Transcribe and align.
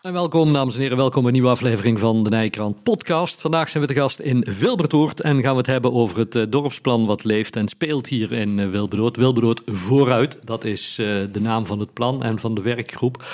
En 0.00 0.12
welkom, 0.12 0.52
dames 0.52 0.74
en 0.74 0.80
heren. 0.80 0.96
Welkom 0.96 1.22
bij 1.22 1.26
een 1.26 1.32
nieuwe 1.32 1.50
aflevering 1.50 1.98
van 1.98 2.24
de 2.24 2.30
Nijkrant 2.30 2.82
podcast. 2.82 3.40
Vandaag 3.40 3.68
zijn 3.68 3.82
we 3.82 3.88
te 3.88 4.00
gast 4.00 4.18
in 4.18 4.46
Wilbertoord 4.58 5.20
en 5.20 5.42
gaan 5.42 5.52
we 5.52 5.58
het 5.58 5.66
hebben 5.66 5.92
over 5.92 6.18
het 6.18 6.34
uh, 6.34 6.44
dorpsplan 6.48 7.06
wat 7.06 7.24
leeft 7.24 7.56
en 7.56 7.68
speelt 7.68 8.06
hier 8.06 8.32
in 8.32 8.58
uh, 8.58 8.68
Wilbertoord. 8.68 9.16
Wilbertoord 9.16 9.62
vooruit, 9.66 10.40
dat 10.44 10.64
is 10.64 10.98
uh, 11.00 11.06
de 11.32 11.40
naam 11.40 11.66
van 11.66 11.78
het 11.78 11.92
plan 11.92 12.22
en 12.22 12.38
van 12.38 12.54
de 12.54 12.62
werkgroep. 12.62 13.24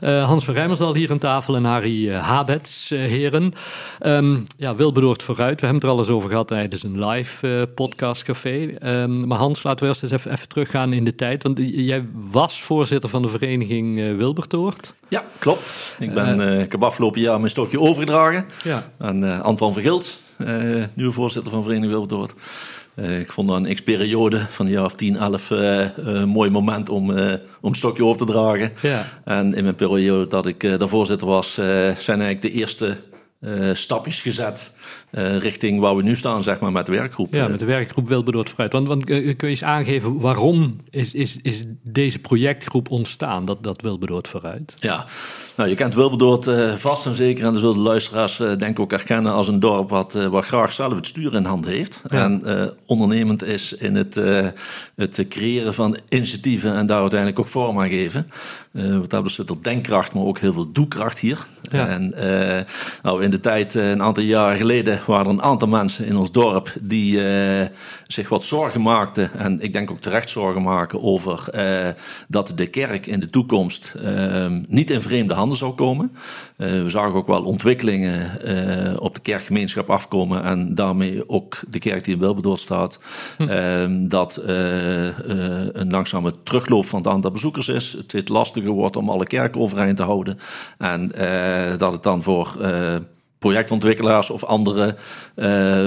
Hans 0.00 0.44
van 0.44 0.54
Rijmersdal 0.54 0.94
hier 0.94 1.10
aan 1.10 1.18
tafel 1.18 1.56
en 1.56 1.64
Harry 1.64 2.12
Habets, 2.12 2.88
heren. 2.88 3.52
Um, 4.02 4.44
ja, 4.56 4.74
Wilbertoord 4.74 5.22
vooruit, 5.22 5.60
we 5.60 5.66
hebben 5.66 5.74
het 5.74 5.84
er 5.84 5.90
al 5.90 5.98
eens 5.98 6.16
over 6.16 6.30
gehad 6.30 6.48
tijdens 6.48 6.82
een 6.82 7.06
live 7.06 7.68
podcastcafé. 7.74 8.70
Um, 8.82 9.26
maar 9.26 9.38
Hans, 9.38 9.62
laten 9.62 9.80
we 9.80 9.86
eerst 9.86 10.02
eens 10.02 10.12
even, 10.12 10.32
even, 10.32 10.48
teruggaan 10.48 10.92
in 10.92 11.04
de 11.04 11.14
tijd, 11.14 11.42
want 11.42 11.58
jij 11.64 12.06
was 12.30 12.62
voorzitter 12.62 13.08
van 13.10 13.22
de 13.22 13.28
vereniging 13.28 14.16
Wilbertoord. 14.16 14.94
Ja, 15.10 15.24
klopt. 15.38 15.96
Ik, 15.98 16.14
ben, 16.14 16.40
uh, 16.40 16.60
ik 16.60 16.72
heb 16.72 16.82
afgelopen 16.82 17.20
jaar 17.20 17.38
mijn 17.38 17.50
stokje 17.50 17.80
overgedragen 17.80 18.46
ja. 18.62 18.90
aan 18.98 19.24
uh, 19.24 19.40
Anton 19.40 19.72
Vergilt, 19.72 20.20
uh, 20.38 20.84
nieuwe 20.94 21.12
voorzitter 21.12 21.52
van 21.52 21.62
Vereniging 21.62 21.92
Wilbertoord. 21.92 22.34
ik 23.20 23.32
vond 23.32 23.48
dat 23.48 23.56
een 23.56 23.74
x-periode 23.74 24.46
van 24.50 24.66
een 24.66 24.72
jaar 24.72 24.84
of 24.84 24.94
10, 24.94 25.16
11 25.16 25.50
een 25.50 26.28
mooi 26.28 26.50
moment 26.50 26.88
om, 26.88 27.14
om 27.60 27.74
stokje 27.74 28.04
over 28.04 28.18
te 28.26 28.32
dragen. 28.32 28.72
Ja. 28.82 29.06
En 29.24 29.54
in 29.54 29.62
mijn 29.62 29.74
periode 29.74 30.26
dat 30.26 30.46
ik 30.46 30.78
daar 30.78 30.88
voorzitter 30.88 31.26
was, 31.26 31.54
zijn 31.54 32.20
eigenlijk 32.20 32.42
de 32.42 32.52
eerste 32.52 32.96
stapjes 33.72 34.22
gezet 34.22 34.72
uh, 35.10 35.38
richting 35.38 35.80
waar 35.80 35.96
we 35.96 36.02
nu 36.02 36.16
staan, 36.16 36.42
zeg 36.42 36.60
maar, 36.60 36.72
met 36.72 36.86
de 36.86 36.92
werkgroep. 36.92 37.34
Ja, 37.34 37.48
met 37.48 37.58
de 37.58 37.64
werkgroep 37.64 38.08
Wilberdoord 38.08 38.48
vooruit. 38.48 38.72
Want, 38.72 38.86
want 38.86 39.10
uh, 39.10 39.36
kun 39.36 39.48
je 39.48 39.54
eens 39.54 39.64
aangeven 39.64 40.20
waarom 40.20 40.76
is, 40.90 41.12
is, 41.12 41.38
is 41.42 41.64
deze 41.82 42.18
projectgroep 42.18 42.90
ontstaan, 42.90 43.44
dat, 43.44 43.62
dat 43.62 43.82
Wilberdoord 43.82 44.28
vooruit? 44.28 44.74
Ja, 44.78 45.06
nou, 45.56 45.68
je 45.68 45.74
kent 45.74 45.94
Wilberdoord 45.94 46.50
vast 46.80 47.06
en 47.06 47.14
zeker, 47.14 47.44
en 47.44 47.52
dat 47.52 47.60
zullen 47.60 47.76
de 47.76 47.80
luisteraars 47.80 48.36
denk 48.36 48.62
ik 48.62 48.80
ook 48.80 48.90
herkennen 48.90 49.32
als 49.32 49.48
een 49.48 49.60
dorp 49.60 49.90
wat, 49.90 50.12
wat 50.12 50.44
graag 50.44 50.72
zelf 50.72 50.94
het 50.94 51.06
stuur 51.06 51.34
in 51.34 51.44
hand 51.44 51.66
heeft. 51.66 52.02
Ja. 52.08 52.22
En 52.22 52.42
ondernemend 52.86 53.42
is 53.42 53.72
in 53.72 53.94
het, 53.94 54.14
het 54.96 55.24
creëren 55.28 55.74
van 55.74 55.96
initiatieven 56.08 56.74
en 56.74 56.86
daar 56.86 57.00
uiteindelijk 57.00 57.40
ook 57.40 57.46
vorm 57.46 57.80
aan 57.80 57.88
geven. 57.88 58.30
wat 58.72 59.12
hebben 59.12 59.30
zit 59.30 59.50
er 59.50 59.62
denkkracht, 59.62 60.14
maar 60.14 60.24
ook 60.24 60.38
heel 60.38 60.52
veel 60.52 60.72
doekracht 60.72 61.18
hier. 61.18 61.46
Ja. 61.62 61.86
En 61.86 62.14
nou, 63.02 63.22
in 63.22 63.30
de 63.30 63.40
tijd, 63.40 63.74
een 63.74 64.02
aantal 64.02 64.22
jaren 64.22 64.58
geleden, 64.58 64.79
waren 65.06 65.26
er 65.26 65.32
een 65.32 65.42
aantal 65.42 65.68
mensen 65.68 66.06
in 66.06 66.16
ons 66.16 66.30
dorp 66.30 66.72
die 66.80 67.12
uh, 67.12 67.66
zich 68.06 68.28
wat 68.28 68.44
zorgen 68.44 68.82
maakten. 68.82 69.32
En 69.32 69.58
ik 69.58 69.72
denk 69.72 69.90
ook 69.90 70.00
terecht 70.00 70.30
zorgen 70.30 70.62
maken 70.62 71.02
over 71.02 71.48
uh, 71.54 71.88
dat 72.28 72.52
de 72.54 72.66
kerk 72.66 73.06
in 73.06 73.20
de 73.20 73.30
toekomst 73.30 73.94
uh, 74.02 74.46
niet 74.68 74.90
in 74.90 75.02
vreemde 75.02 75.34
handen 75.34 75.58
zou 75.58 75.72
komen. 75.72 76.12
we 76.56 76.90
zagen 76.90 77.14
ook 77.14 77.26
wel 77.26 77.42
ontwikkelingen 77.42 79.00
op 79.00 79.14
de 79.14 79.20
kerkgemeenschap 79.20 79.90
afkomen. 79.90 80.42
En 80.42 80.74
daarmee 80.74 81.28
ook 81.28 81.58
de 81.68 81.78
kerk 81.78 82.04
die 82.04 82.14
in 82.14 82.20
Wilberdoord 82.20 82.60
staat. 82.60 82.98
Hm. 83.36 84.08
dat 84.08 84.40
een 84.42 85.90
langzame 85.90 86.32
terugloop 86.42 86.86
van 86.86 86.98
het 86.98 87.08
aantal 87.08 87.30
bezoekers 87.30 87.68
is. 87.68 87.92
Het 87.92 88.04
steeds 88.04 88.30
lastiger 88.30 88.70
wordt 88.70 88.96
om 88.96 89.10
alle 89.10 89.26
kerken 89.26 89.60
overeind 89.60 89.96
te 89.96 90.02
houden. 90.02 90.38
En 90.78 91.06
dat 91.78 91.92
het 91.92 92.02
dan 92.02 92.22
voor 92.22 92.56
projectontwikkelaars 93.40 94.30
of 94.30 94.44
andere 94.44 94.96
uh, 95.36 95.44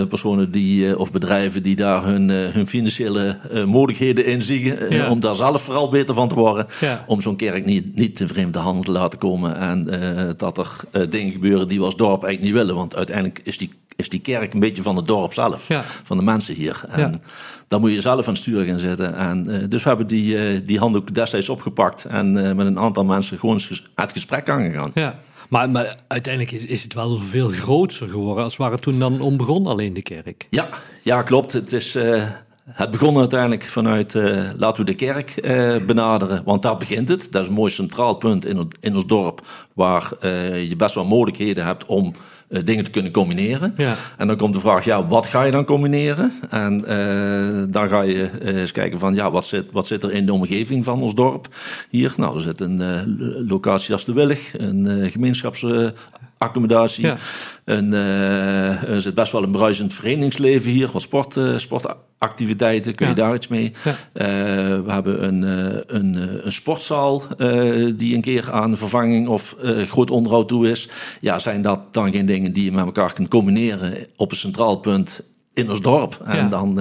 personen 0.08 0.52
die, 0.52 0.88
uh, 0.88 1.00
of 1.00 1.12
bedrijven 1.12 1.64
die 1.64 1.76
daar 1.76 2.04
hun, 2.04 2.30
uh, 2.30 2.48
hun 2.48 2.68
financiële 2.68 3.38
mogelijkheden 3.66 4.26
in 4.26 4.42
zien. 4.42 4.90
Ja. 4.90 5.10
Om 5.10 5.20
daar 5.20 5.36
zelf 5.36 5.62
vooral 5.62 5.90
beter 5.90 6.16
van 6.16 6.28
te 6.28 6.36
worden. 6.36 6.68
Ja. 6.80 7.04
Om 7.08 7.22
zo'n 7.22 7.36
kerk 7.36 7.66
niet, 7.66 7.96
niet 7.96 8.20
in 8.20 8.28
vreemde 8.28 8.60
handen 8.60 8.84
te 8.84 8.92
laten 8.92 9.20
komen. 9.20 9.56
En 9.58 10.36
dat 10.38 10.58
er 10.58 11.10
dingen 11.10 11.34
gebeuren 11.34 11.68
die 11.68 11.80
we 11.80 11.86
als 11.86 11.96
dorp 11.96 12.24
eigenlijk 12.24 12.42
niet 12.42 12.62
willen. 12.62 12.76
Want 12.76 12.96
uiteindelijk 12.96 13.40
is 13.44 13.58
die, 13.58 13.74
is 13.96 14.10
die 14.10 14.20
kerk 14.20 14.54
een 14.54 14.60
beetje 14.60 14.82
van 14.82 14.96
het 14.96 15.08
dorp 15.08 15.34
zelf. 15.34 15.68
Ja. 15.68 15.82
Van 16.04 16.18
de 16.18 16.24
mensen 16.24 16.56
hier. 16.56 16.82
En 16.90 17.22
dan 17.68 17.82
moet 17.82 17.92
je 17.92 18.02
zelf 18.02 18.28
aan 18.28 18.34
het 18.34 18.42
stuur 18.42 18.66
gaan 18.66 18.80
zitten. 18.80 19.16
En, 19.16 19.68
dus 19.70 19.84
we 19.84 19.90
hebben 19.90 20.08
die, 20.08 20.62
die 20.62 20.80
handdoek 20.80 21.14
destijds 21.14 21.50
opgepakt. 21.50 22.06
En 22.06 22.32
met 22.32 22.66
een 22.66 22.80
aantal 22.80 23.06
mensen 23.06 23.40
gewoon 23.40 23.62
het 23.96 24.12
gesprek 24.12 24.50
aangegaan. 24.50 24.92
Ja. 24.94 25.20
Maar, 25.62 25.96
uiteindelijk 26.08 26.64
is, 26.64 26.84
het 26.84 26.94
wel 26.94 27.20
veel 27.20 27.50
groter 27.50 28.10
geworden 28.10 28.44
als 28.44 28.58
waar 28.58 28.72
het 28.72 28.82
toen 28.82 29.00
dan 29.00 29.22
om 29.22 29.38
begon, 29.38 29.68
alleen 29.68 29.94
de 29.94 30.02
kerk. 30.02 30.48
Ja, 30.50 30.70
ja 31.02 31.22
klopt. 31.22 31.54
Het 31.54 31.74
is... 31.74 31.96
Uh, 31.96 32.24
het 32.64 32.92
begon 32.92 33.18
uiteindelijk 33.18 33.64
vanuit 33.64 34.16
uh, 34.16 34.50
laten 34.58 34.86
we 34.86 34.92
de 34.92 34.96
kerk 34.96 35.40
uh, 35.42 35.86
benaderen, 35.86 36.42
want 36.46 36.62
daar 36.62 36.78
begint 36.78 37.10
het. 37.10 37.28
Dat 37.32 37.42
is 37.42 37.48
een 37.48 37.54
mooi 37.54 37.72
centraal 37.72 38.16
punt 38.16 38.46
in, 38.46 38.68
in 38.80 38.96
ons 38.96 39.06
dorp, 39.06 39.48
waar 39.74 40.28
je 40.58 40.76
best 40.78 40.96
wel 40.96 41.06
mogelijkheden 41.06 41.66
hebt 41.66 41.86
om 41.86 42.14
dingen 42.64 42.84
te 42.84 42.90
kunnen 42.90 43.12
combineren. 43.12 43.74
Ja. 43.78 43.96
En 44.18 44.28
dan 44.28 44.38
komt 44.38 44.54
de 44.54 44.60
vraag, 44.60 44.86
ja, 44.86 45.08
wat 45.08 45.26
ga 45.26 45.44
je 45.44 45.52
dan 45.52 45.66
combineren? 45.66 46.34
En 46.50 46.82
dan 47.72 47.90
ga 47.90 48.02
je 48.02 48.30
eens 48.42 48.72
kijken 48.72 49.00
van, 49.00 49.16
ja, 49.16 49.32
wat 49.32 49.46
zit, 49.46 49.66
wat 49.72 49.88
zit 49.88 50.04
er 50.04 50.12
in 50.12 50.26
de 50.26 50.34
omgeving 50.34 50.84
van 50.84 51.02
ons 51.02 51.16
dorp 51.16 51.48
hier? 51.90 52.14
Nou, 52.18 52.36
er 52.36 52.42
zit 52.42 52.60
een 52.60 53.46
locatie 53.48 53.94
als 53.94 54.06
de 54.06 54.14
Willig, 54.14 54.54
een 54.58 55.12
gemeenschaps 55.12 55.66
accommodatie. 56.44 57.06
Ja. 57.06 57.18
En, 57.66 57.94
uh, 57.94 58.84
er 58.84 59.02
zit 59.02 59.16
best 59.16 59.32
wel 59.32 59.44
een 59.44 59.52
bruisend 59.52 59.94
verenigingsleven 59.94 60.72
hier. 60.72 60.90
Wat 60.92 61.02
sport, 61.02 61.36
uh, 61.36 61.58
sportactiviteiten, 61.58 62.96
kun 62.96 63.08
je 63.08 63.14
daar 63.14 63.36
iets 63.36 63.48
mee. 63.48 63.72
Ja. 63.84 63.92
Uh, 63.92 63.96
we 64.86 64.92
hebben 64.92 65.24
een, 65.24 65.42
een, 65.96 66.46
een 66.46 66.54
sportzaal 66.54 67.24
die 67.96 68.16
een 68.16 68.22
keer 68.22 68.52
aan 68.52 68.78
vervanging 68.78 69.28
of 69.28 69.56
groot 69.88 70.12
onderhoud 70.12 70.48
toe 70.48 70.70
is. 70.70 70.90
Ja, 71.22 71.40
zijn 71.40 71.62
dat 71.62 71.80
dan 71.92 72.12
geen 72.12 72.26
dingen 72.26 72.52
die 72.52 72.64
je 72.64 72.72
met 72.72 72.86
elkaar 72.86 73.14
kunt 73.14 73.28
combineren 73.28 74.08
op 74.16 74.32
een 74.32 74.38
centraal 74.38 74.76
punt 74.76 75.22
in 75.54 75.70
ons 75.70 75.82
dorp? 75.82 76.22
En 76.26 76.50
dan 76.50 76.80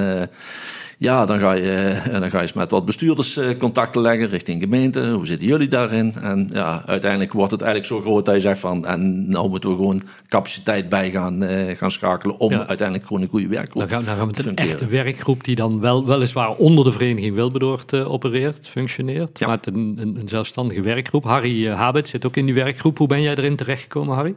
ja, 1.02 1.26
dan 1.26 1.40
ga, 1.40 1.52
je, 1.52 1.70
eh, 1.70 2.20
dan 2.20 2.30
ga 2.30 2.36
je 2.36 2.42
eens 2.42 2.52
met 2.52 2.70
wat 2.70 2.84
bestuurders 2.84 3.36
eh, 3.36 3.58
contacten 3.58 4.00
leggen 4.00 4.28
richting 4.28 4.62
gemeente. 4.62 5.10
Hoe 5.10 5.26
zitten 5.26 5.46
jullie 5.46 5.68
daarin? 5.68 6.14
En 6.20 6.50
ja, 6.52 6.82
uiteindelijk 6.86 7.32
wordt 7.32 7.50
het 7.50 7.62
eigenlijk 7.62 7.92
zo 7.92 8.00
groot 8.00 8.24
dat 8.24 8.34
je 8.34 8.40
zegt 8.40 8.58
van... 8.58 8.86
en 8.86 9.28
nou 9.28 9.48
moeten 9.48 9.70
we 9.70 9.76
gewoon 9.76 10.02
capaciteit 10.28 10.88
bij 10.88 11.10
gaan, 11.10 11.42
uh, 11.42 11.76
gaan 11.76 11.90
schakelen... 11.90 12.38
om 12.38 12.52
uiteindelijk 12.52 13.06
gewoon 13.06 13.22
een 13.22 13.28
goede 13.28 13.48
werkgroep 13.48 13.80
dan 13.80 13.88
gaan, 13.88 14.04
dan 14.04 14.16
gaan 14.16 14.28
we 14.28 14.34
met 14.36 14.46
een 14.46 14.54
echte 14.54 14.86
werkgroep... 14.86 15.44
die 15.44 15.54
dan 15.54 15.80
wel, 15.80 16.06
weliswaar 16.06 16.50
onder 16.50 16.84
de 16.84 16.92
vereniging 16.92 17.34
Wilberdoord 17.34 17.92
uh, 17.92 18.12
opereert, 18.12 18.68
functioneert. 18.68 19.38
Ja. 19.38 19.46
Maar 19.46 19.58
een, 19.62 19.96
een, 19.98 20.16
een, 20.16 20.28
zelfstandige 20.28 20.80
werkgroep. 20.80 21.24
Harry 21.24 21.66
uh, 21.66 21.74
Habit 21.74 22.08
zit 22.08 22.26
ook 22.26 22.36
in 22.36 22.46
die 22.46 22.54
werkgroep. 22.54 22.98
Hoe 22.98 23.06
ben 23.06 23.22
jij 23.22 23.34
erin 23.34 23.56
terechtgekomen, 23.56 24.14
Harry? 24.14 24.34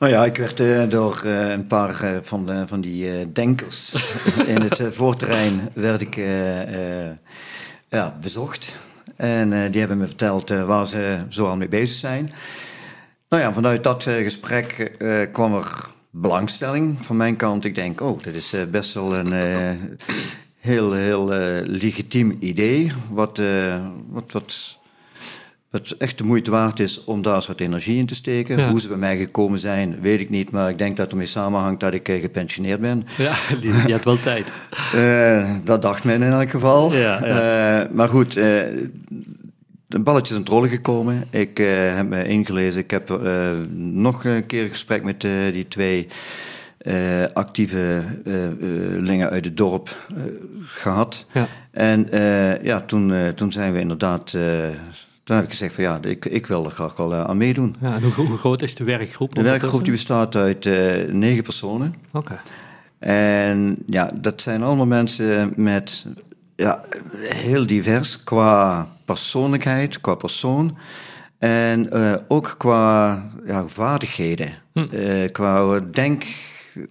Nou 0.00 0.12
ja, 0.12 0.24
ik 0.24 0.36
werd 0.36 0.60
uh, 0.60 0.88
door 0.88 1.22
uh, 1.24 1.50
een 1.50 1.66
paar 1.66 2.04
uh, 2.04 2.18
van, 2.22 2.64
van 2.66 2.80
die 2.80 3.32
denkers 3.32 3.94
in 4.54 4.60
het 4.60 4.82
voorterrein 4.90 5.70
werd 5.74 6.00
ik 6.00 6.16
ja, 7.88 8.16
bezocht. 8.20 8.76
En 9.16 9.70
die 9.70 9.80
hebben 9.80 9.98
me 9.98 10.06
verteld 10.06 10.48
waar 10.48 10.86
ze 10.86 11.18
zoal 11.28 11.56
mee 11.56 11.68
bezig 11.68 11.96
zijn. 11.96 12.30
Nou 13.28 13.42
ja, 13.42 13.52
vanuit 13.52 13.84
dat 13.84 14.02
gesprek 14.02 14.96
kwam 15.32 15.54
er 15.54 15.88
belangstelling 16.10 17.04
van 17.04 17.16
mijn 17.16 17.36
kant. 17.36 17.64
Ik 17.64 17.74
denk, 17.74 18.00
oh, 18.00 18.22
dit 18.22 18.34
is 18.34 18.54
best 18.70 18.94
wel 18.94 19.14
een 19.14 19.32
heel, 20.60 20.92
heel 20.92 21.26
legitiem 21.64 22.36
idee. 22.40 22.92
Wat, 23.08 23.40
wat, 24.08 24.32
wat 24.32 24.78
wat 25.70 25.94
echt 25.98 26.18
de 26.18 26.24
moeite 26.24 26.50
waard 26.50 26.80
is 26.80 27.04
om 27.04 27.22
daar 27.22 27.34
eens 27.34 27.46
wat 27.46 27.60
energie 27.60 27.98
in 27.98 28.06
te 28.06 28.14
steken. 28.14 28.68
Hoe 28.68 28.80
ze 28.80 28.88
bij 28.88 28.96
mij 28.96 29.16
gekomen 29.16 29.58
zijn, 29.58 30.00
weet 30.00 30.20
ik 30.20 30.30
niet. 30.30 30.50
Maar 30.50 30.70
ik 30.70 30.78
denk 30.78 30.90
dat 30.96 31.04
het 31.04 31.10
ermee 31.10 31.26
samenhangt 31.26 31.80
dat 31.80 31.94
ik 31.94 32.08
uh, 32.08 32.20
gepensioneerd 32.20 32.80
ben. 32.80 33.06
Ja, 33.16 33.34
die, 33.60 33.72
hebt 33.72 34.04
wel 34.04 34.20
tijd. 34.20 34.52
Uh, 34.94 35.50
dat 35.64 35.82
dacht 35.82 36.04
men 36.04 36.22
in 36.22 36.32
elk 36.32 36.50
geval. 36.50 36.92
Ja, 36.92 37.26
ja. 37.26 37.82
Uh, 37.82 37.90
maar 37.92 38.08
goed, 38.08 38.32
de 38.32 39.98
balletjes 39.98 40.36
aan 40.36 40.42
het 40.42 40.52
rollen 40.52 40.68
gekomen. 40.68 41.24
Ik 41.30 41.58
heb 41.58 42.08
me 42.08 42.28
ingelezen. 42.28 42.80
Ik 42.80 42.90
heb 42.90 43.20
nog 43.74 44.24
een 44.24 44.46
keer 44.46 44.62
een 44.62 44.70
gesprek 44.70 45.02
met 45.02 45.20
die 45.52 45.68
twee... 45.68 46.06
actieve 47.32 48.02
lingen 48.98 49.30
uit 49.30 49.44
het 49.44 49.56
dorp 49.56 49.96
gehad. 50.64 51.26
Ja. 51.32 51.48
En 51.70 52.08
ja, 52.62 52.80
toen, 52.80 53.32
toen 53.34 53.52
zijn 53.52 53.72
we 53.72 53.80
inderdaad 53.80 54.34
toen 55.24 55.36
heb 55.36 55.44
ik 55.44 55.50
gezegd 55.50 55.74
van 55.74 55.84
ja, 55.84 55.98
ik, 56.02 56.24
ik 56.24 56.46
wil 56.46 56.64
er 56.64 56.70
graag 56.70 56.96
wel 56.96 57.12
uh, 57.12 57.24
aan 57.24 57.36
meedoen. 57.36 57.76
Ja, 57.80 57.94
en 57.94 58.02
hoe, 58.02 58.26
hoe, 58.26 58.36
groot 58.36 58.62
is 58.62 58.74
de 58.74 58.84
werkgroep? 58.84 59.34
De 59.34 59.42
werkgroep 59.42 59.82
die 59.82 59.92
bestaat 59.92 60.36
uit 60.36 60.64
uh, 60.64 61.12
negen 61.12 61.42
personen. 61.42 61.94
Oké. 62.12 62.40
En 62.98 63.76
ja, 63.86 64.10
dat 64.14 64.42
zijn 64.42 64.62
allemaal 64.62 64.86
mensen 64.86 65.52
met 65.56 66.06
ja, 66.56 66.84
heel 67.18 67.66
divers 67.66 68.24
qua 68.24 68.86
persoonlijkheid, 69.04 70.00
qua 70.00 70.14
persoon. 70.14 70.76
En 71.38 71.96
uh, 71.96 72.14
ook 72.28 72.54
qua 72.58 73.22
ja, 73.46 73.66
vaardigheden, 73.66 74.52
hm. 74.72 75.28
qua 75.32 75.80
denk, 75.90 76.24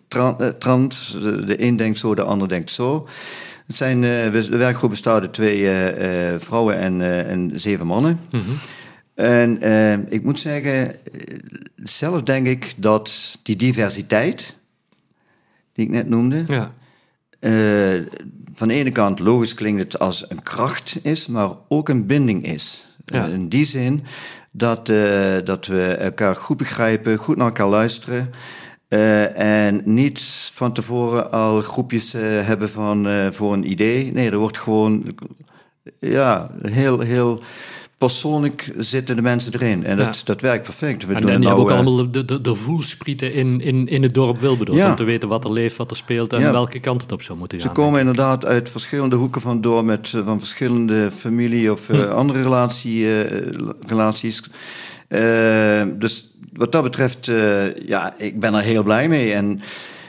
tra- 0.07 0.35
eh, 0.37 0.47
trant. 0.47 1.11
De, 1.11 1.43
de 1.45 1.63
een 1.63 1.75
denkt 1.77 1.99
zo, 1.99 2.15
de 2.15 2.23
ander 2.23 2.47
denkt 2.47 2.71
zo. 2.71 3.07
Het 3.69 3.77
zijn, 3.77 4.03
eh, 4.03 4.27
we- 4.29 4.49
de 4.49 4.57
werkgroep 4.57 4.89
bestaat 4.89 5.21
uit 5.21 5.33
twee 5.33 5.65
eh, 5.67 6.33
eh, 6.33 6.39
vrouwen 6.39 6.77
en, 6.77 7.01
en 7.27 7.51
zeven 7.55 7.87
mannen. 7.87 8.19
En 9.15 9.61
eh, 9.61 9.93
ik 9.93 10.23
moet 10.23 10.39
zeggen, 10.39 10.95
zelf 11.75 12.21
denk 12.21 12.47
ik 12.47 12.73
dat 12.77 13.37
die 13.43 13.55
diversiteit, 13.55 14.55
die 15.73 15.85
ik 15.85 15.91
net 15.91 16.09
noemde, 16.09 16.43
Ja. 16.47 16.71
van 18.53 18.67
de 18.67 18.73
ene 18.73 18.91
kant 18.91 19.19
logisch 19.19 19.53
klinkt 19.53 19.81
het 19.81 19.99
als 19.99 20.25
een 20.29 20.43
kracht 20.43 20.97
is, 21.01 21.27
maar 21.27 21.49
ook 21.67 21.89
een 21.89 22.05
binding 22.05 22.45
is. 22.45 22.87
Ja. 23.05 23.25
In 23.25 23.49
die 23.49 23.65
zin 23.65 24.03
dat, 24.51 24.85
dat 25.45 25.65
we 25.67 25.83
elkaar 25.99 26.35
goed 26.35 26.57
begrijpen, 26.57 27.17
goed 27.17 27.37
naar 27.37 27.45
elkaar 27.45 27.67
luisteren. 27.69 28.29
Eh, 28.89 29.67
en 29.67 29.81
niet 29.85 30.21
van 30.53 30.73
tevoren 30.73 31.31
al 31.31 31.61
groepjes 31.61 32.13
eh, 32.13 32.21
hebben 32.23 32.69
van, 32.69 33.07
eh, 33.07 33.27
voor 33.31 33.53
een 33.53 33.71
idee. 33.71 34.11
Nee, 34.13 34.29
er 34.31 34.37
wordt 34.37 34.57
gewoon 34.57 35.03
ja, 35.99 36.51
heel, 36.61 36.99
heel 36.99 37.41
persoonlijk 37.97 38.73
zitten 38.77 39.15
de 39.15 39.21
mensen 39.21 39.53
erin. 39.53 39.85
En 39.85 39.97
dat, 39.97 40.15
Ja. 40.17 40.21
dat 40.25 40.41
werkt 40.41 40.63
perfect. 40.63 41.05
We 41.05 41.13
En, 41.13 41.21
doen 41.21 41.31
en 41.31 41.39
nou, 41.41 41.59
ook 41.59 41.71
allemaal 41.71 42.09
de, 42.09 42.25
de, 42.25 42.41
de 42.41 42.55
voelsprieten 42.55 43.33
in, 43.33 43.61
in, 43.61 43.87
in 43.87 44.03
het 44.03 44.13
dorp 44.13 44.39
Wilberdoord. 44.39 44.77
Ja. 44.77 44.89
Om 44.89 44.95
te 44.95 45.03
weten 45.03 45.29
wat 45.29 45.43
er 45.43 45.51
leeft, 45.51 45.77
wat 45.77 45.91
er 45.91 45.97
speelt 45.97 46.33
en 46.33 46.39
Ja. 46.39 46.51
welke 46.51 46.79
kant 46.79 47.01
het 47.01 47.11
op 47.11 47.21
zou 47.21 47.37
moeten 47.37 47.59
Ze 47.59 47.65
gaan. 47.65 47.73
komen 47.75 47.99
inderdaad 47.99 48.45
uit 48.45 48.69
verschillende 48.69 49.15
hoeken 49.15 49.41
van 49.41 49.61
door 49.61 49.85
met 49.85 50.09
van 50.25 50.39
verschillende 50.39 51.11
familie 51.11 51.71
of 51.71 51.89
eh, 51.89 52.09
andere 52.09 52.41
relatie, 52.41 53.07
relaties. 53.87 54.41
Dus 55.97 56.33
wat 56.59 56.71
dat 56.71 56.83
betreft, 56.83 57.27
eh, 57.27 57.75
ja, 57.75 58.13
ik 58.17 58.39
ben 58.39 58.53
er 58.53 58.63
heel 58.63 58.83
blij 58.83 59.07
mee. 59.07 59.33
En 59.33 59.61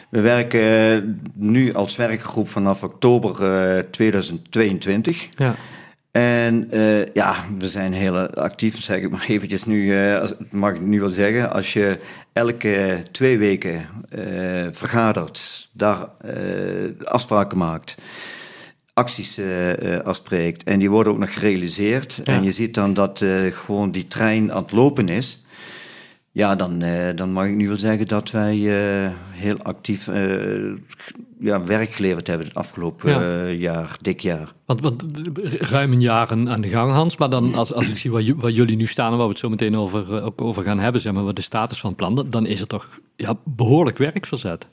we 0.08 0.20
werken 0.20 1.20
nu 1.34 1.74
als 1.74 1.96
werkgroep 1.96 2.48
vanaf 2.48 2.82
oktober 2.82 3.44
eh, 3.76 3.78
2022. 3.90 5.28
Ja. 5.36 5.54
En 6.10 6.70
eh, 6.70 7.12
ja, 7.14 7.34
we 7.58 7.68
zijn 7.68 7.92
heel 7.92 8.16
actief, 8.18 8.82
zeg 8.82 8.98
ik 8.98 9.10
maar 9.10 9.24
eventjes 9.28 9.64
nu, 9.64 9.96
eh, 9.96 10.20
als, 10.20 10.32
mag 10.50 10.74
ik 10.74 10.80
nu 10.80 11.00
wel 11.00 11.10
zeggen. 11.10 11.52
Als 11.52 11.72
je 11.72 11.96
elke 12.32 13.02
twee 13.12 13.38
weken 13.38 13.88
eh, 14.08 14.22
vergadert, 14.70 15.68
daar 15.72 16.08
eh, 16.20 16.34
afspraken 17.04 17.58
maakt, 17.58 17.96
acties 19.00 19.38
eh, 19.38 19.94
eh, 19.94 20.04
afspreekt 20.04 20.62
en 20.62 20.78
die 20.78 20.90
worden 20.90 21.12
ook 21.12 21.18
nog 21.18 21.32
gerealiseerd. 21.32 22.20
Ja. 22.24 22.32
En 22.32 22.42
je 22.42 22.50
ziet 22.50 22.74
dan 22.74 22.94
dat 22.94 23.20
eh, 23.20 23.30
gewoon 23.52 23.90
die 23.90 24.04
trein 24.04 24.52
aan 24.52 24.62
het 24.62 24.72
lopen 24.72 25.08
is. 25.08 25.39
Ja, 26.32 26.56
dan, 26.56 26.82
eh, 26.82 27.16
dan 27.16 27.32
mag 27.32 27.46
ik 27.46 27.54
nu 27.54 27.68
wel 27.68 27.78
zeggen 27.78 28.06
dat 28.06 28.30
wij 28.30 28.56
eh, 28.56 29.10
heel 29.30 29.56
actief 29.62 30.08
eh, 30.08 30.72
ja, 31.40 31.64
werk 31.64 31.92
geleverd 31.92 32.26
hebben 32.26 32.46
het 32.46 32.56
afgelopen 32.56 33.10
Ja. 33.10 33.46
jaar, 33.48 33.96
dik 34.00 34.20
jaar. 34.20 34.52
Want, 34.66 34.80
want 34.80 35.04
ruim 35.58 35.92
een 35.92 36.00
jaar 36.00 36.30
aan 36.30 36.60
de 36.60 36.68
gang, 36.68 36.92
Hans. 36.92 37.16
Maar 37.16 37.30
dan, 37.30 37.54
als, 37.54 37.72
als 37.72 37.88
ik 37.88 37.96
zie 37.96 38.10
waar, 38.10 38.22
waar 38.36 38.50
jullie 38.50 38.76
nu 38.76 38.86
staan 38.86 39.10
en 39.10 39.16
waar 39.16 39.26
we 39.26 39.32
het 39.32 39.38
zo 39.40 39.48
meteen 39.48 39.76
over, 39.76 40.22
ook 40.22 40.40
over 40.42 40.62
gaan 40.62 40.78
hebben, 40.78 41.00
zeg 41.00 41.12
maar, 41.12 41.24
wat 41.24 41.36
de 41.36 41.42
status 41.42 41.80
van 41.80 41.88
het 41.90 41.98
plan, 41.98 42.14
dan- 42.14 42.30
dan 42.30 42.46
is 42.46 42.60
er 42.60 42.66
toch 42.66 42.88
ja, 43.16 43.34
behoorlijk 43.44 43.98
werk 43.98 44.26
verzet. 44.26 44.66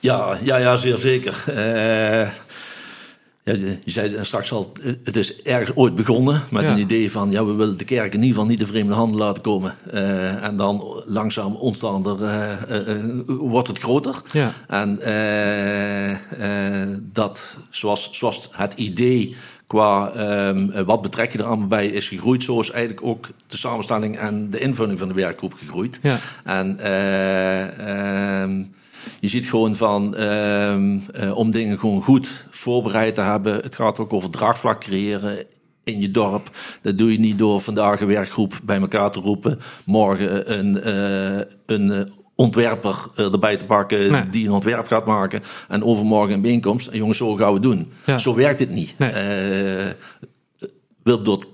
Ja, 0.00 0.36
ja, 0.44 0.56
ja 0.56 0.76
zeer 0.76 0.96
zeker. 0.96 1.44
Eh, 1.46 2.28
ja, 3.58 3.66
je 3.66 3.78
je 3.84 3.90
zei 3.90 4.24
straks 4.24 4.52
al, 4.52 4.72
het 5.04 5.16
is 5.16 5.42
ergens 5.42 5.76
ooit 5.76 5.94
begonnen 5.94 6.42
met 6.50 6.62
Ja. 6.62 6.70
een 6.70 6.78
idee 6.78 7.10
van, 7.10 7.30
ja, 7.30 7.44
we 7.44 7.52
willen 7.54 7.78
de 7.78 7.84
kerk 7.84 8.12
in 8.14 8.18
ieder 8.20 8.28
geval 8.34 8.46
niet 8.48 8.58
de 8.58 8.66
vreemde 8.66 8.94
handen 8.94 9.18
laten 9.18 9.42
komen. 9.42 9.76
Eh, 9.90 10.42
en 10.44 10.56
dan 10.56 11.02
langzaam 11.06 11.54
ontstaan 11.54 12.06
er, 12.06 12.24
eh, 12.24 12.52
eh, 12.52 12.96
eh, 12.96 13.04
wordt 13.26 13.68
het 13.68 13.78
groter. 13.78 14.22
Ja. 14.32 14.52
En 14.68 15.00
eh, 15.00 16.10
eh, 16.82 16.98
dat, 17.12 17.58
zoals, 17.70 18.08
zoals 18.12 18.48
het 18.52 18.74
idee 18.74 19.36
qua 19.66 20.10
ehm, 20.12 20.70
eh, 20.70 20.82
wat 20.82 21.02
betrek 21.02 21.32
je 21.32 21.38
er 21.38 21.44
allemaal 21.44 21.66
bij 21.66 21.86
is 21.86 22.08
gegroeid, 22.08 22.42
zo 22.42 22.60
is 22.60 22.70
eigenlijk 22.70 23.06
ook 23.06 23.28
de 23.46 23.56
samenstelling 23.56 24.18
en 24.18 24.50
de 24.50 24.58
invulling 24.58 24.98
van 24.98 25.08
de 25.08 25.14
werkgroep 25.14 25.54
gegroeid. 25.54 25.98
Ja. 26.02 26.18
En 26.44 26.78
eh, 26.80 28.42
ehm, 28.42 28.62
je 29.20 29.28
ziet 29.28 29.48
gewoon 29.48 29.76
van 29.76 30.16
ehm, 30.16 30.98
eh, 31.12 31.36
om 31.36 31.50
dingen 31.50 31.78
gewoon 31.78 32.02
goed 32.02 32.46
voorbereid 32.50 33.14
te 33.14 33.20
hebben. 33.20 33.54
Het 33.54 33.74
gaat 33.76 33.98
ook 33.98 34.12
over 34.12 34.30
draagvlak 34.30 34.80
creëren 34.80 35.44
in 35.84 36.00
je 36.00 36.10
dorp. 36.10 36.50
Dat 36.82 36.98
doe 36.98 37.12
je 37.12 37.18
niet 37.18 37.38
door 37.38 37.60
vandaag 37.60 38.00
een 38.00 38.06
werkgroep 38.06 38.60
bij 38.62 38.80
elkaar 38.80 39.10
te 39.10 39.20
roepen, 39.20 39.58
morgen 39.84 40.58
een, 40.58 40.80
eh, 40.82 41.46
een 41.66 41.90
eh, 41.92 42.00
ontwerper 42.34 43.06
erbij 43.14 43.56
te 43.56 43.64
pakken 43.64 44.10
Nee. 44.12 44.28
die 44.28 44.46
een 44.46 44.52
ontwerp 44.52 44.86
gaat 44.86 45.06
maken 45.06 45.40
en 45.68 45.84
overmorgen 45.84 46.34
een 46.34 46.40
bijeenkomst. 46.40 46.86
En 46.88 46.98
jongens, 46.98 47.18
zo 47.18 47.36
gaan 47.36 47.46
we 47.46 47.52
het 47.52 47.62
doen. 47.62 47.92
Ja. 48.06 48.18
Zo 48.18 48.34
werkt 48.34 48.60
het 48.60 48.70
niet. 48.70 48.94
Nee. 48.98 49.10
Eh, 49.10 49.92
Wilbdot 51.02 51.46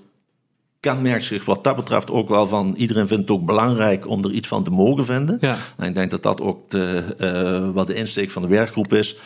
kenmerkt 0.93 1.23
zich 1.23 1.45
wat 1.45 1.63
dat 1.63 1.75
betreft 1.75 2.11
ook 2.11 2.29
wel 2.29 2.47
van... 2.47 2.73
iedereen 2.77 3.07
vindt 3.07 3.21
het 3.21 3.37
ook 3.37 3.45
belangrijk 3.45 4.07
om 4.07 4.23
er 4.23 4.31
iets 4.31 4.47
van 4.47 4.63
te 4.63 4.71
mogen 4.71 5.05
vinden. 5.05 5.37
Ja. 5.41 5.55
En 5.77 5.87
ik 5.87 5.95
denk 5.95 6.11
dat 6.11 6.23
dat 6.23 6.41
ook 6.41 6.69
de, 6.69 7.15
eh, 7.17 7.69
wat 7.73 7.87
de 7.87 7.93
insteek 7.93 8.31
van 8.31 8.41
de 8.41 8.47
werkgroep 8.47 8.93
is. 8.93 9.17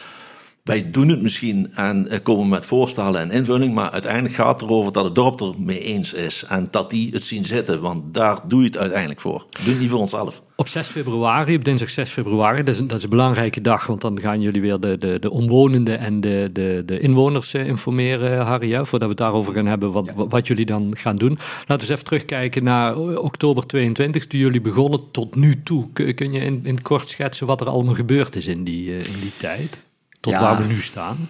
Wij 0.64 0.92
doen 0.92 1.08
het 1.08 1.22
misschien 1.22 1.72
en 1.76 2.08
eh, 2.08 2.20
komen 2.24 2.50
met 2.50 2.66
voorstellen 2.66 3.22
en 3.22 3.32
invulling... 3.32 3.74
maar 3.74 3.92
uiteindelijk 3.92 4.34
gaat 4.34 4.62
het 4.62 4.70
erover 4.70 4.92
dat 4.92 5.04
het 5.04 5.16
dorp 5.16 5.40
er 5.40 5.54
mee 5.58 5.80
eens 5.80 6.14
is... 6.14 6.46
en 6.48 6.68
dat 6.72 6.90
die 6.90 7.12
het 7.12 7.24
zien 7.24 7.46
zitten, 7.46 7.82
want 7.82 8.14
daar 8.14 8.40
doe 8.48 8.60
je 8.60 8.66
het 8.66 8.78
uiteindelijk 8.78 9.22
voor. 9.22 9.46
Doe 9.64 9.70
het 9.72 9.80
niet 9.80 9.90
voor 9.90 10.00
onszelf. 10.00 10.42
Op 10.56 10.68
6 10.68 10.88
februari, 10.88 11.56
op 11.56 11.64
dinsdag 11.64 11.90
6 11.90 12.10
februari, 12.10 12.64
dat 12.64 12.74
is, 12.74 12.80
een, 12.80 12.88
dat 12.88 12.98
is 12.98 13.04
een 13.04 13.10
belangrijke 13.10 13.62
dag, 13.62 13.86
want 13.86 14.02
dan 14.02 14.20
gaan 14.20 14.42
jullie 14.42 14.62
weer 14.62 14.80
de, 14.80 14.98
de, 14.98 15.20
de 15.20 15.32
omwonenden 15.32 16.00
en 16.00 16.22
de, 16.22 16.50
de, 16.54 16.84
de 16.86 17.00
inwoners 17.00 17.54
eh, 17.54 17.68
informeren, 17.68 18.46
Harry, 18.46 18.72
hè, 18.72 18.86
voordat 18.86 19.02
we 19.02 19.14
het 19.14 19.18
daarover 19.18 19.54
gaan 19.54 19.66
hebben, 19.66 19.92
wat, 19.92 20.10
wat, 20.16 20.32
wat 20.32 20.48
jullie 20.48 20.66
dan 20.66 20.96
gaan 20.98 21.16
doen. 21.16 21.32
Laten 21.32 21.66
we 21.68 21.74
eens 21.74 21.90
even 21.90 22.04
terugkijken 22.04 22.64
naar 22.64 22.98
oktober 22.98 23.66
22, 23.66 24.28
toen 24.28 24.40
jullie 24.40 24.62
begonnen 24.62 25.12
tot 25.12 25.36
nu 25.36 25.64
toe. 25.64 25.90
Kun, 25.94 26.32
je 26.32 26.40
in, 26.40 26.60
in 26.64 26.82
kort 26.82 27.10
schetsen 27.10 27.48
wat 27.48 27.62
er 27.62 27.68
allemaal 27.68 27.94
gebeurd 27.94 28.36
is 28.36 28.48
in 28.48 28.64
die, 28.64 28.90
eh, 28.90 28.96
in 28.96 29.20
die 29.22 29.34
tijd? 29.38 29.90
Tot 30.22 30.34
Ja. 30.34 30.40
waar 30.42 30.58
we 30.62 30.68
nu 30.74 30.80
staan? 30.80 31.30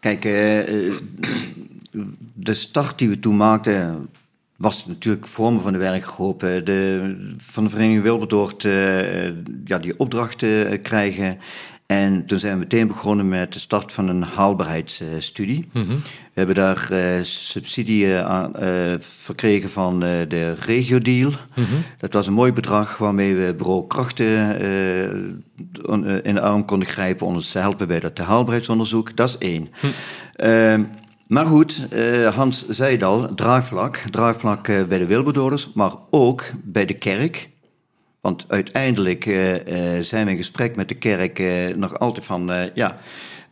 Kijk, 0.00 0.24
eh, 0.24 0.86
eh, 0.88 0.92
de 2.34 2.54
start 2.54 2.98
die 2.98 3.08
we 3.08 3.18
toen 3.18 3.36
maakten 3.36 4.08
was 4.56 4.86
natuurlijk 4.86 5.26
vormen 5.26 5.60
van 5.60 5.72
de 5.72 5.78
werkgroep. 5.78 6.42
eh, 6.42 6.64
De, 6.64 7.34
van 7.38 7.64
de 7.64 7.70
Vereniging 7.70 8.02
Wilberdoord 8.02 8.64
eh, 8.64 9.24
ja, 9.64 9.78
die 9.80 9.98
opdrachten 9.98 10.82
krijgen. 10.82 11.38
En 11.94 12.24
toen 12.24 12.38
zijn 12.38 12.52
we 12.52 12.58
meteen 12.58 12.86
begonnen 12.86 13.28
met 13.28 13.52
de 13.52 13.58
start 13.58 13.92
van 13.92 14.08
een 14.08 14.22
haalbaarheidsstudie. 14.22 15.68
We 15.72 16.40
hebben 16.40 16.54
daar 16.54 16.90
eh, 16.90 17.22
subsidie 17.22 18.14
eh, 18.14 18.24
aan, 18.24 18.56
eh, 18.56 18.94
verkregen 18.98 19.70
van 19.70 20.00
de 20.00 20.54
regio-deal. 20.54 21.30
Dat 21.98 22.12
was 22.12 22.26
een 22.26 22.32
mooi 22.32 22.52
bedrag 22.52 22.98
waarmee 22.98 23.34
we 23.34 23.54
bureau 23.54 23.86
krachten 23.86 24.60
in 26.22 26.34
de 26.34 26.40
arm 26.40 26.64
konden 26.64 26.88
grijpen 26.88 27.26
om 27.26 27.34
ons 27.34 27.50
te 27.50 27.58
helpen 27.58 27.88
bij 27.88 28.00
dat 28.00 28.18
haalbaarheidsonderzoek. 28.18 29.16
Dat 29.16 29.28
is 29.28 29.38
één. 29.38 29.68
Ehm, 30.32 30.82
maar 31.26 31.46
goed, 31.46 31.86
Hans 32.34 32.68
zei 32.68 32.92
het 32.92 33.02
al, 33.02 33.34
draagvlak. 33.34 33.96
Draagvlak 33.96 34.66
bij 34.66 34.98
de 34.98 35.06
Wilberdoorders, 35.06 35.70
maar 35.74 35.92
ook 36.10 36.44
bij 36.62 36.84
de 36.84 36.94
kerk. 36.94 37.52
Want 38.24 38.44
uiteindelijk 38.48 39.26
eh, 39.26 39.96
eh, 39.96 40.02
zijn 40.02 40.24
we 40.24 40.30
in 40.30 40.36
gesprek 40.36 40.76
met 40.76 40.88
de 40.88 40.94
kerk 40.94 41.38
eh, 41.38 41.74
nog 41.76 41.98
altijd 41.98 42.24
van, 42.24 42.70
ja, 42.74 42.98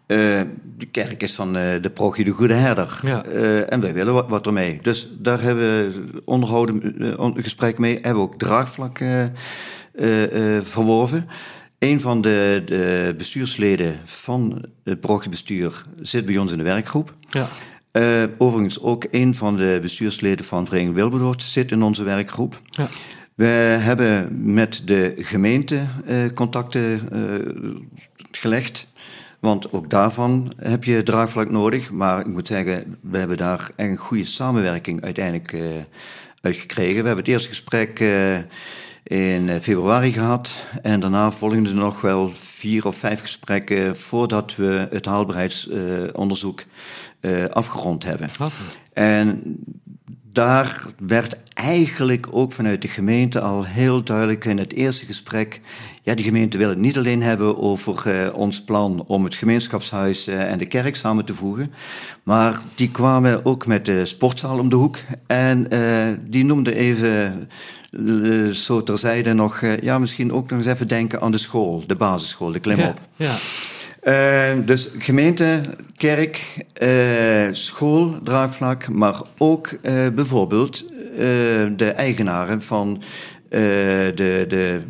de 0.06 0.86
kerk 0.90 1.22
is 1.22 1.34
van 1.34 1.52
de 1.52 1.90
prochie 1.94 2.24
de 2.24 2.30
Goede 2.30 2.54
Herder. 2.54 3.00
Ja. 3.02 3.24
En 3.64 3.80
wij 3.80 3.92
willen 3.94 4.14
wat, 4.14 4.28
wat 4.28 4.46
ermee. 4.46 4.78
Dus 4.82 5.12
daar 5.18 5.42
hebben 5.42 5.64
we 5.64 6.22
onderhouden, 6.24 7.18
on- 7.18 7.42
gesprek 7.42 7.78
mee. 7.78 7.94
Hebben 7.94 8.14
we 8.14 8.28
ook 8.28 8.38
draagvlak 8.38 9.00
verworven. 10.62 11.28
Een 11.78 12.00
van 12.00 12.20
de, 12.20 12.62
de 12.64 13.14
bestuursleden 13.16 13.98
van 14.04 14.64
het 14.84 15.00
prochiebestuur 15.00 15.82
zit 16.00 16.26
bij 16.26 16.38
ons 16.38 16.52
in 16.52 16.58
de 16.58 16.64
werkgroep. 16.64 17.14
Ja. 17.30 17.48
Overigens 18.38 18.80
ook 18.82 19.06
een 19.10 19.34
van 19.34 19.56
de 19.56 19.78
bestuursleden 19.82 20.44
van 20.44 20.66
Vereniging 20.66 20.96
Wilberdoord 20.96 21.42
zit 21.42 21.70
in 21.70 21.82
onze 21.82 22.02
werkgroep. 22.04 22.60
Ja. 22.70 22.88
We 23.34 23.44
hebben 23.80 24.28
met 24.52 24.82
de 24.84 25.14
gemeente 25.16 25.86
eh, 26.06 26.26
contacten 26.34 27.08
eh, 27.12 27.78
gelegd. 28.30 28.90
Want 29.40 29.72
ook 29.72 29.90
daarvan 29.90 30.52
heb 30.56 30.84
je 30.84 31.02
draagvlak 31.02 31.50
nodig. 31.50 31.90
Maar 31.90 32.20
ik 32.20 32.26
moet 32.26 32.48
zeggen, 32.48 32.98
we 33.00 33.18
hebben 33.18 33.36
daar 33.36 33.70
een 33.76 33.96
goede 33.96 34.24
samenwerking 34.24 35.02
uiteindelijk 35.02 35.52
eh 35.52 35.60
uitgekregen. 36.40 37.00
We 37.00 37.06
hebben 37.06 37.24
het 37.24 37.28
eerste 37.28 37.48
gesprek 37.48 38.00
in 39.02 39.60
februari 39.60 40.12
gehad. 40.12 40.66
En 40.82 41.00
daarna 41.00 41.30
volgden 41.30 41.74
nog 41.74 42.00
wel 42.00 42.30
vier 42.34 42.86
of 42.86 42.96
vijf 42.96 43.20
gesprekken 43.20 43.96
voordat 43.96 44.56
we 44.56 44.86
het 44.90 45.04
haalbaarheidsonderzoek 45.04 46.64
afgerond 47.50 48.04
hebben. 48.04 48.28
En 48.92 49.56
daar 50.32 50.86
werd 50.98 51.36
eigenlijk 51.54 52.28
ook 52.30 52.52
vanuit 52.52 52.82
de 52.82 52.88
gemeente 52.88 53.40
al 53.40 53.64
heel 53.64 54.02
duidelijk 54.02 54.44
in 54.44 54.58
het 54.58 54.72
eerste 54.72 55.06
gesprek. 55.06 55.60
Ja, 56.02 56.14
die 56.14 56.24
gemeente 56.24 56.58
wil 56.58 56.68
het 56.68 56.78
niet 56.78 56.96
alleen 56.96 57.22
hebben 57.22 57.58
over 57.58 58.02
uh, 58.06 58.34
ons 58.34 58.62
plan 58.64 59.04
om 59.06 59.24
het 59.24 59.34
gemeenschapshuis 59.34 60.28
uh, 60.28 60.50
en 60.50 60.58
de 60.58 60.66
kerk 60.66 60.96
samen 60.96 61.24
te 61.24 61.34
voegen. 61.34 61.72
Maar 62.22 62.60
die 62.74 62.88
kwamen 62.88 63.44
ook 63.44 63.66
met 63.66 63.84
de 63.84 64.04
sportzaal 64.04 64.58
om 64.58 64.68
de 64.68 64.76
hoek. 64.76 64.96
En 65.26 65.66
uh, 65.74 66.08
die 66.26 66.44
noemden 66.44 66.74
even 66.74 67.48
zo 68.54 68.82
terzijde 68.82 69.32
nog, 69.32 69.62
ja, 69.80 69.98
misschien 69.98 70.32
ook 70.32 70.50
nog 70.50 70.58
eens 70.58 70.68
even 70.68 70.88
denken 70.88 71.20
aan 71.20 71.30
de 71.30 71.38
school, 71.38 71.84
de 71.86 71.96
basisschool, 71.96 72.52
de 72.52 72.60
klimop. 72.60 72.98
Ja, 73.16 73.26
ja. 73.26 73.34
Uh, 74.02 74.50
dus 74.64 74.90
gemeente, 74.98 75.60
kerk, 75.96 76.56
uh, 76.82 77.48
school, 77.52 78.18
draagvlak, 78.24 78.88
maar 78.88 79.20
ook 79.38 79.70
uh, 79.82 80.08
bijvoorbeeld 80.14 80.84
de 81.76 81.92
eigenaren 81.96 82.62
van 82.62 83.02
de, 83.48 84.44
de, 84.48 84.80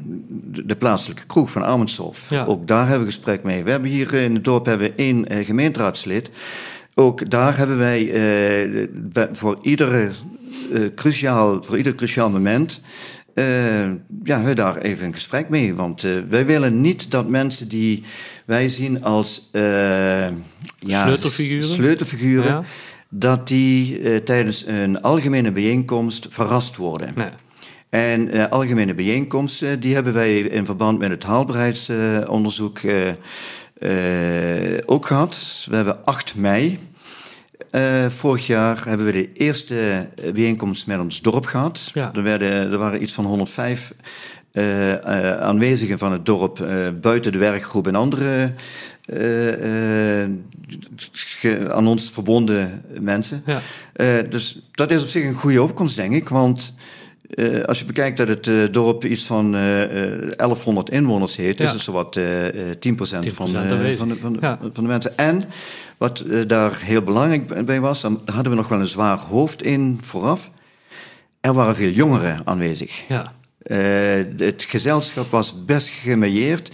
de 0.64 0.76
plaatselijke 0.76 1.26
kroeg 1.26 1.50
van 1.50 1.64
Amundshof. 1.64 2.30
Ja. 2.30 2.44
Ook 2.44 2.66
daar 2.68 2.88
hebben 2.88 3.06
we 3.06 3.12
gesprek 3.12 3.42
mee. 3.42 3.64
We 3.64 3.70
hebben 3.70 3.90
hier 3.90 4.14
in 4.14 4.34
het 4.34 4.44
dorp 4.44 4.66
hebben 4.66 4.86
we 4.86 4.96
één 4.96 5.44
gemeenteraadslid. 5.44 6.30
Ook 6.94 7.30
daar 7.30 7.56
hebben 7.56 7.78
wij 7.78 8.12
voor, 9.32 9.58
iedere, 9.62 10.10
cruciaal, 10.94 11.62
voor 11.62 11.76
ieder 11.76 11.94
cruciaal 11.94 12.30
moment 12.30 12.80
uh, 13.34 13.90
ja, 14.22 14.42
we 14.42 14.54
daar 14.54 14.76
even 14.76 15.06
een 15.06 15.12
gesprek 15.12 15.48
mee. 15.48 15.74
Want 15.74 16.04
uh, 16.04 16.20
wij 16.28 16.46
willen 16.46 16.80
niet 16.80 17.10
dat 17.10 17.28
mensen 17.28 17.68
die 17.68 18.02
wij 18.44 18.68
zien 18.68 19.04
als 19.04 19.48
uh, 19.52 19.62
ja, 20.78 21.04
sleutelfiguren, 21.04 21.68
sleutelfiguren 21.68 22.50
ja. 22.50 22.62
dat 23.08 23.48
die 23.48 24.22
tijdens 24.22 24.66
een 24.66 25.02
algemene 25.02 25.52
bijeenkomst 25.52 26.26
verrast 26.30 26.76
worden. 26.76 27.12
Nee. 27.14 27.28
En 27.88 28.50
algemene 28.50 28.94
bijeenkomsten, 28.94 29.80
die 29.80 29.94
hebben 29.94 30.12
wij 30.12 30.40
in 30.40 30.66
verband 30.66 30.98
met 30.98 31.10
het 31.10 31.22
haalbaarheidsonderzoek 31.22 32.80
ook 34.86 35.06
gehad. 35.06 35.66
We 35.70 35.76
hebben 35.76 36.04
8 36.04 36.34
mei 36.34 36.78
uh, 37.70 38.06
vorig 38.06 38.46
jaar 38.46 38.88
hebben 38.88 39.06
we 39.06 39.12
de 39.12 39.32
eerste 39.32 40.08
bijeenkomst 40.34 40.86
met 40.86 40.98
ons 40.98 41.20
dorp 41.20 41.46
gehad. 41.46 41.90
Ja. 41.94 42.10
Er, 42.14 42.22
werden, 42.22 42.50
er 42.50 42.78
waren 42.78 43.02
iets 43.02 43.14
van 43.14 43.24
105 43.24 43.94
uh, 44.52 44.88
uh, 44.88 45.40
aanwezigen 45.40 45.98
van 45.98 46.12
het 46.12 46.26
dorp 46.26 46.66
buiten 47.00 47.32
de 47.32 47.38
werkgroep 47.38 47.86
en 47.86 47.94
andere 47.94 48.52
aan 51.70 51.86
ons 51.86 52.10
verbonden 52.10 52.82
mensen. 53.00 53.44
Ja. 53.46 53.60
dus 54.22 54.62
dat 54.72 54.90
is 54.90 55.02
op 55.02 55.08
zich 55.08 55.24
een 55.24 55.34
goede 55.34 55.62
opkomst, 55.62 55.96
denk 55.96 56.14
ik. 56.14 56.28
Want 56.28 56.74
uh, 57.34 57.62
als 57.62 57.78
je 57.78 57.84
bekijkt 57.84 58.16
dat 58.16 58.28
het 58.28 58.46
uh, 58.46 58.72
dorp 58.72 59.04
iets 59.04 59.24
van 59.24 59.54
uh, 59.54 59.62
1100 60.36 60.90
inwoners 60.90 61.36
heeft, 61.36 61.58
ja. 61.58 61.64
is 61.64 61.70
het 61.70 61.80
zowat 61.80 62.18
10%, 62.18 62.78
10 62.78 62.96
van, 62.96 63.06
van, 63.06 63.48
de, 63.48 63.96
van, 63.96 64.08
de, 64.08 64.38
ja. 64.40 64.58
van 64.72 64.82
de 64.84 64.88
mensen. 64.88 65.16
En 65.16 65.44
wat 65.96 66.24
daar 66.46 66.78
heel 66.80 67.02
belangrijk 67.02 67.64
bij 67.64 67.80
was, 67.80 68.00
dan 68.00 68.22
hadden 68.24 68.52
we 68.52 68.58
nog 68.58 68.68
wel 68.68 68.80
een 68.80 68.86
zwaar 68.86 69.18
hoofd 69.18 69.62
in 69.62 69.98
vooraf. 70.02 70.50
Er 71.40 71.52
waren 71.52 71.74
veel 71.74 71.90
jongeren 71.90 72.40
aanwezig. 72.44 73.02
Ja. 73.08 73.32
het 74.36 74.64
gezelschap 74.68 75.30
was 75.30 75.64
best 75.64 75.88
gemailleerd. 75.88 76.70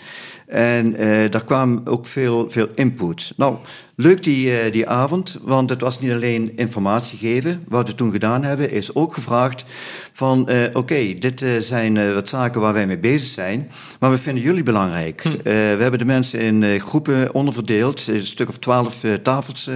En 0.49 1.01
uh, 1.01 1.31
daar 1.31 1.45
kwam 1.45 1.81
ook 1.85 2.07
veel, 2.07 2.51
veel 2.51 2.69
input. 2.75 3.33
Nou, 3.37 3.57
leuk 3.95 4.23
die, 4.23 4.47
uh, 4.47 4.73
die 4.73 4.89
avond, 4.89 5.39
want 5.43 5.71
het 5.71 5.81
was 5.81 6.01
niet 6.01 6.13
alleen 6.13 6.57
informatie 6.57 7.19
geven. 7.19 7.65
Wat 7.69 7.89
we 7.89 7.95
toen 7.95 8.13
gedaan 8.13 8.45
hebben, 8.45 8.71
is 8.71 8.95
ook 8.95 9.15
gevraagd 9.15 9.65
van... 10.13 10.49
Uh, 10.51 10.63
oké, 10.63 10.79
okay, 10.79 11.15
dit 11.15 11.45
zijn 11.59 12.15
wat 12.15 12.29
zaken 12.29 12.61
waar 12.61 12.73
wij 12.73 12.87
mee 12.87 12.99
bezig 12.99 13.29
zijn, 13.29 13.71
maar 14.01 14.11
we 14.11 14.19
vinden 14.19 14.43
jullie 14.43 14.63
belangrijk. 14.63 15.23
Hm. 15.23 15.37
we 15.43 15.79
hebben 15.81 15.99
de 15.99 16.05
mensen 16.05 16.41
in 16.41 16.81
groepen 16.81 17.35
onderverdeeld, 17.35 18.07
een 18.07 18.27
stuk 18.27 18.49
of 18.49 18.59
twaalf 18.59 19.05
tafels... 19.23 19.71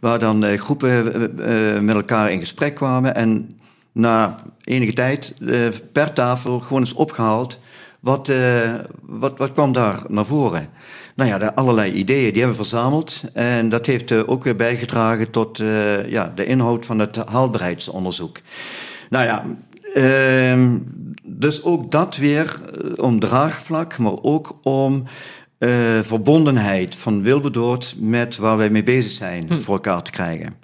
waar 0.00 0.18
dan 0.18 0.58
groepen 0.58 1.04
met 1.84 1.96
elkaar 1.96 2.32
in 2.32 2.40
gesprek 2.40 2.74
kwamen. 2.74 3.14
En 3.14 3.58
na 3.92 4.36
enige 4.64 4.92
tijd 4.92 5.34
per 5.92 6.12
tafel 6.12 6.60
gewoon 6.60 6.80
eens 6.80 6.94
opgehaald 6.94 7.58
wat, 8.04 8.28
uh, 8.28 8.74
wat, 9.02 9.38
wat 9.38 9.52
kwam 9.52 9.72
daar 9.72 10.02
naar 10.08 10.26
voren? 10.26 10.68
Nou 11.14 11.30
ja, 11.30 11.38
de 11.38 11.54
allerlei 11.54 11.92
ideeën 11.92 12.32
die 12.32 12.42
hebben 12.42 12.58
we 12.58 12.64
verzameld. 12.64 13.22
En 13.32 13.68
dat 13.68 13.86
heeft 13.86 14.10
uh, 14.10 14.22
ook 14.26 14.44
weer 14.44 14.56
bijgedragen 14.56 15.30
tot 15.30 15.58
uh, 15.58 16.10
ja, 16.10 16.32
de 16.34 16.46
inhoud 16.46 16.86
van 16.86 16.98
het 16.98 17.16
haalbaarheidsonderzoek. 17.16 18.38
Nou 19.10 19.24
ja, 19.24 19.44
ehm, 19.94 20.78
dus 21.22 21.62
ook 21.62 21.90
dat 21.90 22.16
weer 22.16 22.60
om 22.96 23.20
draagvlak, 23.20 23.98
maar 23.98 24.22
ook 24.22 24.58
om 24.62 25.04
verbondenheid 26.02 26.96
van 26.96 27.22
Wilberdoord 27.22 27.94
met 27.98 28.36
waar 28.36 28.56
wij 28.56 28.70
mee 28.70 28.82
bezig 28.82 29.12
zijn 29.12 29.46
hm. 29.48 29.60
voor 29.60 29.74
elkaar 29.74 30.02
te 30.02 30.10
krijgen. 30.10 30.54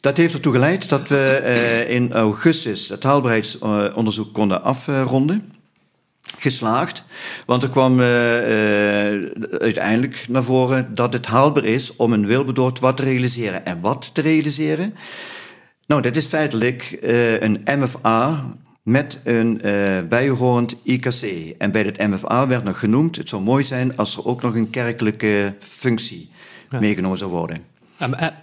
Dat 0.00 0.16
heeft 0.16 0.34
ertoe 0.34 0.52
geleid 0.52 0.88
dat 0.88 1.08
we 1.08 1.84
in 1.88 2.12
augustus 2.12 2.88
het 2.88 3.02
haalbaarheidsonderzoek 3.02 4.32
konden 4.32 4.62
afronden 4.62 5.52
geslaagd. 6.38 7.04
Want 7.46 7.62
er 7.62 7.68
kwam 7.68 8.00
uh, 8.00 8.06
uh, 8.06 9.30
uiteindelijk 9.58 10.26
naar 10.28 10.44
voren 10.44 10.94
dat 10.94 11.12
het 11.12 11.26
haalbaar 11.26 11.64
is 11.64 11.96
om 11.96 12.12
een 12.12 12.26
wilbedoord 12.26 12.80
wat 12.80 12.96
te 12.96 13.02
realiseren. 13.02 13.66
En 13.66 13.80
wat 13.80 14.14
te 14.14 14.20
realiseren? 14.20 14.94
Nou, 15.86 16.02
dat 16.02 16.16
is 16.16 16.26
feitelijk 16.26 16.98
uh, 17.02 17.40
een 17.40 17.60
MFA 17.64 18.44
met 18.82 19.20
een 19.24 19.60
bijhorend 20.08 20.76
IKC. 20.82 21.22
En 21.58 21.70
bij 21.70 21.82
het 21.82 21.98
MFA 21.98 22.46
werd 22.46 22.64
nog 22.64 22.78
genoemd, 22.78 23.16
het 23.16 23.28
zou 23.28 23.42
mooi 23.42 23.64
zijn 23.64 23.96
als 23.96 24.16
er 24.16 24.26
ook 24.26 24.42
nog 24.42 24.54
een 24.54 24.70
kerkelijke 24.70 25.54
functie 25.58 26.30
ja. 26.70 26.80
meegenomen 26.80 27.18
zou 27.18 27.30
worden. 27.30 27.64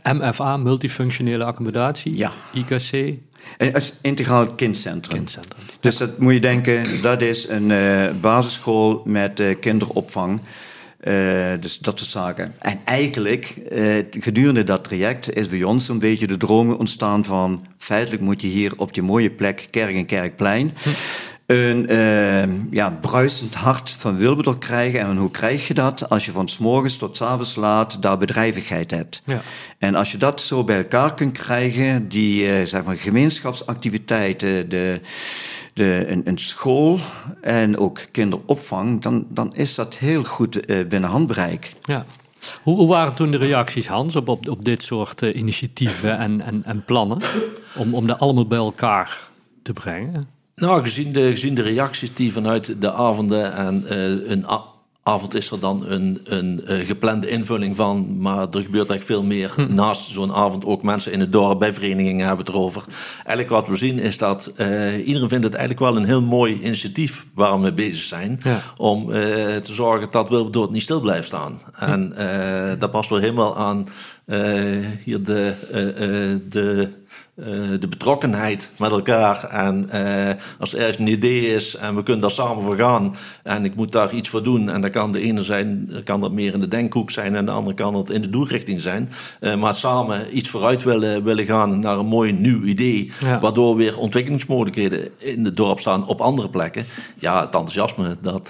MFA, 0.04 0.58
multifunctionele 0.58 1.44
accommodatie, 1.44 2.16
ja. 2.16 2.32
IKC, 2.54 3.18
het 3.58 3.94
integraal 4.02 4.48
kindcentrum. 4.48 5.16
kindcentrum. 5.16 5.64
Dus 5.80 5.98
dat 5.98 6.18
moet 6.18 6.34
je 6.34 6.40
denken, 6.40 7.02
dat 7.02 7.22
is 7.22 7.48
een 7.48 7.70
uh, 7.70 8.10
basisschool 8.22 9.02
met 9.06 9.40
uh, 9.40 9.56
kinderopvang. 9.60 10.40
Uh, 11.04 11.14
dus 11.60 11.78
dat 11.78 12.00
soort 12.00 12.12
zaken. 12.12 12.54
En 12.60 12.80
eigenlijk, 12.86 13.54
gedurende 14.12 14.64
dat 14.64 14.84
traject, 14.84 15.36
is 15.36 15.48
bij 15.48 15.64
ons 15.64 15.90
een 15.90 16.00
beetje 16.00 16.28
de 16.28 16.38
droom 16.38 16.72
ontstaan 16.72 17.26
van... 17.26 17.66
feitelijk 17.78 18.22
moet 18.22 18.42
je 18.42 18.48
hier 18.48 18.74
op 18.78 18.94
die 18.94 19.04
mooie 19.04 19.32
plek, 19.32 19.68
Kerk 19.70 19.96
en 19.96 20.06
Kerkplein... 20.06 20.74
Hm 20.84 20.90
een 21.50 21.92
uh, 21.92 22.72
ja, 22.72 22.98
bruisend 23.02 23.56
hart 23.56 23.90
van 23.90 24.18
Wilberdor 24.18 24.58
krijgen. 24.58 25.00
En 25.00 25.18
hoe 25.18 25.32
krijg 25.32 25.68
je 25.68 25.74
dat? 25.74 26.10
Als 26.10 26.26
je 26.26 26.32
van 26.32 26.50
s 26.50 26.58
morgens 26.58 26.98
tot 26.98 27.18
s 27.18 27.22
avonds 27.22 27.56
laat 27.56 28.02
daar 28.02 28.18
bedrijvigheid 28.18 28.92
hebt. 28.92 29.22
Ja. 29.26 29.42
En 29.78 29.96
als 29.96 30.12
je 30.12 30.18
dat 30.18 30.42
zo 30.42 30.64
bij 30.64 30.78
elkaar 30.78 31.14
kunt 31.14 31.38
krijgen, 31.38 32.10
die 32.10 32.60
uh, 32.60 32.66
zeg 32.66 32.84
maar, 32.84 32.96
gemeenschapsactiviteiten, 32.96 34.70
de, 34.70 35.02
de, 35.74 36.06
een, 36.08 36.22
een, 36.28 36.40
school 36.40 37.00
en 37.42 37.78
ook 37.78 38.00
kinderopvang, 38.12 39.02
dan, 39.02 39.26
dan 39.30 39.56
is 39.56 39.76
dat 39.76 39.98
heel 39.98 40.24
goed 40.24 40.70
uh, 40.70 40.88
binnen 40.88 41.10
handbereik. 41.10 41.74
Ja. 41.82 42.06
Hoe, 42.64 42.76
hoe, 42.76 42.88
waren 42.88 43.14
toen 43.14 43.32
de 43.32 43.38
reacties, 43.38 43.88
Hans, 43.88 44.16
op, 44.16 44.28
op, 44.28 44.50
op 44.50 44.66
dit 44.66 44.84
soort 44.84 45.22
uh, 45.22 45.36
initiatieven 45.36 46.18
en, 46.18 46.42
en, 46.42 46.66
en 46.66 46.84
plannen? 46.84 47.22
Om, 47.76 47.94
om 47.94 48.08
dat 48.08 48.20
allemaal 48.20 48.48
bij 48.48 48.58
elkaar 48.58 49.30
te 49.64 49.74
brengen? 49.74 50.39
Nou, 50.60 50.84
gezien 50.84 51.14
de, 51.14 51.30
gezien 51.30 51.56
de 51.56 51.62
reacties 51.62 52.14
die 52.14 52.32
vanuit 52.32 52.82
de 52.82 52.94
avonden 52.94 53.54
en 53.54 53.86
uh, 53.92 54.30
een 54.30 54.46
avond 55.04 55.36
is 55.36 55.52
er 55.52 55.60
dan 55.60 55.84
een, 55.88 56.20
een 56.24 56.62
uh, 56.68 56.86
geplande 56.86 57.30
invulling 57.30 57.76
van, 57.76 58.22
maar 58.22 58.38
er 58.38 58.62
gebeurt 58.62 58.90
eigenlijk 58.90 59.04
veel 59.04 59.24
meer. 59.24 59.52
Hm. 59.56 59.74
Naast 59.74 60.10
zo'n 60.10 60.34
avond 60.34 60.66
ook 60.66 60.84
mensen 60.84 61.12
in 61.12 61.20
het 61.20 61.32
dorp 61.32 61.60
bij 61.60 61.74
verenigingen 61.74 62.28
hebben 62.28 62.46
het 62.46 62.56
erover. 62.56 62.84
Eigenlijk 63.16 63.50
wat 63.50 63.68
we 63.68 63.76
zien 63.76 64.00
is 64.00 64.18
dat 64.18 64.52
uh, 64.58 65.08
iedereen 65.08 65.30
vindt 65.30 65.44
het 65.44 65.54
eigenlijk 65.54 65.80
wel 65.80 65.98
een 65.98 66.08
heel 66.08 66.22
mooi 66.22 66.60
initiatief 66.62 67.26
waar 67.34 67.54
we 67.54 67.60
mee 67.60 67.74
bezig 67.74 68.04
zijn. 68.04 68.40
Ja. 68.44 68.62
Om 68.78 69.08
te 69.08 69.74
zorgen 69.74 70.08
dat 70.12 70.30
Wilberdoord 70.30 70.72
niet 70.72 70.82
stil 70.82 71.02
blijft 71.02 71.28
staan. 71.28 71.60
Hm. 71.74 71.84
En 71.84 72.14
dat 72.80 72.92
past 72.92 73.10
wel 73.10 73.20
helemaal 73.20 73.58
aan 73.58 73.88
hier 75.04 75.24
de, 75.24 75.54
de 76.50 76.90
de 77.80 77.88
betrokkenheid 77.90 78.72
met 78.78 78.92
elkaar. 78.92 79.44
En 79.44 79.90
uh, 79.94 80.30
als 80.60 80.74
er 80.74 80.80
ergens 80.80 80.98
een 80.98 81.08
idee 81.08 81.54
is 81.54 81.76
en 81.76 81.96
we 81.96 82.04
kunnen 82.04 82.22
daar 82.22 82.32
samen 82.32 82.64
voor 82.64 82.76
gaan 82.76 83.16
en 83.44 83.66
ik 83.66 83.76
moet 83.76 83.92
daar 83.92 84.14
iets 84.14 84.30
voor 84.30 84.44
doen. 84.44 84.70
En 84.70 84.82
dan 84.82 84.92
kan 84.92 85.12
de 85.12 85.22
ene 85.22 85.44
zijn, 85.44 85.92
kan 86.04 86.22
dat 86.22 86.32
meer 86.32 86.54
in 86.54 86.60
de 86.60 86.68
denkhoek 86.68 87.12
zijn 87.12 87.36
en 87.36 87.46
de 87.46 87.52
andere 87.52 87.76
kan 87.76 87.96
het 87.96 88.10
in 88.10 88.22
de 88.22 88.30
doelrichting 88.30 88.82
zijn. 88.82 89.10
Uh, 89.42 89.56
maar 89.56 89.76
samen 89.76 90.38
iets 90.38 90.50
vooruit 90.50 90.84
willen, 90.84 91.24
willen 91.24 91.46
gaan 91.46 91.80
naar 91.80 91.98
een 91.98 92.06
mooi 92.06 92.32
nieuw 92.32 92.64
idee. 92.64 93.12
Ja. 93.20 93.40
Waardoor 93.40 93.76
weer 93.76 93.98
ontwikkelingsmogelijkheden 93.98 95.10
in 95.18 95.46
het 95.46 95.56
dorp 95.56 95.80
staan 95.80 96.08
op 96.08 96.22
andere 96.22 96.50
plekken. 96.50 96.86
Ja, 97.20 97.36
het 97.36 97.56
enthousiasme, 97.56 98.18
dat, 98.22 98.48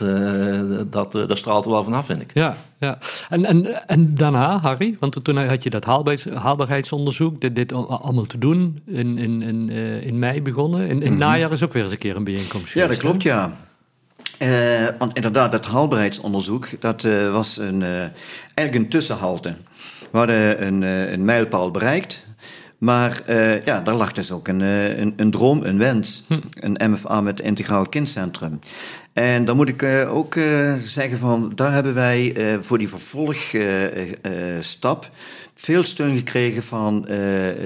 dat, 0.91 1.11
dat 1.11 1.37
straalt 1.37 1.65
er 1.65 1.71
wel 1.71 1.83
vanaf, 1.83 2.05
vind 2.05 2.21
ik. 2.21 2.31
Ja, 2.33 2.57
ja. 2.79 2.97
En, 3.29 3.45
en, 3.45 3.87
en 3.87 4.15
daarna, 4.15 4.59
Harry, 4.59 4.97
want 4.99 5.23
toen 5.23 5.37
had 5.37 5.63
je 5.63 5.69
dat 5.69 5.85
haalbaarheidsonderzoek, 6.33 7.41
dit, 7.41 7.55
dit 7.55 7.71
allemaal 7.73 8.23
te 8.23 8.37
doen, 8.37 8.81
in, 8.85 9.17
in, 9.17 9.41
in, 9.41 9.69
in 10.01 10.19
mei 10.19 10.41
begonnen. 10.41 10.87
In, 10.87 11.01
in 11.01 11.11
mm 11.11 11.17
najaar 11.17 11.51
is 11.51 11.63
ook 11.63 11.73
weer 11.73 11.83
eens 11.83 11.91
een 11.91 11.97
keer 11.97 12.15
een 12.15 12.23
bijeenkomst. 12.23 12.73
Ja, 12.73 12.87
dat 12.87 12.97
klopt, 12.97 13.23
ja. 13.23 13.57
want 14.97 15.15
inderdaad, 15.15 15.51
dat 15.51 15.65
haalbaarheidsonderzoek, 15.65 16.81
dat 16.81 17.07
was 17.31 17.57
een, 17.57 17.83
eigenlijk 18.53 18.75
een 18.75 18.89
tussenhalte. 18.89 19.55
We 20.11 20.17
hadden 20.17 20.65
een, 20.67 20.81
een 21.13 21.25
mijlpaal 21.25 21.71
bereikt. 21.71 22.27
Maar 22.79 23.21
uh, 23.29 23.65
ja, 23.65 23.79
daar 23.79 23.95
lag 23.95 24.11
dus 24.11 24.31
ook 24.31 24.47
een, 24.47 24.59
uh, 24.59 24.97
een, 24.97 25.13
een, 25.15 25.31
droom, 25.31 25.63
een 25.63 25.77
wens. 25.77 26.23
Hm. 26.27 26.39
Een 26.53 26.91
MFA 26.91 27.21
met 27.21 27.41
Integraal 27.41 27.85
Kindcentrum. 27.85 28.59
En 29.13 29.45
dan 29.45 29.55
moet 29.55 29.69
ik 29.69 29.81
uh, 29.81 30.15
ook 30.15 30.33
zeggen 30.83 31.17
van, 31.17 31.51
daar 31.55 31.73
hebben 31.73 31.93
wij 31.93 32.35
voor 32.61 32.77
die 32.77 32.89
vervolgstap 32.89 35.09
veel 35.55 35.83
steun 35.83 36.17
gekregen 36.17 36.63
van 36.63 37.01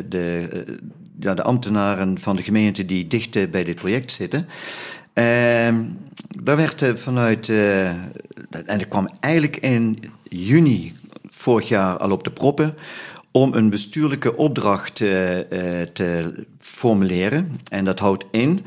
de, 0.09 0.47
ja, 1.19 1.33
de 1.33 1.43
ambtenaren 1.43 2.19
van 2.19 2.35
de 2.35 2.43
gemeente 2.43 2.85
die 2.85 3.07
dicht 3.07 3.51
bij 3.51 3.63
dit 3.63 3.75
project 3.75 4.11
zitten. 4.11 4.47
Ehm, 5.13 5.75
daar 6.43 6.57
werd 6.57 6.91
vanuit, 6.95 7.49
en 7.49 8.11
dat 8.65 8.87
kwam 8.87 9.09
eigenlijk 9.19 9.57
in 9.57 10.03
juni 10.29 10.93
vorig 11.27 11.67
jaar 11.67 11.97
al 11.97 12.11
op 12.11 12.23
de 12.23 12.31
proppen, 12.31 12.75
om 13.33 13.53
een 13.53 13.69
bestuurlijke 13.69 14.35
opdracht 14.35 14.99
uh, 14.99 15.09
te 15.93 16.33
formuleren. 16.59 17.59
En 17.69 17.85
dat 17.85 17.99
houdt 17.99 18.25
in 18.31 18.65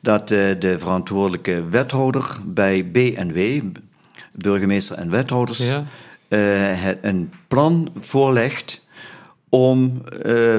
dat 0.00 0.30
uh, 0.30 0.38
de 0.58 0.78
verantwoordelijke 0.78 1.68
wethouder 1.68 2.36
bij 2.44 2.90
BNW, 2.90 3.60
burgemeester 4.36 4.96
en 4.96 5.10
wethouders, 5.10 5.66
ja. 5.68 5.84
een 7.00 7.32
plan 7.48 7.88
voorlegt 7.98 8.86
om 9.48 10.02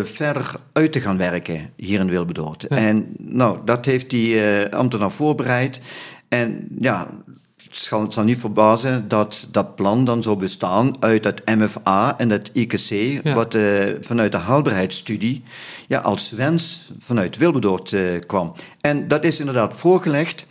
verder 0.04 0.52
uit 0.74 0.92
te 0.92 1.02
gaan 1.02 1.18
werken 1.18 1.70
hier 1.76 2.00
in 2.00 2.10
Wilbedoort. 2.10 2.68
En 2.68 3.08
nou, 3.18 3.60
dat 3.66 3.86
heeft 3.86 4.10
die 4.10 4.42
ambtenaar 4.70 5.12
voorbereid. 5.12 5.82
En 6.28 6.68
ja, 6.80 7.08
zal, 7.70 8.02
het 8.02 8.14
zal, 8.14 8.24
niet 8.24 8.40
verbazen 8.40 9.08
dat 9.08 9.48
dat 9.52 9.76
plan 9.76 10.06
dan 10.06 10.24
zou 10.24 10.38
bestaan 10.38 10.96
uit 11.00 11.24
het 11.24 11.42
MFA 11.46 12.18
en 12.18 12.30
het 12.30 12.50
IKC, 12.54 13.22
wat 13.24 13.54
uh, 13.54 13.84
vanuit 14.02 14.32
de 14.32 14.38
haalbaarheidsstudie 14.38 15.44
ja, 15.88 16.00
als 16.00 16.32
wens 16.32 16.92
vanuit 17.00 17.38
Wilberdoord 17.38 17.92
uh, 17.92 18.20
kwam. 18.26 18.54
En 18.82 19.08
dat 19.08 19.24
is 19.24 19.40
inderdaad 19.40 19.78
voorgelegd 19.78 20.46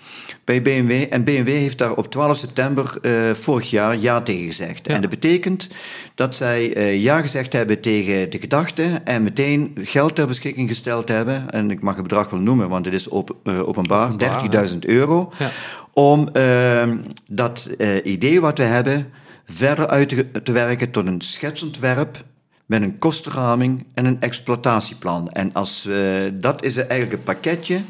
bij 0.48 0.62
BMW. 0.62 1.06
En 1.10 1.24
BMW 1.24 1.48
heeft 1.48 1.78
daar 1.78 1.94
op 1.94 2.10
12 2.10 2.36
september 2.36 2.98
uh, 3.02 3.34
vorig 3.34 3.70
jaar 3.70 3.96
ja 3.96 4.22
tegen 4.22 4.46
gezegd. 4.46 4.86
En 4.86 5.00
dat 5.00 5.10
betekent 5.10 5.68
dat 6.14 6.36
zij 6.36 6.96
ja 6.98 7.20
gezegd 7.20 7.52
hebben 7.52 7.80
tegen 7.80 8.30
de 8.30 8.38
gedachte 8.40 9.00
en 9.04 9.22
meteen 9.22 9.76
geld 9.82 10.14
ter 10.14 10.26
beschikking 10.26 10.68
gesteld 10.68 11.08
hebben. 11.08 11.50
En 11.50 11.70
ik 11.70 11.80
mag 11.80 11.94
het 11.94 12.02
bedrag 12.02 12.30
wel 12.30 12.40
noemen, 12.40 12.68
want 12.68 12.84
het 12.84 12.94
is 12.94 13.08
op, 13.08 13.36
openbaar, 13.44 14.12
openbaar 14.12 14.68
30.000 14.70 14.78
euro. 14.78 15.32
Ja 15.38 15.50
om 15.98 16.28
uh, 16.32 16.88
dat 17.28 17.70
idee 18.02 18.40
wat 18.40 18.58
we 18.58 18.64
hebben 18.64 19.12
verder 19.46 19.88
uit 19.88 20.08
te, 20.08 20.42
te, 20.42 20.52
werken 20.52 20.90
tot 20.90 21.06
een 21.06 21.20
schetsontwerp 21.20 22.24
met 22.66 22.82
een 22.82 22.98
kostenraming 22.98 23.86
en 23.94 24.04
een 24.04 24.20
exploitatieplan. 24.20 25.30
En 25.30 25.52
als, 25.52 25.86
uh, 25.86 25.96
dat 26.34 26.64
is 26.64 26.76
eigenlijk 26.76 27.12
een 27.12 27.22
pakketje 27.22 27.80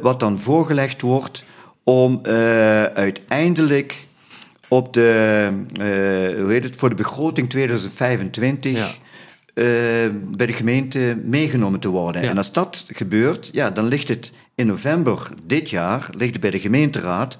wat 0.00 0.20
dan 0.20 0.38
voorgelegd 0.38 1.00
wordt 1.00 1.44
om 1.84 2.20
uiteindelijk 2.94 3.96
op 4.68 4.92
de, 4.92 5.48
hoe 6.38 6.50
heet 6.52 6.64
het, 6.64 6.76
voor 6.76 6.88
de 6.88 6.94
begroting 6.94 7.50
2025 7.50 8.72
ja. 8.72 8.90
bij 10.12 10.46
de 10.46 10.52
gemeente 10.52 11.18
meegenomen 11.24 11.80
te 11.80 11.88
worden. 11.88 12.22
En 12.22 12.36
als 12.36 12.52
dat 12.52 12.84
gebeurt, 12.88 13.48
ja, 13.52 13.70
dan 13.70 13.86
ligt 13.86 14.08
het 14.08 14.32
in 14.54 14.66
november 14.66 15.28
dit 15.42 15.70
jaar 15.70 16.08
ligt 16.16 16.32
het 16.32 16.40
bij 16.40 16.50
de 16.50 16.60
gemeenteraad 16.60 17.38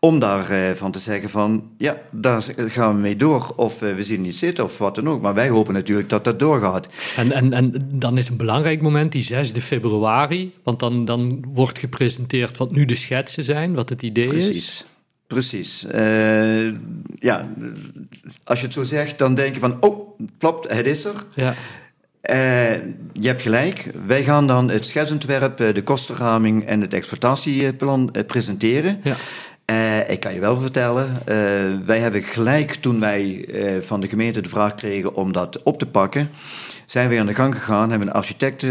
om 0.00 0.18
daarvan 0.18 0.86
eh, 0.86 0.92
te 0.92 0.98
zeggen 0.98 1.30
van, 1.30 1.70
ja, 1.78 1.96
daar 2.10 2.42
gaan 2.56 2.94
we 2.94 3.00
mee 3.00 3.16
door. 3.16 3.52
Of 3.56 3.82
eh, 3.82 3.94
we 3.94 4.04
zien 4.04 4.20
niet 4.20 4.36
zitten 4.36 4.64
of 4.64 4.78
wat 4.78 4.94
dan 4.94 5.08
ook. 5.08 5.20
Maar 5.20 5.34
wij 5.34 5.48
hopen 5.48 5.74
natuurlijk 5.74 6.08
dat 6.08 6.24
dat 6.24 6.38
doorgaat. 6.38 6.92
En, 7.16 7.32
en, 7.32 7.52
en 7.52 7.74
dan 7.92 8.18
is 8.18 8.28
een 8.28 8.36
belangrijk 8.36 8.82
moment 8.82 9.12
die 9.12 9.22
6 9.22 9.52
februari. 9.52 10.54
Want 10.62 10.80
dan, 10.80 11.04
dan 11.04 11.44
wordt 11.52 11.78
gepresenteerd 11.78 12.56
wat 12.56 12.70
nu 12.70 12.84
de 12.84 12.94
schetsen 12.94 13.44
zijn, 13.44 13.74
wat 13.74 13.88
het 13.88 14.02
idee 14.02 14.28
Precies. 14.28 14.56
is. 14.56 14.84
Precies. 15.26 15.86
Uh, 15.94 16.72
ja, 17.18 17.50
als 18.44 18.60
je 18.60 18.64
het 18.64 18.74
zo 18.74 18.82
zegt, 18.82 19.18
dan 19.18 19.34
denk 19.34 19.54
je 19.54 19.60
van, 19.60 19.76
oh, 19.80 20.18
klopt, 20.38 20.72
het 20.72 20.86
is 20.86 21.04
er. 21.04 21.24
Ja. 21.34 21.54
Uh, 22.30 22.72
je 23.12 23.26
hebt 23.26 23.42
gelijk. 23.42 23.90
Wij 24.06 24.24
gaan 24.24 24.46
dan 24.46 24.70
het 24.70 24.86
schetsontwerp, 24.86 25.60
eh, 25.60 25.74
de 25.74 25.82
kostenraming 25.82 26.66
en 26.66 26.80
het 26.80 26.94
exploitatieplan 26.94 28.14
presenteren. 28.26 29.00
Ja. 29.02 29.16
Uh, 29.70 30.10
ik 30.10 30.20
kan 30.20 30.34
je 30.34 30.40
wel 30.40 30.56
vertellen, 30.56 31.22
wij 31.86 31.98
hebben 31.98 32.22
gelijk 32.22 32.74
toen 32.74 33.00
wij 33.00 33.48
van 33.80 34.00
de 34.00 34.08
gemeente 34.08 34.40
de 34.40 34.48
vraag 34.48 34.74
kregen 34.74 35.14
om 35.14 35.32
dat 35.32 35.62
op 35.62 35.78
te 35.78 35.86
pakken, 35.86 36.30
zijn 36.86 37.08
we 37.08 37.18
aan 37.18 37.26
de 37.26 37.34
gang 37.34 37.54
gegaan, 37.54 37.90
hebben 37.90 38.08
een 38.08 38.14
architect 38.14 38.66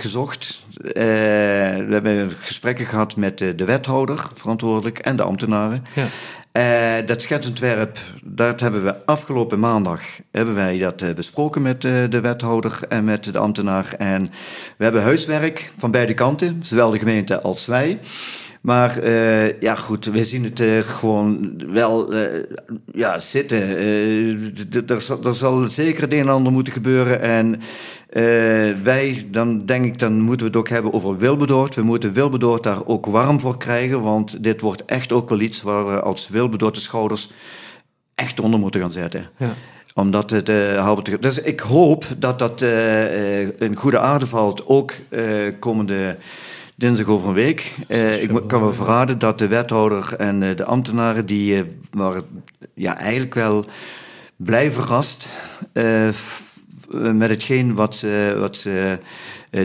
gezocht. 0.00 0.64
we 0.82 1.88
hebben 1.90 2.30
gesprekken 2.30 2.86
gehad 2.86 3.16
met 3.16 3.38
de 3.38 3.64
wethouder 3.64 4.26
verantwoordelijk 4.32 4.98
en 4.98 5.16
de 5.16 5.22
ambtenaren. 5.22 5.84
Ja. 5.94 6.06
Dat 7.02 7.22
schetsontwerp, 7.22 7.98
dat 8.22 8.60
hebben 8.60 8.84
we 8.84 9.06
afgelopen 9.06 9.58
maandag 9.58 10.02
hebben 10.30 10.54
wij 10.54 10.78
dat 10.78 11.14
besproken 11.14 11.62
met 11.62 11.80
de 11.82 12.20
wethouder 12.22 12.78
en 12.88 13.04
met 13.04 13.32
de 13.32 13.38
ambtenaar. 13.38 13.94
En 13.98 14.22
we 14.76 14.84
hebben 14.84 15.02
huiswerk 15.02 15.72
van 15.76 15.90
beide 15.90 16.14
kanten, 16.14 16.60
zowel 16.62 16.90
de 16.90 16.98
gemeente 16.98 17.40
als 17.40 17.66
wij. 17.66 17.98
Maar 18.64 19.04
uh, 19.04 19.60
ja, 19.60 19.74
goed, 19.74 20.04
we 20.04 20.24
zien 20.24 20.44
het 20.44 20.60
uh, 20.60 20.78
gewoon 20.78 21.60
wel 21.66 22.14
uh, 22.14 22.42
ja, 22.92 23.18
zitten. 23.18 23.60
er, 24.86 25.34
zal 25.34 25.70
zeker 25.70 26.02
het 26.02 26.12
een 26.12 26.18
en 26.18 26.28
ander 26.28 26.52
moeten 26.52 26.72
gebeuren. 26.72 27.20
En 27.20 27.60
wij, 28.82 29.26
dan 29.30 29.66
denk 29.66 29.84
ik, 29.84 29.98
dan 29.98 30.20
moeten 30.20 30.46
we 30.46 30.52
het 30.52 30.56
ook 30.56 30.68
hebben 30.68 30.92
over 30.92 31.18
Wilbedoord. 31.18 31.74
We 31.74 31.82
moeten 31.82 32.12
Wilbedoord 32.12 32.62
daar 32.62 32.86
ook 32.86 33.06
warm 33.06 33.40
voor 33.40 33.58
krijgen. 33.58 34.02
Want 34.02 34.42
dit 34.44 34.60
wordt 34.60 34.84
echt 34.84 35.12
ook 35.12 35.28
wel 35.28 35.40
iets 35.40 35.62
waar 35.62 35.86
we 35.86 36.00
als 36.00 36.28
Wilbedoord 36.28 36.74
de 36.74 36.80
schouders 36.80 37.30
echt 38.14 38.40
onder 38.40 38.60
moeten 38.60 38.80
gaan 38.80 38.92
zetten. 38.92 39.30
Ja 39.38 39.54
omdat 39.94 40.30
het 40.30 40.48
uh. 40.48 41.20
Dus 41.20 41.38
ik 41.38 41.60
hoop 41.60 42.04
dat 42.18 42.38
dat 42.38 42.62
uh, 42.62 43.60
in 43.60 43.76
goede 43.76 43.98
aarde 43.98 44.26
valt, 44.26 44.66
ook 44.66 44.92
komende 45.58 46.16
dinsdag 46.74 47.06
over 47.06 47.28
een 47.28 47.34
week. 47.34 47.76
Uh, 47.88 48.22
ik 48.22 48.30
kan 48.46 48.60
wel 48.60 48.72
verraden 48.72 49.18
dat 49.18 49.38
de 49.38 49.48
wethouder 49.48 50.14
en 50.16 50.42
uh, 50.42 50.56
de 50.56 50.64
ambtenaren... 50.64 51.26
die 51.26 51.54
uh, 51.54 51.62
waren 51.90 52.24
ja, 52.74 52.98
eigenlijk 52.98 53.34
wel 53.34 53.64
blij 54.36 54.70
verrast... 54.70 55.28
met 56.88 57.28
hetgeen 57.28 57.74
wat 57.74 57.96
ze, 57.96 58.36
wat 58.38 58.56
ze 58.56 58.98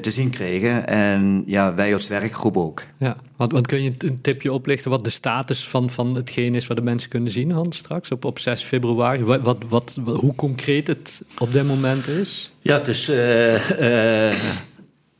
te 0.02 0.12
zien 0.12 0.30
kregen. 0.30 0.88
En 0.88 1.44
ja, 1.46 1.74
wij 1.74 1.94
als 1.94 2.08
werkgroep 2.08 2.58
ook. 2.58 2.84
Ja, 2.98 3.18
want, 3.36 3.52
want 3.52 3.68
kun 3.68 3.84
je 3.84 3.94
een 3.98 4.22
tipje 4.22 4.54
oplichten 4.54 4.92
wat 4.92 5.04
de 5.04 5.10
status 5.10 5.68
van, 5.68 5.90
van 5.90 6.16
hetgeen 6.16 6.56
is... 6.56 6.68
wat 6.68 6.78
de 6.78 6.84
mensen 6.84 7.10
kunnen 7.10 7.32
zien, 7.32 7.52
Hans, 7.52 7.78
straks 7.78 8.12
op, 8.12 8.26
op 8.26 8.40
6 8.40 8.62
februari? 8.62 9.24
Wat, 9.24 9.42
wat, 9.42 9.58
wat, 9.70 10.00
hoe 10.04 10.36
concreet 10.36 10.88
het 10.88 11.22
op 11.38 11.54
dit 11.54 11.68
moment 11.68 12.08
is? 12.08 12.52
Ja, 12.62 12.74
het 12.74 12.88
is... 12.88 13.08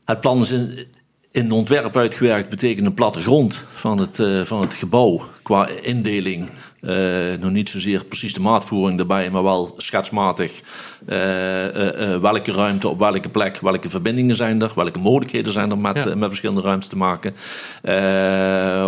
het 0.04 0.20
plan 0.20 0.40
is... 0.40 0.50
In, 0.50 0.86
in 1.32 1.52
ontwerp 1.52 1.96
uitgewerkt 1.96 2.48
betekent 2.48 2.86
een 2.86 2.94
plattegrond 2.94 3.64
van 3.72 3.98
het, 3.98 4.18
uh, 4.18 4.44
van 4.44 4.60
het 4.60 4.74
gebouw 4.74 5.28
qua 5.42 5.68
indeling. 5.68 6.48
Uh, 6.80 7.36
nog 7.40 7.50
niet 7.50 7.68
zozeer 7.68 8.04
precies 8.04 8.34
de 8.34 8.40
maatvoering 8.40 8.98
erbij, 8.98 9.30
maar 9.30 9.42
wel 9.42 9.74
schetsmatig 9.76 10.60
uh, 11.08 11.16
welke 12.16 12.52
ruimte 12.52 12.88
op 12.88 12.98
welke 12.98 13.28
plek, 13.28 13.58
welke 13.60 13.90
verbindingen 13.90 14.36
zijn 14.36 14.62
er, 14.62 14.72
welke 14.74 14.98
mogelijkheden 14.98 15.52
zijn 15.52 15.70
er 15.70 15.78
met, 15.78 16.14
met 16.14 16.28
verschillende 16.28 16.62
ruimtes 16.62 16.88
te 16.88 16.96
maken. 16.96 17.34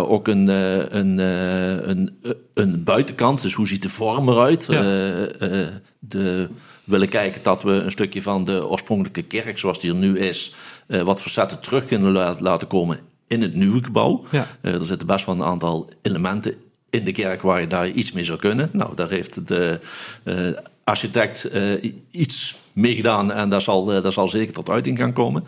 ook 0.07 0.27
een, 0.27 0.47
een, 0.97 1.17
een, 1.89 2.17
een 2.53 2.83
buitenkant, 2.83 3.41
dus 3.41 3.53
hoe 3.53 3.67
ziet 3.67 3.81
de 3.81 3.89
vorm 3.89 4.29
eruit? 4.29 4.65
Ja. 4.69 4.81
de, 5.99 6.49
willen 6.83 7.09
kijken 7.09 7.43
dat 7.43 7.63
we 7.63 7.71
een 7.71 7.91
stukje 7.91 8.21
van 8.21 8.45
de 8.45 8.67
oorspronkelijke 8.67 9.23
kerk, 9.23 9.57
zoals 9.57 9.79
die 9.79 9.91
er 9.91 9.97
nu 9.97 10.19
is, 10.19 10.53
uh, 10.87 11.01
wat 11.01 11.21
facetten 11.21 11.59
terug 11.59 11.85
kunnen 11.85 12.11
laten 12.39 12.67
komen 12.67 12.99
in 13.27 13.41
het 13.41 13.55
nieuwe 13.55 13.83
gebouw. 13.83 14.23
Ja. 14.31 14.47
Uh, 14.61 14.73
er 14.73 14.85
zitten 14.85 15.07
best 15.07 15.25
wel 15.25 15.35
een 15.35 15.43
aantal 15.43 15.89
elementen 16.01 16.55
in 16.89 17.05
de 17.05 17.11
kerk 17.11 17.41
waar 17.41 17.61
je 17.61 17.67
daar 17.67 17.89
iets 17.89 18.11
mee 18.11 18.23
zou 18.23 18.39
kunnen. 18.39 18.69
Nou, 18.71 18.95
daar 18.95 19.09
heeft 19.09 19.47
de 19.47 19.79
uh, 20.23 20.57
architect 20.83 21.49
iets 22.11 22.55
mee 22.73 22.95
gedaan 22.95 23.31
en 23.31 23.49
daar 23.49 23.61
zal, 23.61 23.85
daar 23.85 24.11
zal 24.11 24.27
zeker 24.27 24.53
tot 24.53 24.69
uiting 24.69 24.97
gaan 24.97 25.13
komen. 25.13 25.43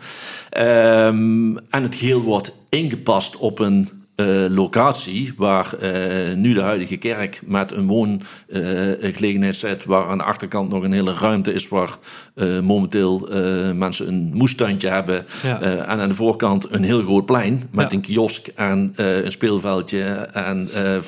Um, 0.58 1.58
en 1.58 1.82
het 1.82 1.94
geheel 1.94 2.20
wordt 2.22 2.54
ingepast 2.68 3.36
op 3.36 3.58
een 3.58 3.95
eh, 4.16 4.26
locatie 4.48 5.32
waar 5.36 5.72
eh, 5.74 6.34
nu 6.34 6.54
de 6.54 6.60
huidige 6.62 6.96
kerk 6.96 7.40
met 7.44 7.72
een 7.72 7.86
woongelegenheid 7.86 9.56
zit, 9.56 9.84
waar 9.84 10.06
aan 10.08 10.18
de 10.18 10.24
achterkant 10.24 10.68
nog 10.70 10.82
een 10.82 10.92
hele 10.92 11.14
ruimte 11.14 11.52
is 11.52 11.68
waar 11.68 11.96
eh, 12.34 12.60
momenteel 12.60 13.28
eh, 13.28 13.72
mensen 13.72 14.08
een 14.08 14.30
moestuintje 14.34 14.88
hebben. 14.88 15.24
Ja. 15.42 15.60
Eh, 15.60 15.72
en 15.72 16.00
aan 16.00 16.08
de 16.08 16.14
voorkant 16.14 16.66
een 16.72 16.84
heel 16.84 17.02
groot 17.02 17.26
plein 17.26 17.62
met 17.70 17.90
Ja. 17.90 17.96
een 17.96 18.02
kiosk 18.02 18.46
en 18.46 18.92
eh, 18.96 19.24
een 19.24 19.32
speelveldje 19.32 20.02
en 20.32 20.68
eh, 20.74 20.96
eh, 20.96 21.02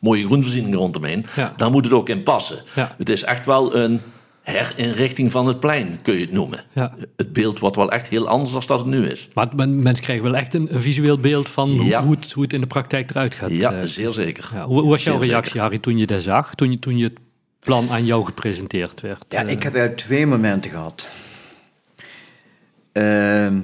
mooie 0.00 0.24
groenvoorzieningen 0.24 0.78
rondomheen. 0.78 1.26
Ja. 1.36 1.52
Daar 1.56 1.70
moet 1.70 1.84
het 1.84 1.94
ook 1.94 2.08
in 2.08 2.22
passen. 2.22 2.58
Het 2.96 3.08
is 3.08 3.22
echt 3.24 3.46
wel 3.46 3.76
een 3.76 4.00
herinrichting 4.52 5.30
van 5.30 5.46
het 5.46 5.60
plein, 5.60 5.98
kun 6.02 6.14
je 6.14 6.20
het 6.20 6.32
noemen. 6.32 6.64
Ja. 6.72 6.94
Het 7.16 7.32
beeld 7.32 7.58
wordt 7.58 7.76
wel 7.76 7.90
echt 7.90 8.08
heel 8.08 8.28
anders 8.28 8.52
dan 8.52 8.62
dat 8.66 8.78
het 8.78 8.88
nu 8.88 9.06
is. 9.06 9.28
Maar 9.34 9.48
men- 9.56 9.82
mensen 9.82 10.04
krijgen 10.04 10.24
wel 10.24 10.36
echt 10.36 10.54
een, 10.54 10.74
een 10.74 10.80
visueel 10.80 11.18
beeld 11.18 11.48
van 11.48 11.70
hoe, 11.70 11.84
Ja. 11.86 12.02
hoe, 12.04 12.14
het, 12.14 12.32
hoe 12.32 12.42
het 12.42 12.52
in 12.52 12.60
de 12.60 12.66
praktijk 12.66 13.10
eruit 13.10 13.34
gaat. 13.34 13.50
Ja, 13.50 13.72
eh. 13.72 13.84
zeer 13.86 14.12
zeker. 14.12 14.50
Ja, 14.54 14.66
hoe, 14.66 14.80
hoe 14.80 14.90
was 14.90 15.04
jouw 15.04 15.18
Zeer 15.18 15.28
reactie, 15.28 15.46
zeker. 15.50 15.62
Harry, 15.62 15.78
toen 15.78 15.98
je 15.98 16.06
dat 16.06 16.22
zag? 16.22 16.54
Toen 16.54 16.70
je, 16.70 16.78
toen 16.78 16.96
je 16.98 17.04
het 17.04 17.18
plan 17.58 17.90
aan 17.90 18.04
jou 18.04 18.24
gepresenteerd 18.24 19.00
werd? 19.00 19.24
Ja, 19.28 19.44
Eh, 19.44 19.50
ik 19.50 19.62
heb 19.62 19.74
eigenlijk 19.74 19.96
twee 20.06 20.26
momenten 20.26 20.70
gehad. 20.70 21.08
Ehm, 22.92 23.60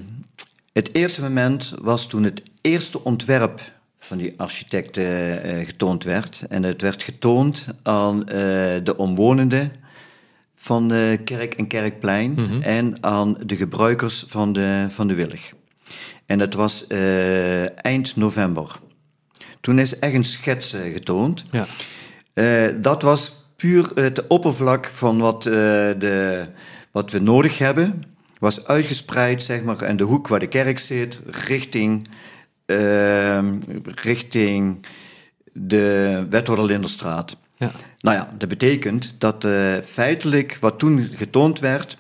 het 0.73 0.95
eerste 0.95 1.23
moment 1.23 1.75
was 1.83 2.07
toen 2.07 2.23
het 2.23 2.43
eerste 2.61 3.05
ontwerp 3.05 3.61
van 3.99 4.19
die 4.19 4.35
architect 4.37 4.97
eh, 4.97 5.61
eh, 5.61 5.67
getoond 5.67 6.05
werd. 6.05 6.45
En 6.49 6.63
het 6.63 6.83
werd 6.83 7.03
getoond 7.03 7.67
aan 7.83 8.29
eh, 8.29 8.35
de 8.85 8.95
omwonenden 8.97 9.73
van 10.63 10.89
de 10.89 11.21
kerk 11.25 11.55
en 11.55 11.67
kerkplein 11.67 12.63
en 12.63 12.97
aan 13.01 13.37
de 13.47 13.57
gebruikers 13.57 14.25
van 14.27 14.53
de, 14.53 14.87
van 14.89 15.07
de 15.07 15.15
Willig. 15.15 15.53
En 16.27 16.39
dat 16.39 16.55
was 16.55 16.87
eh, 16.87 17.85
eind 17.85 18.17
november. 18.17 18.81
Toen 19.61 19.79
is 19.79 19.99
echt 19.99 20.15
een 20.15 20.25
schets 20.25 20.73
eh, 20.73 20.93
getoond. 20.93 21.45
Ja. 21.51 21.67
Eh, 22.33 22.75
dat 22.81 23.03
was 23.03 23.45
puur 23.57 23.91
het 23.95 24.27
oppervlak 24.27 24.87
van 24.87 25.19
wat, 25.19 25.43
de, 25.43 26.47
wat 26.93 27.11
we 27.11 27.19
nodig 27.19 27.59
hebben. 27.59 28.03
Was 28.39 28.67
uitgespreid, 28.67 29.43
zeg 29.43 29.63
maar, 29.63 29.83
en 29.83 29.97
de 29.97 30.05
hoek 30.05 30.29
waar 30.29 30.41
de 30.41 30.47
kerk 30.47 30.79
zit, 30.79 31.21
richting, 31.27 32.09
ehm, 32.67 33.59
richting 33.85 34.87
de 35.53 36.27
Wethouder 36.31 36.67
Linderstraat. 36.67 37.37
Ja. 37.57 37.71
Nou 38.03 38.17
ja, 38.17 38.33
dat 38.39 38.49
betekent 38.49 39.15
dat 39.19 39.45
eh, 39.45 39.75
feitelijk 39.85 40.57
wat 40.61 40.79
toen 40.79 41.09
getoond 41.15 41.59
werd, 41.61 41.99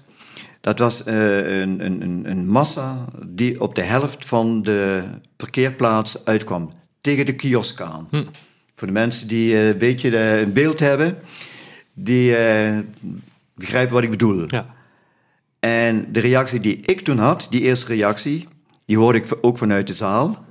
dat 0.61 0.79
was 0.79 1.05
eh, 1.05 1.61
een, 1.61 1.85
een, 1.85 2.23
een- 2.31 2.49
massa 2.49 3.05
die 3.27 3.61
op 3.61 3.75
de 3.75 3.83
helft 3.83 4.27
van 4.27 4.62
de 4.62 5.03
parkeerplaats 5.37 6.25
uitkwam. 6.25 6.73
Tegen 7.01 7.27
de 7.27 7.35
kiosk 7.35 7.81
aan. 7.81 8.09
Voor 8.75 8.87
de 8.87 8.93
mensen 8.93 9.29
die 9.29 9.55
eh, 9.55 9.69
een 9.69 9.79
beetje 9.79 10.19
een 10.19 10.53
beeld 10.53 10.79
hebben, 10.79 11.19
die 11.95 12.37
begrijpen 13.55 13.95
wat 13.95 14.03
ik 14.03 14.11
bedoel. 14.11 14.45
Ja. 14.49 14.75
En 15.61 16.12
de 16.12 16.21
reactie 16.21 16.61
die 16.61 16.77
ik 16.77 17.01
toen 17.01 17.19
had, 17.19 17.47
die 17.51 17.61
eerste 17.61 17.87
reactie, 17.87 18.49
die 18.87 18.99
hoorde 18.99 19.19
ik 19.19 19.38
ook 19.41 19.59
vanuit 19.59 19.87
de 19.87 19.93
zaal. 19.93 20.45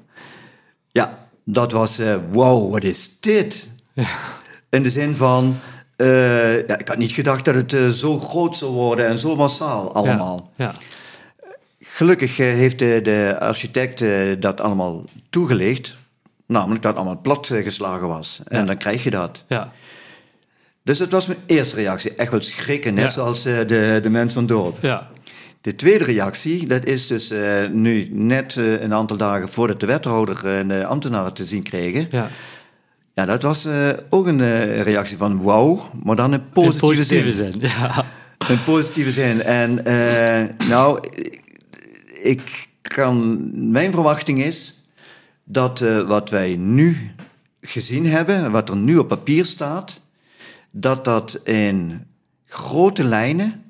Ja, 0.92 1.28
dat 1.46 1.72
was, 1.72 2.00
wow, 2.30 2.72
wat 2.72 2.84
is 2.84 3.18
dit? 3.20 3.68
In 4.71 4.84
de 4.84 4.89
zin 4.89 5.15
van, 5.15 5.60
eh, 5.95 6.67
ja, 6.67 6.77
ik 6.77 6.88
had 6.88 6.97
niet 6.97 7.12
gedacht 7.12 7.45
dat 7.45 7.55
het 7.55 7.73
eh, 7.73 7.88
zo 7.88 8.19
groot 8.19 8.57
zou 8.57 8.71
worden 8.71 9.07
en 9.07 9.19
zo 9.19 9.36
massaal 9.36 9.93
allemaal. 9.93 10.51
Ja. 10.55 10.75
Gelukkig 11.79 12.39
eh, 12.39 12.45
heeft 12.45 12.79
de, 12.79 12.99
de 13.03 13.38
architect 13.39 14.03
dat 14.39 14.62
allemaal 14.62 15.05
toegelicht. 15.29 15.95
Namelijk 16.45 16.81
dat 16.81 16.91
het 16.91 17.01
allemaal 17.01 17.21
plat 17.21 17.47
geslagen 17.47 18.07
was. 18.07 18.41
En 18.47 18.65
dan 18.65 18.77
krijg 18.77 19.03
je 19.03 19.10
dat. 19.10 19.43
Ja. 19.47 19.71
Dus 20.84 20.97
dat 20.97 21.12
was 21.12 21.27
mijn 21.27 21.39
eerste 21.45 21.75
reactie. 21.75 22.15
Echt 22.15 22.31
wel 22.31 22.41
schrikken, 22.41 22.93
net 22.93 23.13
zoals 23.13 23.43
de, 23.43 23.99
de 24.01 24.10
mensen 24.10 24.34
van 24.34 24.43
het 24.43 24.51
dorp. 24.51 24.77
Ja. 24.81 25.10
De 25.62 25.75
tweede 25.75 26.03
reactie, 26.03 26.67
dat 26.67 26.86
is 26.86 27.07
dus 27.07 27.34
nu 27.71 28.10
net 28.12 28.55
een 28.55 28.93
aantal 28.93 29.17
dagen 29.17 29.49
voordat 29.49 29.79
de 29.79 29.86
wethouder 29.86 30.47
en 30.47 30.67
de 30.67 30.86
ambtenaren 30.86 31.34
te 31.34 31.45
zien 31.45 31.63
kregen. 31.63 32.29
Ja. 33.13 33.26
Dat 33.26 33.41
was 33.41 33.65
eh, 33.65 33.89
ook 34.10 34.28
een 34.28 34.41
eh, 34.41 34.82
reactie 34.82 35.17
van 35.17 35.41
wauw, 35.41 35.89
maar 36.04 36.15
dan 36.15 36.34
In 36.34 36.50
positieve, 36.50 36.86
positieve 36.86 37.32
zin. 37.32 37.52
zin. 37.52 37.62
Ja. 37.62 38.06
In 38.50 38.63
positieve 38.63 39.12
zin. 39.12 39.41
En 39.41 39.86
eh, 39.86 40.67
nou, 40.67 41.00
ik 42.21 42.67
kan, 42.82 43.50
mijn 43.71 43.91
verwachting 43.91 44.43
is 44.43 44.84
dat 45.43 45.80
wat 46.08 46.30
wij 46.30 46.56
nu 46.56 47.12
gezien 47.62 48.06
hebben, 48.06 48.52
wat 48.52 48.69
er 48.69 48.76
nu 48.76 48.97
op 48.97 49.08
papier 49.08 49.45
staat, 49.45 50.02
dat 50.71 51.06
dat 51.06 51.39
in 51.43 52.06
grote 52.45 53.04
lijnen, 53.04 53.63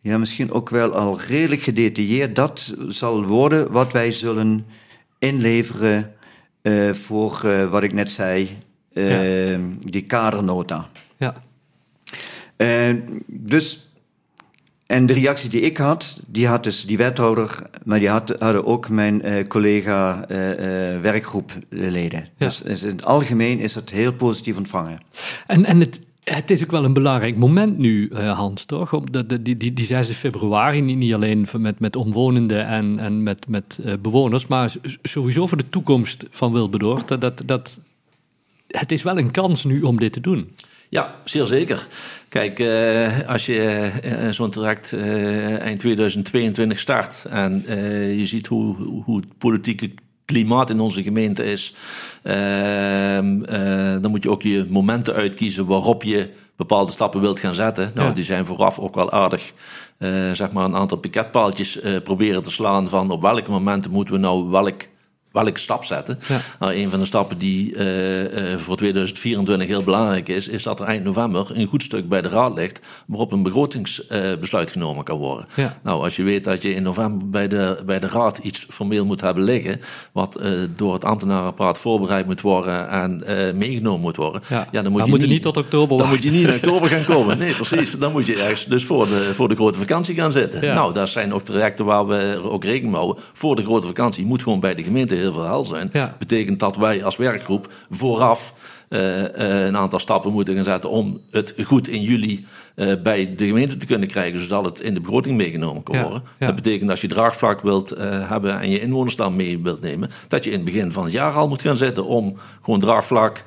ja, 0.00 0.18
misschien 0.18 0.52
ook 0.52 0.70
wel 0.70 0.94
al 0.94 1.20
redelijk 1.20 1.62
gedetailleerd, 1.62 2.36
dat 2.36 2.74
zal 2.88 3.24
worden 3.24 3.72
wat 3.72 3.92
wij 3.92 4.12
zullen 4.12 4.66
inleveren 5.18 6.14
eh, 6.68 6.94
voor 6.94 7.40
eh, 7.44 7.70
wat 7.70 7.82
ik 7.82 7.92
net 7.92 8.12
zei, 8.12 8.58
eh, 8.92 9.58
die 9.80 10.02
kadernota. 10.02 10.88
Ja. 11.16 11.34
Dus, 13.26 13.90
en 14.86 15.06
de 15.06 15.12
reactie 15.12 15.50
die 15.50 15.60
ik 15.60 15.76
had, 15.76 16.16
die 16.26 16.46
had 16.46 16.64
dus 16.64 16.86
die 16.86 16.96
wethouder, 16.96 17.62
maar 17.84 17.98
die 17.98 18.08
had, 18.08 18.34
hadden 18.38 18.66
ook 18.66 18.88
mijn 18.88 19.46
collega 19.48 20.24
werkgroepleden. 21.02 22.28
Ja. 22.36 22.46
Dus, 22.46 22.58
dus 22.58 22.82
in 22.82 22.90
het 22.90 23.04
algemeen 23.04 23.58
is 23.58 23.74
het 23.74 23.90
heel 23.90 24.12
positief 24.12 24.56
ontvangen. 24.56 24.98
En, 25.46 25.64
en 25.64 25.80
het, 25.80 26.00
het 26.34 26.50
is 26.50 26.62
ook 26.62 26.70
wel 26.70 26.84
een 26.84 26.92
belangrijk 26.92 27.36
moment 27.36 27.78
nu, 27.78 28.08
eh, 28.08 28.36
Hans, 28.36 28.64
toch? 28.64 29.00
De, 29.00 29.42
die, 29.42 29.56
die, 29.56 29.72
die 29.72 29.84
6 29.84 30.08
februari, 30.08 30.80
niet, 30.80 31.14
alleen 31.14 31.46
met, 31.58 31.80
met 31.80 31.96
omwonenden 31.96 32.66
en, 32.66 32.98
en 32.98 33.22
met, 33.22 33.48
met 33.48 33.78
eh, 33.84 33.92
bewoners, 34.00 34.46
maar 34.46 34.72
sowieso 35.02 35.46
voor 35.46 35.58
de 35.58 35.68
toekomst 35.68 36.26
van 36.30 36.52
Wilberdoord. 36.52 37.08
Dat, 37.20 37.42
dat, 37.44 37.78
het 38.66 38.92
is 38.92 39.02
wel 39.02 39.18
een 39.18 39.30
kans 39.30 39.64
nu 39.64 39.82
om 39.82 39.98
dit 39.98 40.12
te 40.12 40.20
doen. 40.20 40.54
Ja, 40.88 41.14
zeer 41.24 41.46
zeker. 41.46 41.86
Kijk, 42.28 42.58
eh, 42.58 43.28
als 43.28 43.46
je 43.46 43.90
zo'n 44.30 44.50
traject 44.50 44.92
eind 45.60 45.78
2022 45.78 46.78
start 46.78 47.24
en 47.30 47.62
je 48.16 48.26
ziet 48.26 48.46
hoe, 48.46 48.76
hoe 49.04 49.16
het 49.16 49.38
politieke 49.38 49.90
klimaat 50.28 50.70
in 50.70 50.80
onze 50.80 51.02
gemeente 51.02 51.44
is, 51.44 51.74
ehm, 52.22 53.42
eh, 53.44 54.02
dan 54.02 54.10
moet 54.10 54.22
je 54.22 54.30
ook 54.30 54.42
je 54.42 54.66
momenten 54.68 55.14
uitkiezen 55.14 55.66
waarop 55.66 56.02
je 56.02 56.30
bepaalde 56.56 56.92
stappen 56.92 57.20
wilt 57.20 57.40
gaan 57.40 57.54
zetten. 57.54 57.90
Nou, 57.94 58.08
Ja. 58.08 58.14
die 58.14 58.24
zijn 58.24 58.46
vooraf 58.46 58.78
ook 58.78 58.94
wel 58.94 59.10
aardig, 59.10 59.52
eh, 59.98 60.10
zeg 60.32 60.52
maar, 60.52 60.64
een 60.64 60.76
aantal 60.76 60.98
piketpaaltjes 60.98 61.80
eh, 61.80 62.02
proberen 62.02 62.42
te 62.42 62.50
slaan 62.50 62.88
van 62.88 63.10
op 63.10 63.22
welke 63.22 63.50
momenten 63.50 63.90
moeten 63.90 64.14
we 64.14 64.20
nou 64.20 64.48
welk 64.50 64.82
welke 65.32 65.58
stap 65.58 65.84
zetten. 65.84 66.18
Ja. 66.28 66.40
Nou, 66.60 66.74
een 66.74 66.90
van 66.90 66.98
de 66.98 67.06
stappen 67.06 67.38
die 67.38 67.74
eh, 67.74 68.52
eh, 68.52 68.58
voor 68.58 68.76
2024 68.76 69.68
heel 69.68 69.82
belangrijk 69.82 70.28
is, 70.28 70.48
is 70.48 70.62
dat 70.62 70.80
er 70.80 70.86
eind 70.86 71.04
november 71.04 71.50
een 71.52 71.66
goed 71.66 71.82
stuk 71.82 72.08
bij 72.08 72.22
de 72.22 72.28
Raad 72.28 72.54
ligt 72.54 72.80
waarop 73.06 73.32
een 73.32 73.42
begrotingsbesluit 73.42 74.70
genomen 74.70 75.04
kan 75.04 75.18
worden. 75.18 75.46
Ja. 75.54 75.78
Nou, 75.82 76.04
als 76.04 76.16
je 76.16 76.22
weet 76.22 76.44
dat 76.44 76.62
je 76.62 76.74
in 76.74 76.82
november 76.82 77.28
bij 77.28 77.48
de, 77.48 77.82
bij 77.86 78.00
de 78.00 78.08
Raad 78.08 78.38
iets 78.38 78.66
formeel 78.68 79.04
moet 79.04 79.20
hebben 79.20 79.42
liggen, 79.42 79.80
wat 80.12 80.36
eh, 80.36 80.50
door 80.76 80.92
het 80.92 81.04
ambtenarenapparaat 81.04 81.78
voorbereid 81.78 82.26
moet 82.26 82.40
worden 82.40 82.88
en 82.88 83.22
meegenomen 83.56 84.00
moet 84.00 84.16
worden, 84.16 84.42
Ja. 84.48 84.68
ja, 84.72 84.82
dan 84.82 84.90
moet 84.90 85.00
Dan 85.00 85.06
je 85.08 85.12
moet 85.14 85.20
niet, 85.20 85.30
niet 85.30 85.42
tot 85.42 85.56
oktober 85.56 85.98
dan 85.98 86.08
moet 86.08 86.22
je 86.22 86.30
niet 86.30 86.46
in 86.46 86.54
oktober 86.54 86.88
gaan 86.88 87.04
komen. 87.04 87.36
Nee, 87.48 87.54
precies. 87.54 87.90
Dan 87.98 88.12
moet 88.12 88.26
je 88.26 88.42
ergens 88.42 88.64
dus 88.64 88.84
voor 88.84 89.06
de, 89.06 89.30
voor 89.34 89.48
de 89.48 89.54
grote 89.54 89.78
vakantie 89.78 90.14
gaan 90.14 90.32
zitten. 90.32 90.60
Nou, 90.74 90.94
dat 90.94 91.08
zijn 91.08 91.34
ook 91.34 91.42
trajecten 91.42 91.84
waar 91.84 92.06
we 92.06 92.40
ook 92.42 92.64
rekening 92.64 92.92
mee 92.92 93.00
houden. 93.00 93.24
Voor 93.32 93.56
de 93.56 93.64
grote 93.64 93.86
vakantie 93.86 94.24
moet 94.24 94.42
gewoon 94.42 94.60
bij 94.60 94.74
de 94.74 94.82
gemeente 94.82 95.14
heel 95.18 95.32
veel 95.32 95.44
hel 95.44 95.64
zijn. 95.64 95.88
Ja. 95.92 96.16
Betekent 96.18 96.60
dat 96.60 96.76
wij 96.76 97.04
als 97.04 97.16
werkgroep 97.16 97.72
vooraf 97.90 98.52
eh, 98.88 99.24
eh, 99.60 99.66
een 99.66 99.76
aantal 99.76 99.98
stappen 99.98 100.32
moeten 100.32 100.54
gaan 100.54 100.64
zetten 100.64 100.90
om 100.90 101.20
het 101.30 101.54
goed 101.64 101.88
in 101.88 102.02
juli 102.02 102.46
eh, 102.74 102.92
bij 103.02 103.34
de 103.34 103.46
gemeente 103.46 103.76
te 103.76 103.86
kunnen 103.86 104.08
krijgen, 104.08 104.40
zodat 104.40 104.64
het 104.64 104.80
in 104.80 104.94
de 104.94 105.00
begroting 105.00 105.36
meegenomen 105.36 105.82
kan 105.82 105.96
Ja, 105.96 106.02
worden. 106.02 106.22
ja. 106.38 106.46
Dat 106.46 106.54
betekent 106.54 106.90
als 106.90 107.00
je 107.00 107.08
draagvlak 107.08 107.60
wilt 107.60 107.88
hebben 107.98 108.60
en 108.60 108.70
je 108.70 108.80
inwoners 108.80 109.16
dan 109.16 109.36
mee 109.36 109.58
wilt 109.62 109.80
nemen, 109.80 110.10
dat 110.28 110.44
je 110.44 110.50
in 110.50 110.56
het 110.56 110.64
begin 110.64 110.92
van 110.92 111.04
het 111.04 111.12
jaar 111.12 111.32
al 111.32 111.48
moet 111.48 111.62
gaan 111.62 111.76
zitten 111.76 112.04
om 112.04 112.36
gewoon 112.62 112.80
draagvlak, 112.80 113.44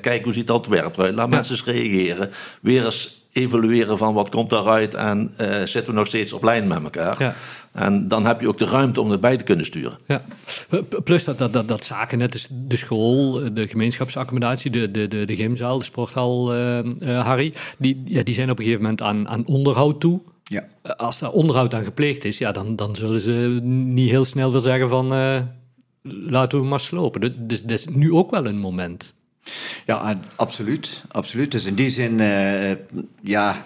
kijken 0.00 0.22
hoe 0.22 0.32
ziet 0.32 0.46
dat 0.46 0.66
werk 0.66 0.96
eruit, 0.96 1.14
laat 1.14 1.28
mensen 1.28 1.54
eens 1.54 1.64
reageren, 1.64 2.30
weer 2.60 2.84
eens 2.84 3.19
evalueren 3.32 3.98
van 3.98 4.14
wat 4.14 4.30
komt 4.30 4.50
daaruit 4.50 4.94
en 4.94 5.32
eh, 5.36 5.62
zitten 5.64 5.92
we 5.92 5.98
nog 5.98 6.06
steeds 6.06 6.32
op 6.32 6.42
lijn 6.42 6.68
met 6.68 6.82
elkaar. 6.82 7.22
Ja. 7.22 7.34
En 7.72 8.08
dan 8.08 8.26
heb 8.26 8.40
je 8.40 8.48
ook 8.48 8.58
de 8.58 8.64
ruimte 8.64 9.00
om 9.00 9.12
erbij 9.12 9.36
te 9.36 9.44
kunnen 9.44 9.64
sturen. 9.64 9.98
Ja. 10.06 10.22
Plus 11.04 11.24
dat, 11.24 11.38
dat, 11.38 11.52
dat, 11.52 11.68
dat 11.68 11.84
zaken, 11.84 12.18
net 12.18 12.32
als 12.32 12.48
de 12.50 12.76
school, 12.76 13.54
de 13.54 13.68
gemeenschapsaccommodatie, 13.68 14.70
de, 14.70 14.90
de, 14.90 15.06
de, 15.08 15.24
de 15.24 15.36
gymzaal, 15.36 15.78
de 15.78 15.84
sporthal, 15.84 16.52
eh, 16.52 16.78
eh, 16.78 17.26
Harry, 17.26 17.52
die, 17.78 18.02
ja, 18.04 18.22
die 18.22 18.34
zijn 18.34 18.50
op 18.50 18.58
een 18.58 18.64
gegeven 18.64 18.82
moment 18.82 19.02
aan, 19.02 19.28
aan 19.28 19.46
onderhoud 19.46 20.00
toe. 20.00 20.20
Ja. 20.44 20.66
Als 20.96 21.18
daar 21.18 21.30
onderhoud 21.30 21.74
aan 21.74 21.84
gepleegd 21.84 22.24
is, 22.24 22.38
ja, 22.38 22.52
dan, 22.52 22.76
dan 22.76 22.96
zullen 22.96 23.20
ze 23.20 23.60
niet 23.64 24.10
heel 24.10 24.24
snel 24.24 24.52
weer 24.52 24.60
zeggen 24.60 24.88
van... 24.88 25.12
eh, 25.12 25.40
laten 26.02 26.60
we 26.60 26.66
maar 26.66 26.80
slopen. 26.80 27.20
Dus, 27.20 27.32
dus 27.36 27.62
dat 27.62 27.70
is 27.70 27.86
nu 27.86 28.12
ook 28.12 28.30
wel 28.30 28.46
een 28.46 28.58
moment. 28.58 29.14
Ja, 29.86 30.20
absoluut. 30.36 31.04
absoluut. 31.08 31.50
Dus 31.50 31.64
in 31.64 31.74
die 31.74 31.90
zin, 31.90 32.18
uh, 32.18 32.70
ja, 33.22 33.56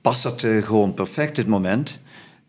past 0.00 0.22
dat 0.22 0.42
uh, 0.42 0.62
gewoon 0.62 0.94
perfect, 0.94 1.36
het 1.36 1.46
moment. 1.46 2.00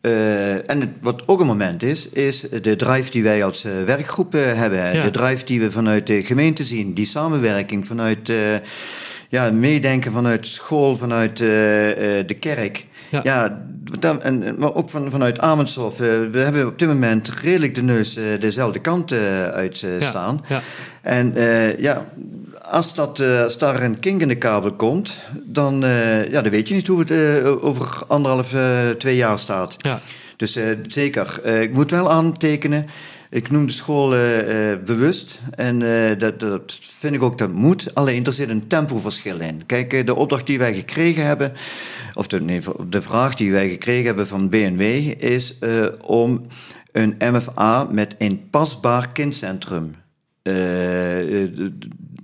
Uh, 0.02 0.70
en 0.70 0.80
het, 0.80 0.90
wat 1.02 1.28
ook 1.28 1.40
een 1.40 1.48
moment 1.48 1.84
is, 1.84 2.10
is 2.10 2.40
de 2.62 2.76
drive 2.76 3.12
die 3.12 3.24
wij 3.24 3.44
als 3.44 3.62
werkgroep 3.86 4.32
hebben. 4.32 4.94
Ja. 4.94 5.04
De 5.04 5.12
drive 5.12 5.46
die 5.46 5.60
we 5.60 5.72
vanuit 5.72 6.08
de 6.08 6.24
gemeente 6.24 6.64
zien. 6.64 6.94
Die 6.94 7.06
samenwerking 7.06 7.86
vanuit 7.86 8.32
ja, 9.30 9.52
meedenken 9.52 10.12
vanuit 10.12 10.48
school, 10.48 10.96
vanuit 10.96 11.38
de 11.38 12.36
kerk. 12.40 12.86
Ja, 13.24 13.64
en, 14.22 14.56
maar 14.58 14.74
ook 14.74 14.90
van, 14.90 15.12
vanuit 15.12 15.40
Amersfoort. 15.40 15.98
we 15.98 16.30
hebben 16.34 16.68
op 16.68 16.80
dit 16.80 16.88
moment 16.88 17.30
redelijk 17.30 17.76
de 17.76 17.84
neus 17.84 18.18
dezelfde 18.40 18.80
kant 18.80 19.12
uit 19.52 19.86
staan. 20.00 20.46
Ja. 20.48 20.62
En 21.02 21.34
ja, 21.78 22.06
als, 22.74 22.94
dat, 22.94 23.20
uh, 23.20 23.42
als 23.42 23.58
daar 23.58 23.82
een 23.82 24.00
kink 24.00 24.22
in 24.22 24.28
de 24.28 24.36
kabel 24.36 24.74
komt, 24.74 25.20
dan, 25.44 25.84
uh, 25.84 26.32
ja, 26.32 26.42
dan 26.42 26.52
weet 26.52 26.68
je 26.68 26.74
niet 26.74 26.88
hoe 26.88 27.00
het 27.00 27.12
uh, 27.12 27.66
over 27.66 28.04
anderhalf, 28.08 28.56
twee 28.98 29.16
jaar 29.16 29.40
staat. 29.40 29.76
Ja. 29.78 30.02
Dus 30.38 30.60
zeker. 30.88 31.46
ik 31.62 31.74
moet 31.74 31.92
wel 31.92 32.12
aantekenen. 32.12 32.86
Ik 33.30 33.52
noem 33.52 33.66
de 33.68 33.74
school 33.74 34.10
bewust. 34.86 35.40
En 35.56 35.80
dat, 36.18 36.40
dat 36.40 36.80
vind 36.82 37.16
ik 37.16 37.22
ook 37.22 37.38
dat 37.38 37.52
moet. 37.52 37.96
Alleen 37.96 38.26
er 38.26 38.34
zit 38.34 38.50
een 38.50 38.68
tempoverschil 38.68 39.40
in. 39.40 39.66
Kijk, 39.66 40.06
de 40.06 40.16
opdracht 40.16 40.48
die 40.48 40.58
wij 40.58 40.74
gekregen 40.74 41.26
hebben, 41.26 41.54
of 42.14 42.28
de, 42.28 42.42
nee, 42.42 42.62
de 42.90 43.02
vraag 43.02 43.36
die 43.36 43.52
wij 43.52 43.70
gekregen 43.70 44.06
hebben 44.06 44.28
van 44.28 44.50
BNW, 44.50 44.82
is 45.18 45.60
om 46.02 46.42
een 46.92 47.16
MFA 47.20 47.84
met 47.84 48.16
een 48.18 48.48
pasbaar 48.50 49.12
kindcentrum 49.12 49.96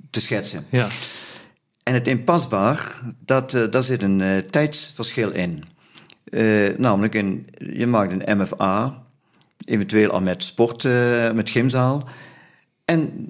te 0.10 0.22
schetsen. 0.22 0.66
Ja. 0.70 0.88
En 1.90 1.96
het 1.96 2.08
inpasbaar, 2.08 3.02
dat, 3.26 3.54
uh, 3.54 3.72
daar 3.72 3.84
zit 3.84 4.02
een 4.02 4.20
uh, 4.20 4.38
tijdsverschil 4.38 5.32
in. 5.32 5.64
Uh, 6.30 6.78
namelijk, 6.78 7.16
in, 7.16 7.48
je 7.74 7.88
maakt 7.88 8.12
een 8.12 8.38
MFA, 8.38 9.04
eventueel 9.66 10.10
al 10.10 10.22
met 10.22 10.44
sport, 10.44 10.84
met 11.34 11.50
gymzaal. 11.50 12.08
En 12.86 13.28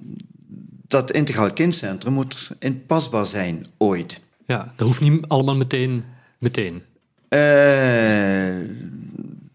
dat 0.88 1.12
integraal 1.12 1.54
kindcentrum 1.54 2.14
moet 2.14 2.52
inpasbaar 2.60 3.26
zijn, 3.26 3.66
ooit. 3.78 4.22
Ja, 4.46 4.74
dat 4.76 4.88
hoeft 4.88 5.02
niet 5.02 5.26
allemaal 5.28 5.56
meteen. 5.56 6.04
meteen. 6.40 6.84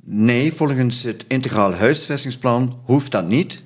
nee, 0.04 0.52
volgens 0.52 1.02
het 1.02 1.24
integraal 1.28 1.74
huisvestingsplan 1.74 2.80
hoeft 2.84 3.10
dat 3.10 3.28
niet. 3.28 3.62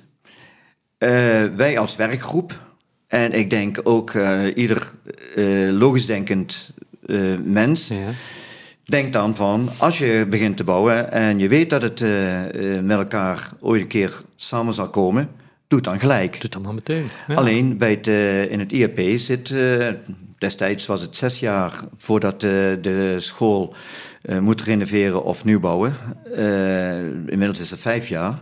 wij 1.55 1.79
als 1.79 1.95
werkgroep 1.95 2.68
en 3.09 3.33
ik 3.33 3.49
denk 3.49 3.79
ook 3.83 4.13
uh, 4.13 4.41
ieder 4.55 4.91
uh, 5.35 5.71
logisch 5.71 6.05
denkend 6.05 6.71
uh, 7.05 7.37
mens 7.43 7.87
ja. 7.87 8.09
denkt 8.85 9.13
dan 9.13 9.35
van, 9.35 9.69
als 9.77 9.97
je 9.97 10.25
begint 10.29 10.57
te 10.57 10.63
bouwen 10.63 11.11
en 11.11 11.39
je 11.39 11.47
weet 11.47 11.69
dat 11.69 11.81
het 11.81 11.99
met 12.83 12.97
elkaar 12.97 13.49
ooit 13.59 13.81
een 13.81 13.87
keer 13.87 14.21
samen 14.35 14.73
zal 14.73 14.89
komen, 14.89 15.29
doe 15.67 15.79
het 15.79 15.87
dan 15.87 15.99
gelijk. 15.99 16.31
Doe 16.31 16.41
het 16.41 16.51
dan 16.51 16.61
maar 16.61 16.73
meteen. 16.73 17.09
Ja. 17.27 17.35
Alleen 17.35 17.77
bij 17.77 17.91
het, 17.91 18.07
in 18.51 18.59
het 18.59 18.71
IAP 18.71 18.99
zit, 19.19 19.55
destijds 20.37 20.85
was 20.85 21.01
het 21.01 21.17
zes 21.17 21.39
jaar 21.39 21.79
voordat 21.97 22.41
de 22.41 23.15
school 23.17 23.73
moet 24.39 24.61
renoveren 24.61 25.23
of 25.23 25.45
nieuw 25.45 25.59
bouwen. 25.59 25.95
inmiddels 27.27 27.59
is 27.59 27.71
het 27.71 27.79
vijf 27.79 28.07
jaar. 28.07 28.41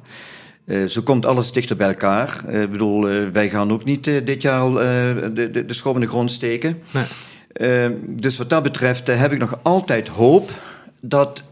Uh, 0.68 0.86
zo 0.86 1.02
komt 1.02 1.26
alles 1.26 1.52
dichter 1.52 1.76
bij 1.76 1.88
elkaar. 1.88 2.42
Uh, 2.50 2.62
ik 2.62 2.72
bedoel, 2.72 3.12
uh, 3.12 3.30
wij 3.30 3.50
gaan 3.50 3.72
ook 3.72 3.84
niet 3.84 4.04
dit 4.04 4.42
jaar 4.42 4.60
al 4.60 4.72
de, 4.72 5.50
de, 5.52 5.66
de 5.66 5.74
schop 5.74 5.96
in 5.96 6.02
de 6.02 6.08
grond 6.08 6.32
steken. 6.32 6.82
Nee. 6.92 7.96
dus 8.06 8.38
wat 8.38 8.50
dat 8.50 8.64
betreft 8.64 9.08
heb 9.08 9.32
ik 9.32 9.40
nog 9.40 9.60
altijd 9.62 10.08
hoop 10.08 10.52
dat 11.00 11.44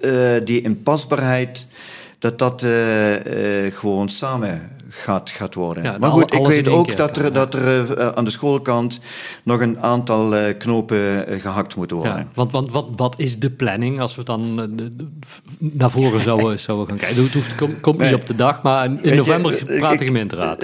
die 0.44 0.62
inpasbaarheid, 0.62 1.68
dat 2.20 2.40
dat 2.40 2.66
gewoon 3.70 4.10
samen 4.10 4.72
gaat, 4.96 5.30
gaat 5.30 5.54
worden. 5.54 6.00
maar 6.00 6.12
goed, 6.12 6.34
ik 6.34 6.46
weet 6.46 6.68
ook 6.68 6.98
dat 6.98 7.18
er, 7.18 7.34
dat 7.34 7.54
er 7.54 7.98
uh, 8.00 8.08
aan 8.08 8.26
de 8.26 8.32
schoolkant 8.32 9.00
nog 9.44 9.62
een 9.62 9.80
aantal 9.80 10.36
uh, 10.36 10.58
knopen 10.58 10.98
uh, 10.98 11.42
gehakt 11.42 11.76
moeten 11.76 11.98
worden. 11.98 12.18
Ja, 12.18 12.28
want, 12.34 12.52
want 12.52 12.72
wat, 12.72 12.88
wat 12.96 13.20
is 13.20 13.40
de 13.40 13.52
planning 13.52 14.00
als 14.00 14.16
we 14.16 14.24
dan 14.24 14.56
naar 15.60 15.92
voren 15.92 16.20
zouden, 16.20 16.60
zouden 16.68 16.88
gaan 16.88 16.98
kijken? 16.98 17.24
Het 17.24 17.34
hoeft, 17.34 17.56
komt 17.56 17.80
kom 17.80 17.98
niet 17.98 18.14
op 18.14 18.26
de 18.26 18.36
dag, 18.36 18.62
maar 18.62 18.86
in 19.02 19.16
november 19.16 19.66
praat 19.66 20.00
de 20.00 20.06
gemeenteraad. 20.06 20.64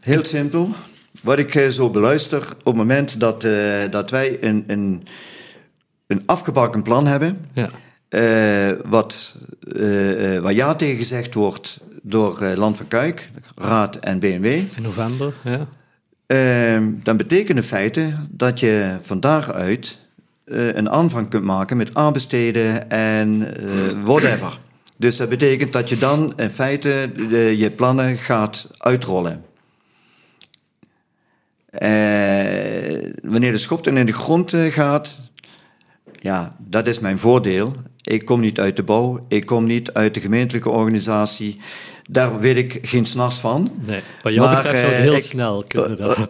heel 0.00 0.24
simpel. 0.24 0.70
Wat 1.22 1.38
ik 1.38 1.66
zo 1.70 1.90
beluister, 1.90 2.42
op 2.58 2.64
het 2.64 2.74
moment 2.74 3.20
dat, 3.20 3.46
dat 3.90 4.10
wij 4.10 4.36
een, 4.40 4.64
een, 4.66 5.06
een 6.06 6.22
afgebakken 6.26 6.82
plan 6.82 7.06
hebben... 7.06 7.46
Ja 7.54 7.70
uh, 8.10 8.72
wat, 8.84 9.36
uh, 9.76 10.38
waar 10.38 10.52
ja 10.52 10.74
tegen 10.74 10.96
gezegd 10.96 11.34
wordt 11.34 11.80
door 12.02 12.44
Land 12.54 12.76
van 12.76 12.88
Kuik, 12.88 13.30
Raad 13.56 13.96
en 13.96 14.18
BMW. 14.18 14.46
In 14.46 14.82
november, 14.82 15.34
ja. 15.44 15.66
Ehm, 16.26 16.92
dan 17.02 17.16
betekent 17.16 17.56
in 17.56 17.62
feite 17.62 18.14
dat 18.28 18.60
je 18.60 18.96
van 19.00 19.20
daaruit 19.20 19.98
een 20.44 20.90
aanvang 20.90 21.28
kunt 21.28 21.44
maken 21.44 21.76
met 21.76 21.94
aanbesteden 21.94 22.90
en 22.90 23.54
whatever. 24.04 24.58
Dus 24.96 25.16
dat 25.16 25.28
betekent 25.28 25.72
dat 25.72 25.88
je 25.88 25.98
dan 25.98 26.32
in 26.36 26.50
feite 26.50 27.10
je 27.56 27.70
plannen 27.76 28.16
gaat 28.16 28.68
uitrollen. 28.78 29.44
wanneer 33.22 33.52
de 33.52 33.58
schop 33.58 33.84
dan 33.84 33.96
in 33.96 34.06
de 34.06 34.12
grond 34.12 34.54
gaat, 34.68 35.18
ja, 36.20 36.56
dat 36.58 36.86
is 36.86 36.98
mijn 36.98 37.18
voordeel. 37.18 37.76
Ik 38.10 38.24
kom 38.24 38.40
niet 38.40 38.60
uit 38.60 38.76
de 38.76 38.82
bouw, 38.82 39.24
ik 39.28 39.46
kom 39.46 39.64
niet 39.64 39.92
uit 39.92 40.14
de 40.14 40.20
gemeentelijke 40.20 40.68
organisatie. 40.68 41.60
Daar 42.08 42.40
weet 42.40 42.56
ik 42.56 42.78
geen 42.82 43.06
s'nachts 43.06 43.38
van. 43.38 43.72
Nee, 43.86 44.00
wat 44.22 44.32
jou 44.32 44.46
maar, 44.46 44.62
betreft 44.62 44.80
zou 44.80 44.92
het 44.92 45.02
heel 45.02 45.14
ik, 45.14 45.22
snel 45.22 45.64
kunnen. 45.66 45.96
Dan. 45.96 46.28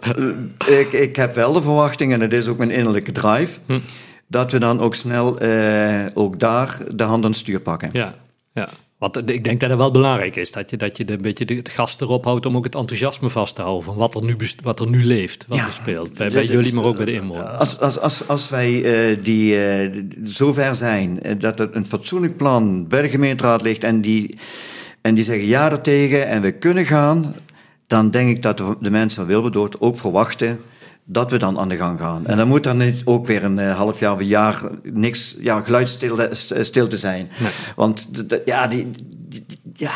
ik, 0.78 0.92
ik 0.92 1.16
heb 1.16 1.34
wel 1.34 1.52
de 1.52 1.62
verwachting, 1.62 2.12
en 2.12 2.20
het 2.20 2.32
is 2.32 2.48
ook 2.48 2.58
mijn 2.58 2.70
innerlijke 2.70 3.12
drive, 3.12 3.58
hm. 3.66 3.78
dat 4.26 4.52
we 4.52 4.58
dan 4.58 4.80
ook 4.80 4.94
snel 4.94 5.38
eh, 5.38 6.04
ook 6.14 6.38
daar 6.38 6.78
de 6.94 7.02
hand 7.02 7.24
aan 7.24 7.30
het 7.30 7.40
stuur 7.40 7.60
pakken. 7.60 7.88
Ja, 7.92 8.14
ja. 8.52 8.68
Want 9.00 9.30
ik 9.30 9.44
denk 9.44 9.60
dat 9.60 9.70
het 9.70 9.78
wel 9.78 9.90
belangrijk 9.90 10.36
is 10.36 10.52
dat 10.52 10.70
je, 10.70 10.76
dat 10.76 10.96
je 10.96 11.10
een 11.10 11.22
beetje 11.22 11.44
de 11.44 11.60
gas 11.64 12.00
erop 12.00 12.24
houdt 12.24 12.46
om 12.46 12.56
ook 12.56 12.64
het 12.64 12.74
enthousiasme 12.74 13.28
vast 13.28 13.54
te 13.54 13.62
houden 13.62 13.84
van 13.84 13.96
wat 13.96 14.14
er 14.14 14.24
nu, 14.24 14.36
wat 14.62 14.80
er 14.80 14.88
nu 14.88 15.04
leeft, 15.04 15.44
wat 15.48 15.58
er 15.58 15.72
speelt. 15.72 16.14
Bij, 16.14 16.30
bij 16.30 16.44
jullie, 16.44 16.74
maar 16.74 16.84
ook 16.84 16.96
bij 16.96 17.04
de 17.04 17.12
inwoners. 17.12 17.58
Als, 17.58 17.78
als, 17.78 17.98
als, 17.98 18.28
als 18.28 18.48
wij 18.48 18.72
uh, 18.72 19.24
die, 19.24 19.54
uh, 19.54 20.02
zover 20.22 20.76
zijn 20.76 21.18
uh, 21.22 21.32
dat 21.38 21.60
er 21.60 21.68
een 21.72 21.86
fatsoenlijk 21.86 22.36
plan 22.36 22.88
bij 22.88 23.02
de 23.02 23.08
gemeenteraad 23.08 23.62
ligt 23.62 23.84
en 23.84 24.00
die, 24.00 24.38
en 25.00 25.14
die 25.14 25.24
zeggen 25.24 25.46
ja 25.46 25.70
ertegen 25.70 26.26
en 26.26 26.42
we 26.42 26.52
kunnen 26.52 26.84
gaan, 26.84 27.34
dan 27.86 28.10
denk 28.10 28.30
ik 28.30 28.42
dat 28.42 28.58
de, 28.58 28.76
de 28.80 28.90
mensen 28.90 29.16
van 29.16 29.26
Wilberdoord 29.26 29.80
ook 29.80 29.98
verwachten 29.98 30.60
dat 31.04 31.30
we 31.30 31.38
dan 31.38 31.58
aan 31.58 31.68
de 31.68 31.76
gang 31.76 32.00
gaan. 32.00 32.26
En 32.26 32.36
dan 32.36 32.48
moet 32.48 32.64
dan 32.64 32.76
niet 32.76 33.02
ook 33.04 33.26
weer 33.26 33.44
een 33.44 33.58
uh, 33.58 33.76
half 33.76 33.98
jaar 33.98 34.12
of 34.12 34.18
een 34.18 34.26
jaar 34.26 34.62
niks, 34.82 35.36
ja, 35.40 35.60
geluidsstil 35.60 36.88
te 36.88 36.96
zijn. 36.96 37.30
Want 37.76 38.08
ja, 38.44 38.66
die, 38.66 38.90
die, 39.28 39.44
ja, 39.72 39.92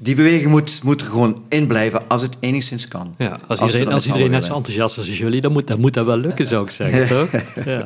die 0.00 0.14
beweging 0.14 0.50
moet, 0.50 0.80
moet 0.82 1.00
er 1.00 1.06
gewoon 1.06 1.42
in 1.48 1.66
blijven 1.66 2.08
als 2.08 2.22
het 2.22 2.34
enigszins 2.40 2.88
kan. 2.88 3.14
Ja, 3.18 3.40
als, 3.46 3.60
iedereen, 3.60 3.92
als 3.92 4.06
iedereen 4.06 4.30
net 4.30 4.44
zo 4.44 4.54
enthousiast 4.54 4.98
is 4.98 5.08
als 5.08 5.18
jullie, 5.18 5.40
dan 5.40 5.52
moet, 5.52 5.66
dan 5.66 5.80
moet 5.80 5.94
dat 5.94 6.06
wel 6.06 6.16
lukken, 6.16 6.46
zou 6.46 6.64
ik 6.64 6.70
zeggen, 6.80 7.08
toch? 7.08 7.42
Ja. 7.64 7.84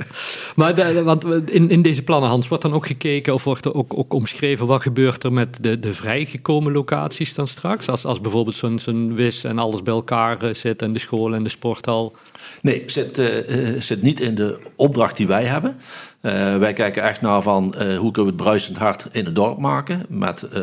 Maar 0.55 0.75
de, 0.75 1.03
want 1.03 1.25
in, 1.51 1.71
in 1.71 1.83
deze 1.83 2.03
plannen, 2.03 2.31
Hans, 2.31 2.49
wordt 2.49 2.63
dan 2.63 2.73
ook 2.73 2.87
gekeken 2.87 3.35
of 3.35 3.45
wordt 3.45 3.65
er 3.65 3.75
ook, 3.75 3.99
ook 3.99 4.13
omschreven 4.13 4.67
wat 4.67 4.83
gebeurt 4.83 5.25
er 5.25 5.33
met 5.33 5.57
de, 5.61 5.79
de 5.81 5.93
vrijgekomen 5.93 6.73
locaties 6.73 7.35
dan 7.35 7.47
straks? 7.47 7.89
Als, 7.89 8.05
als 8.05 8.21
bijvoorbeeld 8.21 8.57
zo'n 8.57 8.79
zo'n 8.79 9.15
WIS 9.15 9.45
en 9.45 9.59
alles 9.59 9.83
bij 9.83 9.95
elkaar 9.95 10.43
eh, 10.43 10.55
zit 10.55 10.83
en 10.83 10.93
de 10.93 10.99
school 10.99 11.35
en 11.35 11.43
de 11.43 11.51
sporthal. 11.51 12.17
Nee, 12.63 12.83
zit, 12.87 13.19
uh, 13.19 13.81
zit 13.81 14.03
niet 14.03 14.21
in 14.21 14.35
de 14.35 14.59
opdracht 14.77 15.17
die 15.17 15.27
wij 15.27 15.45
hebben. 15.45 15.77
Uh, 16.23 16.57
wij 16.57 16.73
kijken 16.73 17.03
echt 17.03 17.21
naar 17.21 17.43
van 17.43 17.75
uh, 17.77 17.99
hoe 17.99 18.11
kunnen 18.11 18.33
we 18.33 18.37
het 18.37 18.37
bruisend 18.37 18.77
hart 18.77 19.07
in 19.11 19.25
het 19.25 19.35
dorp 19.35 19.59
maken. 19.59 20.03
Met 20.09 20.49
uh, 20.55 20.61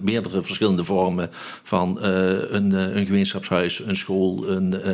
meerdere 0.00 0.42
verschillende 0.42 0.84
vormen 0.84 1.28
van 1.62 2.02
een, 2.02 2.72
een, 2.72 3.06
gemeenschapshuis, 3.06 3.78
een 3.78 3.96
school, 3.96 4.48
een, 4.48 4.88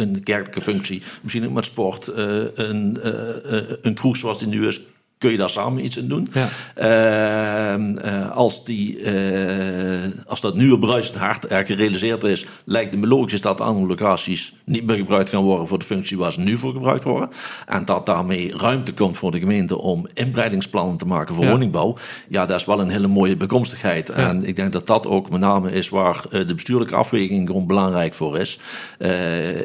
een 0.00 0.22
kerkelijke 0.22 0.60
functie. 0.60 1.02
Misschien 1.22 1.46
ook 1.46 1.52
met 1.52 1.64
sport, 1.64 2.06
een, 2.14 2.98
een 3.82 3.94
kroeg 3.94 4.16
zoals 4.16 4.38
die 4.38 4.48
nu 4.48 4.66
is 4.66 4.80
kun 5.24 5.32
je 5.32 5.38
daar 5.38 5.50
samen 5.50 5.84
iets 5.84 5.96
in 5.96 6.08
doen. 6.08 6.28
Ja. 6.32 6.48
Ehm, 6.74 7.96
eh, 7.98 8.30
als, 8.30 8.64
die, 8.64 9.00
eh, 9.02 10.10
als 10.26 10.40
dat 10.40 10.54
nieuwe 10.56 10.78
bruisend 10.78 11.16
hart 11.16 11.50
er 11.50 11.66
gerealiseerd 11.66 12.22
is, 12.22 12.46
lijkt 12.64 12.92
het 12.92 13.00
me 13.00 13.06
logisch 13.06 13.40
dat 13.40 13.60
andere 13.60 13.86
locaties 13.86 14.54
niet 14.64 14.86
meer 14.86 14.96
gebruikt 14.96 15.28
gaan 15.28 15.42
worden 15.42 15.66
voor 15.66 15.78
de 15.78 15.84
functie 15.84 16.18
waar 16.18 16.32
ze 16.32 16.40
nu 16.40 16.58
voor 16.58 16.72
gebruikt 16.72 17.04
worden. 17.04 17.28
En 17.66 17.84
dat 17.84 18.06
daarmee 18.06 18.56
ruimte 18.56 18.92
komt 18.92 19.18
voor 19.18 19.30
de 19.30 19.38
gemeente 19.38 19.78
om 19.78 20.06
inbreidingsplannen 20.14 20.96
te 20.96 21.06
maken 21.06 21.34
voor 21.34 21.44
Ja. 21.44 21.50
woningbouw. 21.50 21.96
Ja, 22.28 22.46
dat 22.46 22.60
is 22.60 22.64
wel 22.64 22.80
een 22.80 22.88
hele 22.88 23.08
mooie 23.08 23.36
bekomstigheid. 23.36 24.10
En 24.10 24.44
ik 24.44 24.56
denk 24.56 24.72
dat 24.72 24.86
dat 24.86 25.06
ook 25.06 25.30
met 25.30 25.40
name 25.40 25.72
is 25.72 25.88
waar 25.88 26.24
eh, 26.30 26.46
de 26.46 26.54
bestuurlijke 26.54 26.94
afweging 26.94 27.46
gewoon 27.46 27.66
belangrijk 27.66 28.14
voor 28.14 28.38
is. 28.38 28.58
Eh, 28.98 29.10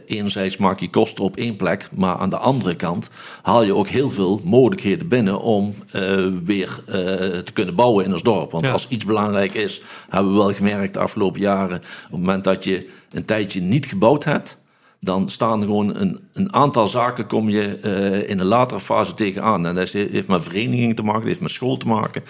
enerzijds 0.05 0.57
maak 0.57 0.79
je 0.79 0.89
kosten 0.89 1.23
op 1.23 1.35
één 1.35 1.55
plek, 1.55 1.89
maar 1.95 2.15
aan 2.17 2.29
de 2.29 2.37
andere 2.37 2.75
kant 2.75 3.09
haal 3.41 3.63
je 3.63 3.75
ook 3.75 3.87
heel 3.87 4.09
veel 4.11 4.41
mogelijkheden 4.43 5.07
binnen 5.07 5.41
om 5.49 5.73
eh, 5.91 6.27
weer 6.43 6.79
eh, 6.85 6.93
te 7.39 7.51
kunnen 7.53 7.75
bouwen 7.75 8.05
in 8.05 8.13
ons 8.13 8.23
dorp. 8.23 8.51
Want 8.51 8.65
Ja. 8.65 8.71
als 8.71 8.87
iets 8.87 9.05
belangrijk 9.05 9.53
is, 9.53 9.81
hebben 10.09 10.31
we 10.31 10.37
wel 10.37 10.53
gemerkt 10.53 10.93
de 10.93 10.99
afgelopen 10.99 11.41
jaren, 11.41 11.77
op 11.77 11.81
het 12.11 12.19
moment 12.19 12.43
dat 12.43 12.63
je 12.63 12.89
een 13.11 13.25
tijdje 13.25 13.61
niet 13.61 13.85
gebouwd 13.85 14.23
hebt, 14.23 14.57
dan 15.01 15.29
staan 15.29 15.59
er 15.59 15.65
gewoon 15.65 15.95
een, 15.95 16.19
een 16.33 16.53
aantal 16.53 16.87
zaken 16.87 17.27
kom 17.27 17.49
je 17.49 17.77
eh, 17.77 18.29
in 18.29 18.39
een 18.39 18.45
latere 18.45 18.79
fase 18.79 19.13
tegenaan. 19.13 19.65
En 19.65 19.75
dat 19.75 19.89
heeft 19.89 20.27
met 20.27 20.43
verenigingen 20.43 20.95
te 20.95 21.01
maken, 21.03 21.19
dat 21.19 21.29
heeft 21.29 21.41
met 21.41 21.51
school 21.51 21.77
te 21.77 21.87
maken. 21.87 22.23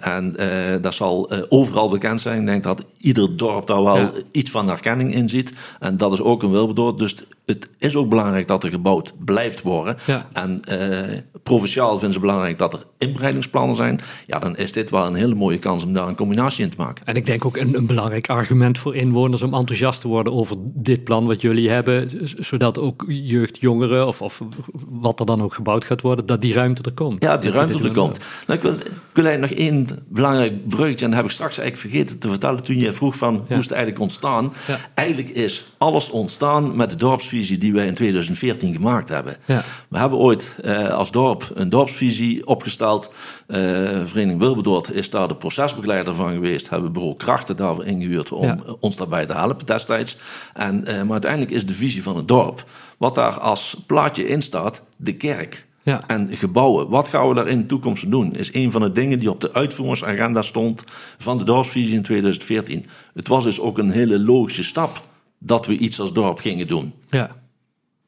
En 0.00 0.36
dat 0.82 0.94
zal 0.94 1.30
overal 1.48 1.88
bekend 1.88 2.20
zijn. 2.20 2.40
Ik 2.40 2.46
denk 2.46 2.62
dat 2.62 2.84
ieder 2.98 3.36
dorp 3.36 3.66
daar 3.66 3.82
wel 3.82 3.96
Ja. 3.96 4.10
iets 4.30 4.50
van 4.50 4.68
herkenning 4.68 5.14
in 5.14 5.28
ziet. 5.28 5.52
En 5.80 5.96
dat 5.96 6.12
is 6.12 6.20
ook 6.20 6.42
een 6.42 6.50
wilbedoor. 6.50 6.96
Dus 6.98 7.14
het 7.52 7.68
is 7.78 7.96
ook 7.96 8.08
belangrijk 8.08 8.46
dat 8.46 8.64
er 8.64 8.70
gebouwd 8.70 9.12
blijft 9.24 9.62
worden. 9.62 9.96
Ja. 10.06 10.26
En 10.32 10.64
eh, 10.64 11.18
provinciaal 11.42 11.90
vinden 11.90 12.12
ze 12.12 12.20
belangrijk 12.20 12.58
dat 12.58 12.72
er 12.72 12.84
inbreidingsplannen 12.98 13.76
zijn. 13.76 14.00
Ja, 14.26 14.38
dan 14.38 14.56
is 14.56 14.72
dit 14.72 14.90
wel 14.90 15.06
een 15.06 15.14
hele 15.14 15.34
mooie 15.34 15.58
kans 15.58 15.84
om 15.84 15.92
daar 15.92 16.08
een 16.08 16.16
combinatie 16.16 16.64
in 16.64 16.70
te 16.70 16.76
maken. 16.78 17.06
En 17.06 17.14
ik 17.14 17.26
denk 17.26 17.44
ook 17.44 17.56
een, 17.56 17.74
een 17.74 17.86
belangrijk 17.86 18.28
argument 18.28 18.78
voor 18.78 18.96
inwoners 18.96 19.42
om 19.42 19.54
enthousiast 19.54 20.00
te 20.00 20.08
worden 20.08 20.32
over 20.32 20.56
dit 20.60 21.04
plan 21.04 21.26
wat 21.26 21.40
jullie 21.40 21.70
hebben, 21.70 22.10
zodat 22.44 22.78
ook 22.78 23.04
jeugd, 23.08 23.60
jongeren 23.60 24.06
of, 24.06 24.22
of 24.22 24.42
wat 24.88 25.20
er 25.20 25.26
dan 25.26 25.42
ook 25.42 25.54
gebouwd 25.54 25.84
gaat 25.84 26.00
worden, 26.00 26.26
dat 26.26 26.40
die 26.40 26.54
ruimte 26.54 26.82
er 26.82 26.92
komt. 26.92 27.24
Ja, 27.24 27.36
die 27.36 27.50
ruimte 27.50 27.84
er 27.84 27.92
komt. 27.92 28.18
Nou, 28.46 28.58
ik, 28.58 28.64
wil, 28.64 28.74
ik 28.74 28.90
wil 29.12 29.24
eigenlijk 29.24 29.52
nog 29.52 29.66
één 29.68 29.86
belangrijk 30.08 30.68
breukje, 30.68 31.04
en 31.04 31.10
dat 31.10 31.20
heb 31.20 31.24
ik 31.24 31.30
straks 31.30 31.58
eigenlijk 31.58 31.90
vergeten 31.90 32.18
te 32.18 32.28
vertellen 32.28 32.62
toen 32.62 32.78
je 32.78 32.92
vroeg 32.92 33.16
van 33.16 33.34
hoe 33.34 33.56
is 33.56 33.64
het 33.64 33.70
eigenlijk 33.70 34.02
ontstaan. 34.02 34.52
Ja. 34.66 34.78
Eigenlijk 34.94 35.28
is 35.28 35.66
alles 35.78 36.10
ontstaan 36.10 36.76
met 36.76 36.90
de 36.90 36.96
dorpsvisie 36.96 37.41
die 37.48 37.72
wij 37.72 37.86
in 37.86 37.94
2014 37.94 38.74
gemaakt 38.74 39.08
hebben. 39.08 39.36
Ja. 39.44 39.62
We 39.88 39.98
hebben 39.98 40.18
ooit 40.18 40.56
eh, 40.62 40.88
als 40.88 41.10
dorp 41.10 41.50
een 41.54 41.70
dorpsvisie 41.70 42.46
opgesteld. 42.46 43.12
Eh 43.46 43.60
Vereniging 44.04 44.38
Wilberdoord 44.38 44.92
is 44.92 45.10
daar 45.10 45.28
de 45.28 45.36
procesbegeleider 45.36 46.14
van 46.14 46.32
geweest. 46.32 46.68
Hebben 46.70 46.92
bureau 46.92 47.16
krachten 47.16 47.56
daarvoor 47.56 47.84
ingehuurd 47.84 48.32
om 48.32 48.44
Ja. 48.44 48.58
ons 48.80 48.96
daarbij 48.96 49.26
te 49.26 49.32
helpen 49.32 49.66
destijds. 49.66 50.16
En, 50.54 50.86
eh, 50.86 51.02
maar 51.02 51.12
uiteindelijk 51.12 51.50
is 51.50 51.66
de 51.66 51.74
visie 51.74 52.02
van 52.02 52.16
het 52.16 52.28
dorp, 52.28 52.64
wat 52.98 53.14
daar 53.14 53.40
als 53.40 53.76
plaatje 53.86 54.26
in 54.28 54.42
staat, 54.42 54.82
de 54.96 55.14
kerk. 55.14 55.66
Ja. 55.84 56.00
En 56.06 56.28
gebouwen, 56.32 56.88
wat 56.88 57.08
gaan 57.08 57.28
we 57.28 57.34
daar 57.34 57.48
in 57.48 57.58
de 57.58 57.66
toekomst 57.66 58.10
doen? 58.10 58.34
Is 58.34 58.54
een 58.54 58.70
van 58.70 58.80
de 58.80 58.92
dingen 58.92 59.18
die 59.18 59.30
op 59.30 59.40
de 59.40 59.52
uitvoeringsagenda 59.52 60.42
stond 60.42 60.84
van 61.18 61.38
de 61.38 61.44
dorpsvisie 61.44 61.94
in 61.94 62.02
2014. 62.02 62.86
Het 63.14 63.28
was 63.28 63.44
dus 63.44 63.60
ook 63.60 63.78
een 63.78 63.90
hele 63.90 64.18
logische 64.18 64.64
stap 64.64 65.02
dat 65.42 65.66
we 65.66 65.76
iets 65.76 66.00
als 66.00 66.12
dorp 66.12 66.38
gingen 66.38 66.66
doen. 66.66 66.92
Ja. 67.10 67.40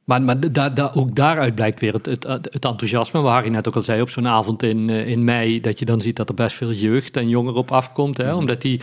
Maar, 0.05 0.23
maar 0.23 0.53
da, 0.53 0.70
da, 0.70 0.90
ook 0.94 1.14
daaruit 1.14 1.55
blijkt 1.55 1.81
weer 1.81 1.92
het, 1.92 2.07
het, 2.07 2.25
het 2.25 2.64
enthousiasme, 2.64 3.20
waar 3.20 3.33
Harry 3.33 3.49
net 3.49 3.68
ook 3.68 3.77
al 3.77 3.83
zei, 3.83 4.01
op 4.01 4.11
zo'n 4.11 4.27
avond 4.27 4.62
in, 4.62 4.90
eh, 4.90 5.09
in 5.09 5.25
mei, 5.25 5.61
dat 5.61 5.79
je 5.79 5.85
dan 5.85 6.01
ziet 6.01 6.16
dat 6.16 6.29
er 6.29 6.35
best 6.35 6.57
veel 6.57 6.73
jeugd 6.73 7.16
en 7.16 7.29
jongeren 7.29 7.59
op 7.59 7.70
afkomt. 7.70 8.16
Hè, 8.16 8.35
Omdat 8.35 8.62
die 8.62 8.81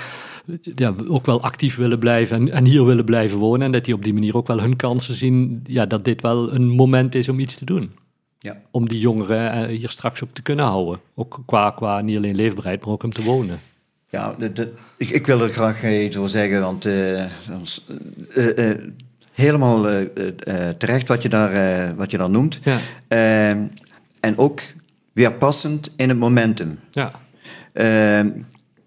ja, 0.75 0.93
ook 1.07 1.25
wel 1.25 1.41
actief 1.41 1.75
willen 1.75 1.99
blijven 1.99 2.37
en, 2.37 2.51
en 2.51 2.65
hier 2.65 2.85
willen 2.85 3.05
blijven 3.05 3.37
wonen. 3.37 3.61
En 3.61 3.71
dat 3.71 3.85
die 3.85 3.93
op 3.93 4.03
die 4.03 4.13
manier 4.13 4.37
ook 4.37 4.47
wel 4.47 4.61
hun 4.61 4.75
kansen 4.75 5.15
zien 5.15 5.59
ja, 5.63 5.85
dat 5.85 6.05
dit 6.05 6.21
wel 6.21 6.53
een 6.53 6.67
moment 6.67 7.15
is 7.15 7.29
om 7.29 7.39
iets 7.39 7.55
te 7.55 7.65
doen. 7.65 7.91
Ja. 8.39 8.61
Om 8.71 8.87
die 8.87 8.99
jongeren 8.99 9.51
eh, 9.51 9.77
hier 9.77 9.89
straks 9.89 10.21
op 10.21 10.29
te 10.33 10.41
kunnen 10.41 10.65
houden. 10.65 10.99
Ook 11.15 11.39
qua, 11.45 11.69
qua 11.69 12.01
niet 12.01 12.17
alleen 12.17 12.35
leefbaarheid, 12.35 12.85
maar 12.85 12.93
ook 12.93 13.03
om 13.03 13.11
te 13.11 13.23
wonen. 13.23 13.59
Ja, 14.11 14.35
de, 14.39 14.51
de- 14.53 14.73
ik, 14.97 15.09
ik 15.09 15.25
wil 15.25 15.41
er 15.41 15.49
graag 15.49 15.83
eh, 15.83 16.03
iets 16.03 16.17
over 16.17 16.29
zeggen, 16.29 16.61
want 16.61 16.85
eh, 16.85 17.23
eh, 17.23 17.29
helemaal 19.33 19.87
terecht 20.77 21.07
wat 21.07 21.21
je 21.21 21.29
daar, 21.29 21.95
wat 21.95 22.11
je 22.11 22.17
daar 22.17 22.29
noemt. 22.29 22.59
Ja. 22.63 22.77
Ehm, 23.07 23.63
en 24.19 24.37
ook 24.37 24.61
weer 25.13 25.33
passend 25.33 25.89
in 25.95 26.09
het 26.09 26.17
momentum. 26.17 26.79
Ja, 26.91 27.11
Ehm, 27.73 28.29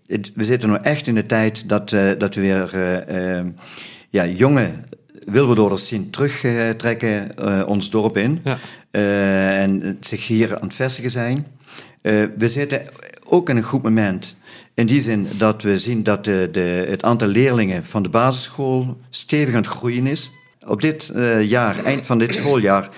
het- 0.06 0.30
we 0.34 0.44
zitten 0.44 0.68
nu 0.70 0.76
echt 0.82 1.06
in 1.06 1.14
de 1.14 1.26
tijd 1.26 1.68
dat, 1.68 1.90
dat 2.18 2.34
we 2.34 2.40
weer 2.40 2.74
eh, 2.74 3.36
ehm, 3.38 3.48
ja, 4.10 4.26
jonge 4.26 4.70
Wilberdoorders 5.24 5.88
zien 5.88 6.10
terugtrekken 6.10 7.30
ons 7.66 7.90
dorp 7.90 8.16
in. 8.16 8.40
Ja. 8.44 8.58
En 9.58 9.96
zich 10.00 10.26
hier 10.26 10.58
aan 10.60 10.66
het 10.66 10.76
vestigen 10.76 11.10
zijn. 11.10 11.46
We 12.36 12.48
zitten 12.48 12.80
ook 13.24 13.48
in 13.48 13.56
een 13.56 13.62
goed 13.62 13.82
moment. 13.82 14.36
In 14.74 14.86
die 14.86 15.00
zin 15.00 15.28
dat 15.36 15.62
we 15.62 15.78
zien 15.78 16.02
dat 16.02 16.24
de, 16.24 16.48
de, 16.52 16.86
het 16.88 17.02
aantal 17.02 17.28
leerlingen 17.28 17.84
van 17.84 18.02
de 18.02 18.08
basisschool 18.08 18.96
stevig 19.10 19.54
aan 19.54 19.60
het 19.60 19.70
groeien 19.70 20.06
is. 20.06 20.30
Op 20.66 20.80
dit 20.80 21.08
eh, 21.08 21.42
jaar, 21.42 21.84
eind 21.84 22.06
van 22.06 22.18
dit 22.18 22.34
schooljaar, 22.34 22.88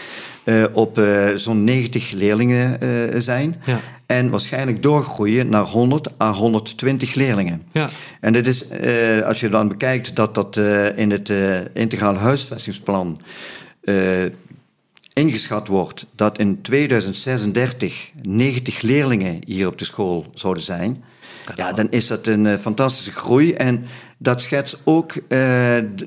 eh, 0.45 0.65
op 0.73 0.99
eh, 0.99 1.35
zo'n 1.35 1.65
90 1.65 2.11
leerlingen 2.11 2.79
zijn. 3.23 3.63
Ja. 3.65 3.81
En 4.07 4.31
waarschijnlijk 4.31 4.83
doorgroeien 4.83 5.49
naar 5.49 5.65
100 5.65 6.21
à 6.21 6.33
120 6.33 7.15
leerlingen. 7.15 7.63
ja, 7.73 7.89
En 8.21 8.33
dit 8.33 8.47
is, 8.47 8.65
als 9.25 9.41
je 9.41 9.49
dan 9.49 9.69
bekijkt 9.69 10.17
dat 10.17 10.35
dat 10.35 10.57
in 10.97 11.11
het 11.11 11.33
integraal 11.73 12.15
huisvestingsplan 12.15 13.21
ingeschat 15.17 15.69
wordt 15.69 16.07
dat 16.15 16.39
in 16.39 16.63
2036 16.63 18.11
90 18.23 18.81
leerlingen 18.83 19.39
hier 19.45 19.67
op 19.67 19.79
de 19.79 19.85
school 19.85 20.27
zouden 20.35 20.63
zijn, 20.63 21.05
ja, 21.55 21.73
dan 21.73 21.87
is 21.91 22.07
dat 22.07 22.27
een 22.27 22.47
eh, 22.47 22.59
fantastische 22.59 23.13
groei. 23.13 23.53
En 23.53 23.85
dat 24.19 24.43
schetst 24.43 24.77
ook 24.85 25.13
d- 25.13 26.05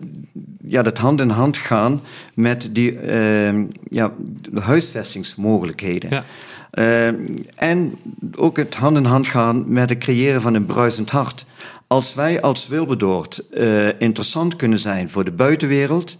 ja, 0.63 0.81
dat 0.83 0.97
hand 0.97 1.19
in 1.21 1.29
hand 1.29 1.57
gaan 1.57 2.01
met 2.33 2.69
die 2.71 2.99
eh, 2.99 3.53
ja, 3.89 4.13
de 4.49 4.61
huisvestingsmogelijkheden. 4.61 6.09
Ja. 6.09 6.23
Eh, 6.71 7.07
en 7.55 7.97
ook 8.35 8.57
het 8.57 8.75
hand 8.75 8.97
in 8.97 9.05
hand 9.05 9.27
gaan 9.27 9.73
met 9.73 9.89
het 9.89 9.97
creëren 9.97 10.41
van 10.41 10.53
een 10.53 10.65
bruisend 10.65 11.09
hart. 11.09 11.45
Als 11.87 12.13
wij 12.13 12.41
als 12.41 12.67
Wilberdoord 12.67 13.49
eh, 13.49 13.99
interessant 14.01 14.55
kunnen 14.55 14.79
zijn 14.79 15.09
voor 15.09 15.23
de 15.25 15.31
buitenwereld, 15.31 16.17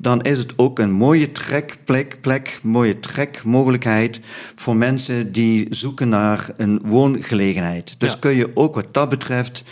dan 0.00 0.22
is 0.22 0.38
het 0.38 0.58
ook 0.58 0.78
een 0.78 0.92
mooie 0.92 1.32
trekplek, 1.32 2.18
plek, 2.20 2.58
mooie 2.62 3.00
trekmogelijkheid 3.00 4.20
voor 4.54 4.76
mensen 4.76 5.32
die 5.32 5.66
zoeken 5.70 6.08
naar 6.08 6.50
een 6.56 6.80
woongelegenheid. 6.84 7.94
Dus 7.98 8.12
Ja. 8.12 8.18
kun 8.18 8.36
je 8.36 8.50
ook 8.54 8.74
wat 8.74 8.94
dat 8.94 9.08
betreft, 9.08 9.64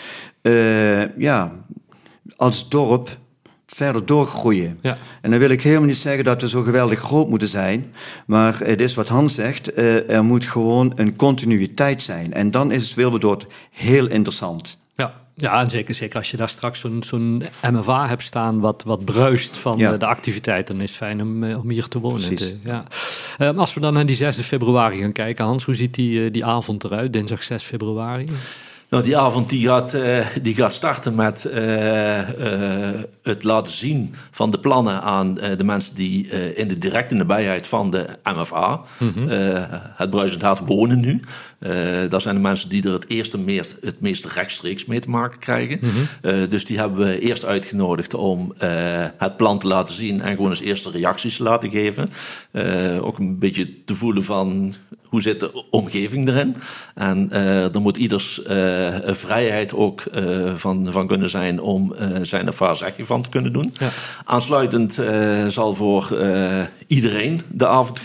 eh, 0.43 1.17
ja, 1.19 1.53
als 2.37 2.69
dorp 2.69 3.19
verder 3.67 4.07
doorgroeien. 4.07 4.79
Ja. 4.83 4.99
En 5.21 5.31
dan 5.31 5.39
wil 5.39 5.51
ik 5.51 5.63
helemaal 5.63 5.87
niet 5.87 5.97
zeggen 5.97 6.25
dat 6.25 6.41
we 6.43 6.49
zo 6.49 6.63
geweldig 6.63 6.99
groot 6.99 7.29
moeten 7.29 7.49
zijn. 7.49 7.93
Maar 8.27 8.59
het 8.59 8.81
is 8.81 8.95
wat 8.95 9.09
Hans 9.09 9.35
zegt, 9.35 9.73
eh, 9.73 10.11
er 10.11 10.25
moet 10.25 10.45
gewoon 10.45 10.93
een 10.95 11.17
continuïteit 11.17 12.03
zijn. 12.03 12.33
En 12.35 12.51
dan 12.51 12.71
is 12.73 12.85
het 12.85 12.95
Wilberdoord 12.95 13.47
heel 13.71 14.09
interessant. 14.09 14.79
Ja, 15.35 15.61
en 15.61 15.71
zeker, 15.71 15.95
zeker 15.95 16.19
als 16.19 16.31
je 16.31 16.37
daar 16.37 16.49
straks 16.49 16.81
zo'n 16.81 17.03
zo'n 17.03 17.43
MFA 17.71 18.09
hebt 18.09 18.23
staan 18.23 18.61
wat, 18.61 18.83
wat 18.87 19.05
bruist 19.05 19.59
van 19.59 19.79
Ja. 19.79 19.97
de 19.97 20.07
activiteit, 20.07 20.67
dan 20.67 20.81
is 20.81 20.89
het 20.89 20.99
fijn 20.99 21.21
om, 21.23 21.45
eh, 21.45 21.59
om 21.59 21.71
hier 21.71 21.89
te 21.89 21.99
wonen. 21.99 22.35
Te- 22.37 22.57
ja. 22.65 22.85
Ehm, 23.39 23.59
als 23.59 23.75
we 23.75 23.81
dan 23.81 23.93
naar 23.93 24.07
die 24.07 24.17
6 24.17 24.37
februari 24.37 25.01
gaan 25.01 25.13
kijken, 25.13 25.45
Hans, 25.45 25.65
hoe 25.65 25.75
ziet 25.75 25.95
die, 25.95 26.25
eh, 26.25 26.33
die 26.33 26.45
avond 26.45 26.85
eruit, 26.85 27.13
dinsdag 27.13 27.43
6 27.43 27.63
februari? 27.63 28.27
Nou, 28.93 29.05
die 29.05 29.17
avond 29.17 29.49
die 29.49 29.67
gaat, 29.67 29.95
eh, 29.95 30.27
die 30.43 30.55
gaat 30.55 30.73
starten 30.73 31.15
met 31.15 31.45
eh, 31.45 32.19
eh, 32.91 33.01
het 33.23 33.45
laten 33.45 33.73
zien 33.73 34.15
van 34.31 34.51
de 34.51 34.59
plannen 34.59 35.03
aan 35.03 35.35
de 35.35 35.65
mensen 35.65 35.95
die 35.95 36.27
in 36.55 36.69
de 36.69 36.79
directe 36.79 37.15
nabijheid 37.15 37.67
van 37.67 37.91
de 37.91 38.07
MFA, 38.23 38.81
eh, 39.29 39.63
het 39.95 40.11
Bruisend 40.11 40.43
Hart, 40.43 40.61
wonen 40.67 41.01
nu. 41.01 41.21
Dat 42.09 42.23
zijn 42.23 42.35
de 42.35 42.41
mensen 42.41 42.69
die 42.69 42.85
er 42.85 42.93
het 42.93 43.09
eerste 43.09 43.39
meer, 43.39 43.67
het 43.81 44.01
meest 44.01 44.25
rechtstreeks 44.25 44.85
mee 44.85 45.01
te 45.01 45.11
maken 45.11 45.39
krijgen. 45.39 45.81
Eh, 46.23 46.35
dus 46.49 46.65
die 46.65 46.79
hebben 46.79 47.07
we 47.07 47.21
eerst 47.21 47.45
uitgenodigd 47.45 48.15
om 48.15 48.55
het 49.17 49.37
plan 49.37 49.59
te 49.59 49.67
laten 49.67 49.95
zien 49.95 50.21
en 50.21 50.37
gewoon 50.37 50.51
eens 50.51 50.61
eerste 50.61 50.91
reacties 50.91 51.37
te 51.37 51.43
laten 51.43 51.71
geven. 51.71 52.11
Ook 53.01 53.19
een 53.19 53.39
beetje 53.39 53.85
te 53.85 53.95
voelen 53.95 54.25
van 54.25 54.75
hoe 55.03 55.23
zit 55.23 55.41
de 55.41 55.65
omgeving 55.71 56.29
erin. 56.29 56.57
En 56.95 57.29
dan 57.73 57.83
moet 57.83 57.97
ieders 57.97 58.41
vrijheid 59.05 59.75
ook 59.75 60.03
van, 60.55 60.93
van 60.93 61.07
kunnen 61.07 61.31
zijn 61.31 61.61
om 61.61 61.95
zijn 62.23 62.49
of 62.49 62.59
haar 62.59 62.77
zegje 62.77 63.07
van 63.07 63.23
te 63.23 63.29
kunnen 63.29 63.53
doen. 63.53 63.71
Ja. 63.73 63.89
Aansluitend 64.25 64.99
zal 65.49 65.75
voor 65.75 66.17
iedereen 66.87 67.41
de 67.49 67.67
avond 67.67 68.01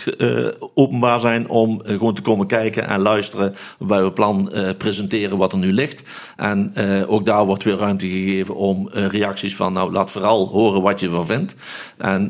openbaar 0.73 1.19
zijn 1.19 1.49
om 1.49 1.81
gewoon 1.83 2.13
te 2.13 2.21
komen 2.21 2.47
kijken 2.47 2.87
en 2.87 2.99
luisteren 2.99 3.55
waarbij 3.79 4.03
we 4.03 4.11
plan 4.11 4.51
presenteren 4.77 5.37
wat 5.37 5.51
er 5.51 5.57
nu 5.57 5.73
ligt. 5.73 6.03
En 6.35 6.73
ook 7.07 7.25
daar 7.25 7.45
wordt 7.45 7.63
weer 7.63 7.77
ruimte 7.77 8.07
gegeven 8.07 8.55
om 8.55 8.89
reacties 8.91 9.55
van 9.55 9.73
nou 9.73 9.91
laat 9.91 10.11
vooral 10.11 10.47
horen 10.47 10.81
wat 10.81 10.99
je 10.99 11.05
ervan 11.05 11.25
vindt. 11.25 11.55
En 11.97 12.29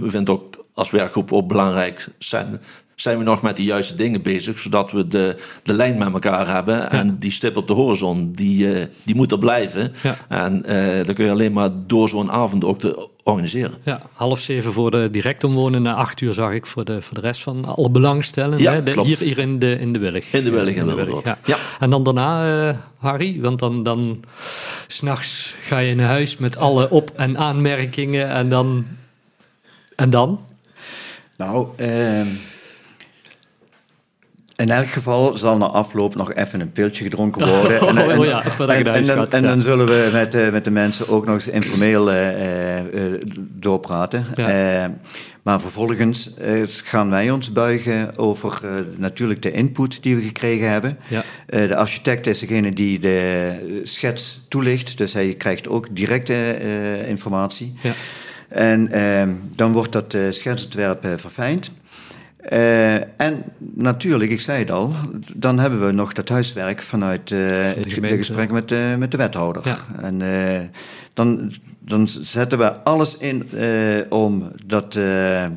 we 0.00 0.08
vinden 0.10 0.34
ook 0.34 0.58
als 0.74 0.90
werkgroep 0.90 1.32
ook 1.32 1.48
belangrijk 1.48 2.08
zijn, 2.18 2.60
zijn 3.00 3.18
we 3.18 3.24
nog 3.24 3.42
met 3.42 3.56
de 3.56 3.64
juiste 3.64 3.94
dingen 3.94 4.22
bezig, 4.22 4.58
zodat 4.58 4.90
we 4.90 5.08
de, 5.08 5.36
de 5.62 5.72
lijn 5.72 5.98
met 5.98 6.12
elkaar 6.12 6.54
hebben. 6.54 6.90
En 6.90 7.18
die 7.18 7.32
stip 7.32 7.56
op 7.56 7.66
de 7.66 7.72
horizon, 7.72 8.32
die, 8.32 8.66
uh, 8.66 8.84
die 9.04 9.14
moet 9.14 9.32
er 9.32 9.38
blijven. 9.38 9.92
En 10.28 10.62
uh, 10.66 11.04
dan 11.04 11.14
kun 11.14 11.24
je 11.24 11.30
alleen 11.30 11.52
maar 11.52 11.68
door 11.86 12.08
zo'n 12.08 12.30
avond 12.30 12.64
ook 12.64 12.78
te 12.78 13.08
organiseren. 13.22 13.74
Ja, 13.82 14.02
half 14.12 14.40
zeven 14.40 14.72
voor 14.72 14.90
de 14.90 15.08
direct 15.10 15.44
omwonenden, 15.44 15.94
acht 15.94 16.20
uur 16.20 16.32
zag 16.32 16.52
ik 16.52 16.66
voor 16.66 16.84
de, 16.84 17.02
voor 17.02 17.14
de 17.14 17.20
rest 17.20 17.42
van 17.42 17.64
alle 17.64 17.90
belangstellenden. 17.90 18.60
Ja, 18.60 18.82
hè? 18.82 19.02
hier, 19.02 19.18
hier 19.18 19.38
in 19.38 19.58
de, 19.58 19.78
in 19.78 19.92
de 19.92 19.98
Willig. 19.98 20.32
In 20.32 20.44
de 20.44 20.50
Willig 20.50 20.74
in 20.74 20.86
de 20.86 20.94
Willig, 20.94 21.24
ja. 21.24 21.38
ja. 21.44 21.56
En 21.78 21.90
dan 21.90 22.04
daarna, 22.04 22.68
uh, 22.68 22.74
Harry, 22.98 23.40
want 23.40 23.58
dan, 23.58 23.82
dan 23.82 24.24
s'nachts 24.86 25.54
ga 25.60 25.78
je 25.78 25.94
naar 25.94 26.08
huis 26.08 26.36
met 26.36 26.56
alle 26.56 26.90
op- 26.90 27.12
en 27.16 27.38
aanmerkingen 27.38 28.28
en 28.28 28.48
dan... 28.48 28.86
En 29.96 30.10
dan? 30.10 30.40
Nou, 31.36 31.66
uh, 31.80 32.20
in 34.60 34.70
elk 34.70 34.88
geval 34.88 35.36
zal 35.36 35.56
na 35.56 35.66
afloop 35.66 36.14
nog 36.14 36.34
even 36.34 36.60
een 36.60 36.72
piltje 36.72 37.04
gedronken 37.04 37.48
worden. 37.56 37.80
En, 37.80 37.96
en, 38.10 38.18
oh, 38.18 38.24
ja, 38.24 38.44
en, 38.44 38.94
en, 38.94 39.06
dan, 39.06 39.30
en 39.30 39.42
dan 39.42 39.62
zullen 39.62 39.86
we 39.86 40.10
met, 40.12 40.34
uh, 40.34 40.50
met 40.50 40.64
de 40.64 40.70
mensen 40.70 41.08
ook 41.08 41.26
nog 41.26 41.34
eens 41.34 41.48
informeel 41.48 42.12
uh, 42.12 42.18
doorpraten. 43.38 44.26
Ja. 44.34 44.94
maar 45.42 45.60
vervolgens 45.60 46.30
gaan 46.84 47.10
wij 47.10 47.30
ons 47.30 47.52
buigen 47.52 48.18
over 48.18 48.60
natuurlijk 48.96 49.42
de 49.42 49.52
input 49.52 50.02
die 50.02 50.16
we 50.16 50.22
gekregen 50.22 50.70
hebben. 50.70 50.98
Ja. 51.08 51.22
de 51.46 51.76
architect 51.76 52.26
is 52.26 52.38
degene 52.38 52.72
die 52.72 52.98
de 52.98 53.80
schets 53.84 54.40
toelicht, 54.48 54.98
dus 54.98 55.12
hij 55.12 55.34
krijgt 55.34 55.68
ook 55.68 55.86
directe 55.90 56.58
informatie. 57.06 57.74
Ja. 57.80 57.92
En 58.48 58.92
ehm, 58.92 59.30
dan 59.56 59.72
wordt 59.72 59.92
dat 59.92 60.16
schetsontwerp 60.30 61.06
verfijnd. 61.16 61.70
Uh, 62.52 62.94
en 62.94 63.44
natuurlijk, 63.58 64.30
ik 64.30 64.40
zei 64.40 64.58
het 64.58 64.70
al, 64.70 64.94
dan 65.34 65.58
hebben 65.58 65.86
we 65.86 65.92
nog 65.92 66.12
dat 66.12 66.28
huiswerk 66.28 66.82
vanuit 66.82 67.28
de, 67.28 67.74
de, 67.82 68.16
gesprekken 68.16 68.54
met, 68.54 68.68
de, 68.68 68.94
met 68.98 69.10
de 69.10 69.16
wethouder. 69.16 69.62
Ja. 69.64 69.78
En 70.02 70.20
dan, 71.14 71.54
dan 71.78 72.08
zetten 72.08 72.58
we 72.58 72.82
alles 72.82 73.16
in 73.16 73.48
om 74.08 74.50
dat 74.66 74.92
de, 74.92 75.48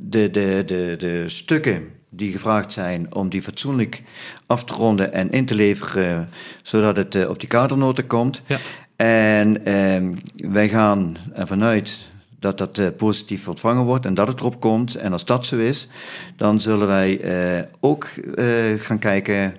de, 0.00 0.62
de, 0.66 0.94
de 0.98 1.24
stukken 1.26 1.88
die 2.14 2.32
gevraagd 2.32 2.72
zijn, 2.72 3.14
om 3.14 3.28
die 3.28 3.42
fatsoenlijk 3.42 4.02
af 4.46 4.64
te 4.64 4.72
ronden 4.72 5.12
en 5.12 5.30
in 5.30 5.46
te 5.46 5.54
leveren, 5.54 6.28
zodat 6.62 6.96
het 6.96 7.28
op 7.28 7.40
die 7.40 7.48
kadernoten 7.48 8.06
komt. 8.06 8.42
Ja. 8.46 8.58
En 8.96 9.64
eh, 9.64 10.02
wij 10.50 10.68
gaan 10.68 11.16
ervan 11.34 11.62
uit 11.62 12.00
dat 12.42 12.58
dat 12.58 12.78
uh, 12.78 12.86
positief 12.96 13.48
ontvangen 13.48 13.84
wordt 13.84 14.06
en 14.06 14.14
dat 14.14 14.28
het 14.28 14.40
erop 14.40 14.60
komt. 14.60 14.94
En 14.94 15.12
als 15.12 15.24
dat 15.24 15.46
zo 15.46 15.56
is, 15.56 15.88
dan 16.36 16.60
zullen 16.60 16.86
wij 16.86 17.20
uh, 17.56 17.62
ook 17.80 18.08
uh, 18.34 18.80
gaan 18.80 18.98
kijken 18.98 19.54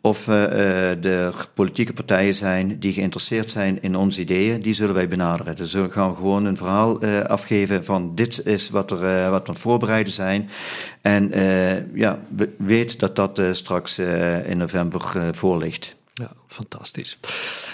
of 0.00 0.24
de 0.24 1.32
politieke 1.54 1.92
partijen 1.92 2.34
zijn 2.34 2.78
die 2.78 2.92
geïnteresseerd 2.92 3.50
zijn 3.50 3.82
in 3.82 3.96
onze 3.96 4.20
ideeën. 4.20 4.62
Die 4.62 4.74
zullen 4.74 4.94
wij 4.94 5.08
benaderen. 5.08 5.56
Dus 5.56 5.72
we 5.72 5.90
gaan 5.90 6.16
gewoon 6.16 6.44
een 6.44 6.56
verhaal 6.56 7.04
afgeven 7.26 7.84
van 7.84 8.14
dit 8.14 8.46
is 8.46 8.70
wat, 8.70 8.90
er, 8.90 9.30
wat 9.30 9.46
we 9.46 9.54
voorbereiden 9.54 10.12
zijn. 10.12 10.48
En 11.02 11.30
ja, 11.94 12.18
weet 12.56 13.00
dat 13.00 13.16
dat 13.16 13.42
straks 13.52 13.98
in 14.46 14.58
november 14.58 15.30
voor 15.32 15.58
ligt. 15.58 15.97
Ja, 16.18 16.32
fantastisch. 16.46 17.18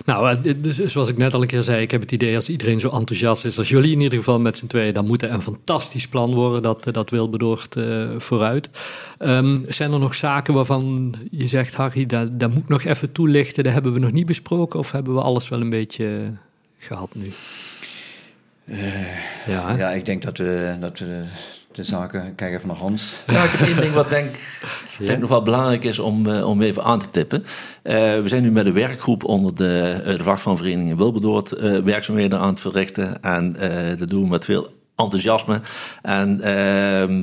Nou, 0.04 0.30
eh, 0.30 0.54
dus 0.56 0.84
zoals 0.84 1.08
ik 1.08 1.16
net 1.16 1.34
al 1.34 1.40
een 1.40 1.46
keer 1.46 1.62
zei, 1.62 1.82
ik 1.82 1.90
heb 1.90 2.00
het 2.00 2.12
idee 2.12 2.34
als 2.34 2.48
iedereen 2.48 2.80
zo 2.80 2.90
enthousiast 2.90 3.44
is 3.44 3.58
als 3.58 3.68
jullie 3.68 3.92
in 3.92 4.00
ieder 4.00 4.18
geval 4.18 4.40
met 4.40 4.56
z'n 4.56 4.66
tweeën, 4.66 4.94
dan 4.94 5.06
moet 5.06 5.22
er 5.22 5.30
een 5.30 5.42
fantastisch 5.42 6.08
plan 6.08 6.34
worden 6.34 6.62
dat, 6.62 6.84
dat 6.92 7.10
Wilberdoort 7.10 7.76
uh, 7.76 8.08
vooruit. 8.18 8.70
Um, 9.18 9.64
zijn 9.68 9.92
er 9.92 9.98
nog 9.98 10.14
zaken 10.14 10.54
waarvan 10.54 11.14
je 11.30 11.46
zegt, 11.46 11.74
Harry, 11.74 12.06
dat, 12.06 12.40
dat 12.40 12.50
moet 12.50 12.62
ik 12.62 12.68
nog 12.68 12.84
even 12.84 13.12
toelichten, 13.12 13.64
dat 13.64 13.72
hebben 13.72 13.92
we 13.92 13.98
nog 13.98 14.12
niet 14.12 14.26
besproken 14.26 14.78
of 14.78 14.92
hebben 14.92 15.14
we 15.14 15.20
alles 15.20 15.48
wel 15.48 15.60
een 15.60 15.70
beetje 15.70 16.32
gehad 16.78 17.14
nu? 17.14 17.32
Uh, 18.64 19.46
ja, 19.46 19.76
ja, 19.76 19.90
ik 19.90 20.06
denk 20.06 20.22
dat 20.22 20.38
we, 20.38 20.76
dat 20.80 20.98
we 20.98 21.24
de 21.74 21.84
zaken. 21.84 22.34
Kijk 22.34 22.52
even 22.52 22.68
naar 22.68 22.76
Hans. 22.76 23.22
Ja, 23.26 23.44
ik 23.44 23.50
heb 23.50 23.68
één 23.68 23.80
ding 23.80 23.94
wat 23.94 24.10
denk, 24.10 24.36
denk 24.98 25.20
nog 25.20 25.28
wel 25.28 25.42
belangrijk 25.42 25.84
is 25.84 25.98
om, 25.98 26.26
uh, 26.26 26.48
om 26.48 26.62
even 26.62 26.84
aan 26.84 26.98
te 26.98 27.10
tippen. 27.10 27.40
Uh, 27.42 27.92
we 27.94 28.28
zijn 28.28 28.42
nu 28.42 28.50
met 28.50 28.66
een 28.66 28.72
werkgroep 28.72 29.24
onder 29.24 29.54
de, 29.54 30.02
uh, 30.06 30.16
de 30.16 30.22
vakvanvereniging 30.22 30.90
in 30.90 30.96
Wilberdoord 30.96 31.50
werkzaamheden 31.84 32.38
aan 32.38 32.48
het 32.48 32.60
verrichten. 32.60 33.22
En 33.22 33.56
dat 33.98 34.08
doen 34.08 34.22
we 34.22 34.28
met 34.28 34.44
veel 34.44 34.72
enthousiasme. 34.96 35.60
En 36.02 36.40
ehm, 36.40 37.22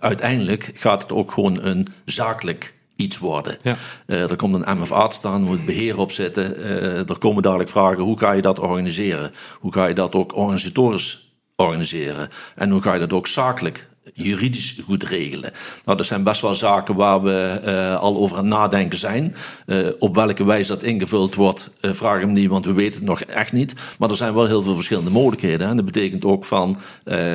uiteindelijk 0.00 0.70
gaat 0.74 1.02
het 1.02 1.12
ook 1.12 1.32
gewoon 1.32 1.62
een 1.62 1.86
zakelijk 2.04 2.74
iets 2.96 3.18
worden. 3.18 3.58
Ja. 3.62 3.76
er 4.06 4.36
komt 4.36 4.66
een 4.66 4.78
MFA 4.78 5.06
te 5.06 5.16
staan, 5.16 5.42
moet 5.42 5.64
beheer 5.64 5.98
op 5.98 6.12
zitten. 6.12 6.64
er 7.08 7.18
komen 7.18 7.42
dadelijk 7.42 7.70
vragen, 7.70 8.02
hoe 8.02 8.18
ga 8.18 8.32
je 8.32 8.42
dat 8.42 8.58
organiseren? 8.58 9.30
Hoe 9.60 9.72
ga 9.72 9.86
je 9.86 9.94
dat 9.94 10.14
ook 10.14 10.36
organisatorisch 10.36 11.25
organiseren? 11.56 12.28
En 12.54 12.70
hoe 12.70 12.82
ga 12.82 12.92
je 12.92 12.98
dat 12.98 13.12
ook 13.12 13.26
zakelijk 13.26 13.88
juridisch 14.12 14.78
goed 14.84 15.02
regelen. 15.02 15.52
Nou, 15.84 15.96
dat 15.96 16.06
zijn 16.06 16.22
best 16.22 16.40
wel 16.40 16.54
zaken 16.54 16.94
waar 16.94 17.22
we 17.22 17.60
uh, 17.64 18.00
al 18.00 18.16
over 18.16 18.36
aan 18.36 18.48
nadenken 18.48 18.98
zijn. 18.98 19.34
Uh, 19.66 19.88
op 19.98 20.14
welke 20.14 20.44
wijze 20.44 20.68
dat 20.68 20.82
ingevuld 20.82 21.34
wordt, 21.34 21.70
uh, 21.80 21.92
vraag 21.92 22.20
hem 22.20 22.32
niet, 22.32 22.48
want 22.48 22.64
we 22.64 22.72
weten 22.72 22.94
het 23.00 23.08
nog 23.08 23.20
echt 23.20 23.52
niet. 23.52 23.74
Maar 23.98 24.10
er 24.10 24.16
zijn 24.16 24.34
wel 24.34 24.46
heel 24.46 24.62
veel 24.62 24.74
verschillende 24.74 25.10
mogelijkheden. 25.10 25.68
En 25.68 25.76
dat 25.76 25.84
betekent 25.84 26.24
ook 26.24 26.44
van 26.44 26.76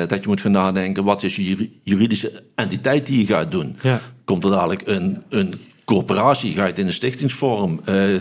dat 0.06 0.22
je 0.22 0.28
moet 0.28 0.40
gaan 0.40 0.52
nadenken, 0.52 1.04
wat 1.04 1.22
is 1.22 1.36
je 1.36 1.70
juridische 1.82 2.42
entiteit 2.54 3.06
die 3.06 3.18
je 3.18 3.34
gaat 3.34 3.50
doen? 3.50 3.76
Ja. 3.82 4.00
Komt 4.24 4.44
er 4.44 4.50
dadelijk 4.50 4.82
een, 4.84 5.22
een 5.28 5.54
corporatie, 5.84 6.54
ga 6.54 6.62
je 6.62 6.68
het 6.68 6.78
in 6.78 6.86
een 6.86 6.92
stichtingsvorm, 6.92 7.80
uh, 7.88 8.20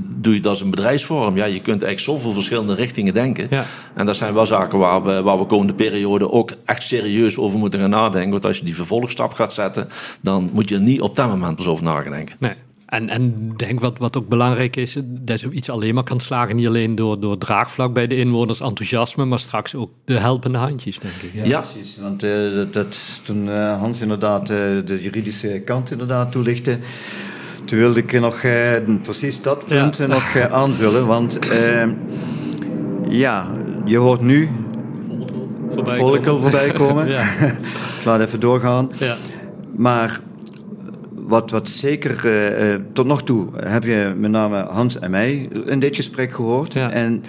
doe 0.00 0.32
je 0.32 0.38
het 0.38 0.46
als 0.46 0.60
een 0.60 0.70
bedrijfsvorm. 0.70 1.36
Ja, 1.36 1.44
je 1.44 1.60
kunt 1.60 1.82
eigenlijk 1.82 2.00
zoveel 2.00 2.32
verschillende 2.32 2.74
richtingen 2.74 3.14
denken. 3.14 3.46
Ja. 3.50 3.64
En 3.94 4.06
dat 4.06 4.16
zijn 4.16 4.34
wel 4.34 4.46
zaken 4.46 4.78
waar 4.78 5.02
we, 5.02 5.22
waar 5.22 5.38
we 5.38 5.44
komende 5.44 5.74
periode 5.74 6.30
ook 6.30 6.52
echt 6.64 6.82
serieus 6.82 7.38
over 7.38 7.58
moeten 7.58 7.80
gaan 7.80 7.90
nadenken. 7.90 8.30
Want 8.30 8.44
als 8.44 8.58
je 8.58 8.64
die 8.64 8.74
vervolgstap 8.74 9.32
gaat 9.32 9.52
zetten, 9.52 9.88
dan 10.20 10.50
moet 10.52 10.68
je 10.68 10.74
er 10.74 10.80
niet 10.80 11.00
op 11.00 11.16
dat 11.16 11.28
moment 11.28 11.56
pas 11.56 11.66
over 11.66 11.84
nadenken. 11.84 12.36
Nee. 12.38 12.54
En, 12.88 13.08
en 13.08 13.52
denk 13.56 13.80
wat, 13.80 13.98
wat 13.98 14.16
ook 14.16 14.28
belangrijk 14.28 14.76
is, 14.76 14.96
dat 15.06 15.38
zoiets 15.38 15.70
alleen 15.70 15.94
maar 15.94 16.04
kan 16.04 16.20
slagen, 16.20 16.56
niet 16.56 16.66
alleen 16.66 16.94
door, 16.94 17.20
door 17.20 17.38
draagvlak 17.38 17.92
bij 17.92 18.06
de 18.06 18.16
inwoners, 18.16 18.60
enthousiasme, 18.60 19.24
maar 19.24 19.38
straks 19.38 19.74
ook 19.74 19.90
de 20.04 20.18
helpende 20.18 20.58
handjes, 20.58 20.98
denk 20.98 21.14
ik. 21.14 21.30
Ja, 21.34 21.44
ja. 21.44 21.60
precies. 21.60 21.98
Want 22.00 22.24
uh, 22.24 22.32
dat, 22.72 23.20
toen 23.24 23.46
uh, 23.46 23.78
Hans 23.78 24.00
inderdaad 24.00 24.40
uh, 24.40 24.56
de 24.84 24.98
juridische 25.02 25.62
kant 25.64 25.90
inderdaad 25.90 26.32
toelichtte, 26.32 26.78
toen 27.64 27.78
wilde 27.78 27.98
ik 27.98 28.20
nog 28.20 28.40
precies 29.02 29.42
dat 29.42 29.66
punt 29.66 29.96
ja. 29.96 30.06
nog 30.06 30.36
aanvullen. 30.50 31.06
Want 31.06 31.38
ja, 33.08 33.46
je 33.84 33.96
hoort 33.96 34.20
nu 34.20 34.48
Volkel 35.84 36.38
voorbij 36.38 36.72
komen. 36.72 37.08
ja. 37.08 37.22
ik 37.98 38.04
laat 38.04 38.20
even 38.20 38.40
doorgaan. 38.40 38.90
Ja. 38.98 39.16
Maar 39.76 40.20
wat, 41.28 41.50
wat 41.50 41.68
zeker 41.68 42.24
uh, 42.24 42.74
tot 42.92 43.06
nog 43.06 43.22
toe 43.22 43.48
heb 43.56 43.84
je 43.84 44.14
met 44.16 44.30
name 44.30 44.62
Hans 44.62 44.98
en 44.98 45.10
mij 45.10 45.48
in 45.64 45.80
dit 45.80 45.96
gesprek 45.96 46.32
gehoord. 46.32 46.76
En 46.76 47.24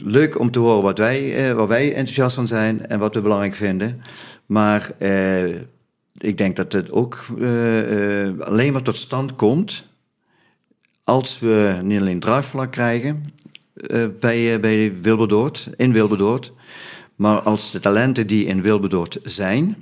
leuk 0.00 0.38
om 0.38 0.50
te 0.50 0.58
horen 0.58 0.82
wat 0.82 0.98
wij, 0.98 1.48
uh, 1.48 1.56
waar 1.56 1.68
wij 1.68 1.88
enthousiast 1.88 2.34
van 2.34 2.46
zijn 2.46 2.86
en 2.86 2.98
wat 2.98 3.14
we 3.14 3.20
belangrijk 3.20 3.54
vinden. 3.54 4.02
Maar 4.46 4.90
uh, 4.98 5.46
ik 6.18 6.38
denk 6.38 6.56
dat 6.56 6.72
het 6.72 6.92
ook 6.92 7.24
alleen 8.38 8.72
maar 8.72 8.82
tot 8.82 8.96
stand 8.96 9.34
komt 9.34 9.86
als 11.04 11.38
we 11.38 11.78
niet 11.82 12.00
alleen 12.00 12.20
draagvlak 12.20 12.72
krijgen 12.72 13.32
bij, 14.20 14.60
bij 14.60 14.92
Wilberdoord, 15.02 15.68
in 15.76 15.92
Wilberdoord, 15.92 16.52
maar 17.16 17.40
als 17.40 17.70
de 17.70 17.80
talenten 17.80 18.26
die 18.26 18.46
in 18.46 18.62
Wilberdoord 18.62 19.18
zijn 19.22 19.76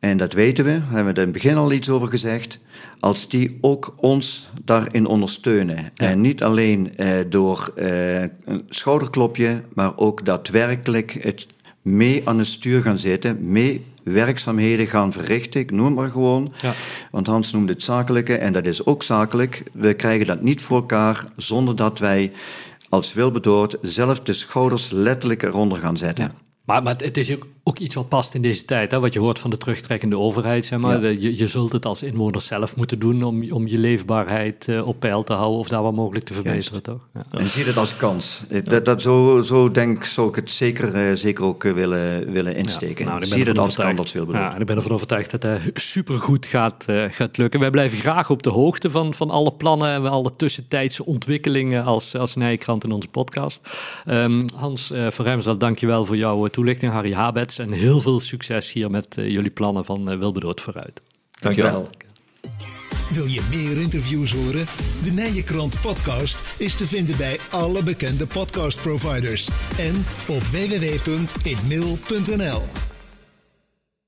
en 0.00 0.16
dat 0.16 0.32
weten 0.32 0.64
we, 0.64 0.70
daar 0.70 0.94
hebben 0.94 1.14
we 1.14 1.20
in 1.20 1.26
het 1.26 1.32
begin 1.32 1.56
al 1.56 1.72
iets 1.72 1.88
over 1.88 2.08
gezegd, 2.08 2.58
als 3.00 3.28
die 3.28 3.58
ook 3.60 3.94
ons 3.96 4.50
daarin 4.64 5.06
ondersteunen. 5.06 5.90
En 5.96 6.20
niet 6.20 6.42
alleen 6.42 6.96
eh, 6.96 7.08
door 7.28 7.72
eh, 7.76 8.20
een 8.20 8.62
schouderklopje, 8.68 9.62
maar 9.74 9.96
ook 9.96 10.24
daadwerkelijk 10.24 11.18
het 11.22 11.46
mee 11.82 12.28
aan 12.28 12.38
het 12.38 12.46
stuur 12.46 12.82
gaan 12.82 12.98
zitten, 12.98 13.50
mee 13.50 13.84
werkzaamheden 14.02 14.86
gaan 14.86 15.12
verrichten. 15.12 15.60
Ik 15.60 15.70
noem 15.70 15.84
het 15.84 15.94
maar 15.94 16.10
gewoon. 16.10 16.52
Ja. 16.60 16.72
Want 17.10 17.26
Hans 17.26 17.52
noemde 17.52 17.72
het 17.72 17.82
zakelijke 17.82 18.36
en 18.36 18.52
dat 18.52 18.66
is 18.66 18.86
ook 18.86 19.02
zakelijk. 19.02 19.62
We 19.72 19.94
krijgen 19.94 20.26
dat 20.26 20.42
niet 20.42 20.60
voor 20.60 20.76
elkaar 20.76 21.24
zonder 21.36 21.76
dat 21.76 21.98
wij 21.98 22.32
als 22.88 23.12
Wilberdoord 23.12 23.76
zelf 23.82 24.20
de 24.20 24.32
schouders 24.32 24.90
letterlijk 24.90 25.42
eronder 25.42 25.78
gaan 25.78 25.96
zetten. 25.96 26.32
Maar, 26.64 26.82
maar 26.82 26.94
het 26.96 27.16
is 27.16 27.32
ook, 27.32 27.46
ook 27.68 27.78
iets 27.78 27.94
wat 27.94 28.08
past 28.08 28.34
in 28.34 28.42
deze 28.42 28.64
tijd. 28.64 28.90
Hè? 28.90 29.00
Wat 29.00 29.12
je 29.12 29.18
hoort 29.18 29.38
van 29.38 29.50
de 29.50 29.56
terugtrekkende 29.56 30.18
overheid. 30.18 30.64
Zeg 30.64 30.78
maar. 30.78 31.02
Ja. 31.02 31.08
je, 31.08 31.36
je 31.36 31.46
zult 31.46 31.72
het 31.72 31.86
als 31.86 32.02
inwoner 32.02 32.40
zelf 32.40 32.76
moeten 32.76 32.98
doen 32.98 33.22
om, 33.22 33.52
om 33.52 33.66
je 33.66 33.78
leefbaarheid 33.78 34.68
eh, 34.68 34.86
op 34.86 35.00
peil 35.00 35.24
te 35.24 35.32
houden 35.32 35.58
of 35.58 35.68
daar 35.68 35.82
waar 35.82 35.94
mogelijk 35.94 36.24
te 36.24 36.34
verbeteren. 36.34 36.82
Toch? 36.82 37.08
Ja. 37.14 37.38
En 37.38 37.46
zie 37.46 37.64
het 37.64 37.76
als 37.76 37.96
kans. 37.96 38.42
Dat, 38.64 38.84
dat, 38.84 39.02
zo, 39.02 39.42
zo 39.42 39.70
denk 39.70 40.04
zou 40.04 40.28
ik 40.28 40.34
het 40.34 40.50
zeker, 40.50 40.94
eh, 40.94 41.14
zeker 41.14 41.44
ook 41.44 41.64
eh, 41.64 41.72
willen, 41.72 42.32
willen 42.32 42.56
insteken. 42.56 43.04
Nou, 43.04 43.22
ik 43.22 43.28
ben 43.28 43.38
zie 43.38 43.48
het 43.48 43.58
als 43.58 43.74
kans. 43.74 44.12
Ja, 44.12 44.54
en 44.54 44.60
ik 44.60 44.66
ben 44.66 44.76
ervan 44.76 44.92
overtuigd 44.92 45.30
dat 45.30 45.42
het 45.42 45.70
supergoed 45.74 46.46
gaat, 46.46 46.84
eh, 46.86 47.04
gaat 47.10 47.36
lukken. 47.36 47.60
Wij 47.60 47.70
blijven 47.70 47.98
graag 47.98 48.30
op 48.30 48.42
de 48.42 48.50
hoogte 48.50 48.90
van, 48.90 49.14
van 49.14 49.30
alle 49.30 49.52
plannen 49.52 49.94
en 49.94 50.06
alle 50.06 50.36
tussentijdse 50.36 51.04
ontwikkelingen 51.04 51.84
als, 51.84 52.16
als 52.16 52.34
Nijkrant 52.34 52.84
in 52.84 52.92
onze 52.92 53.08
podcast. 53.08 53.68
Ehm, 54.06 54.42
Hans 54.54 54.90
uh, 54.90 55.10
van 55.10 55.24
Remsel, 55.24 55.58
dankjewel 55.58 56.04
voor 56.04 56.16
jouw 56.16 56.44
eh, 56.44 56.50
toelichting. 56.50 56.92
Harry 56.92 57.12
Habets 57.12 57.57
en 57.58 57.72
heel 57.72 58.00
veel 58.00 58.20
succes 58.20 58.72
hier 58.72 58.90
met 58.90 59.16
eh, 59.16 59.30
jullie 59.30 59.50
plannen 59.50 59.84
van 59.84 60.12
uh, 60.12 60.18
Wilberdoord 60.18 60.60
vooruit. 60.60 61.02
Dankjewel. 61.40 61.90
Wil 63.14 63.26
je 63.26 63.46
meer 63.50 63.80
interviews 63.80 64.32
horen? 64.32 64.66
De 65.04 65.10
Nijenkrant 65.10 65.80
podcast 65.80 66.40
is 66.58 66.76
te 66.76 66.86
vinden 66.86 67.16
bij 67.16 67.38
alle 67.50 67.82
bekende 67.82 68.26
podcastproviders 68.26 69.48
en 69.78 70.04
op 70.28 70.42
www.inmail.nl. 70.42 72.87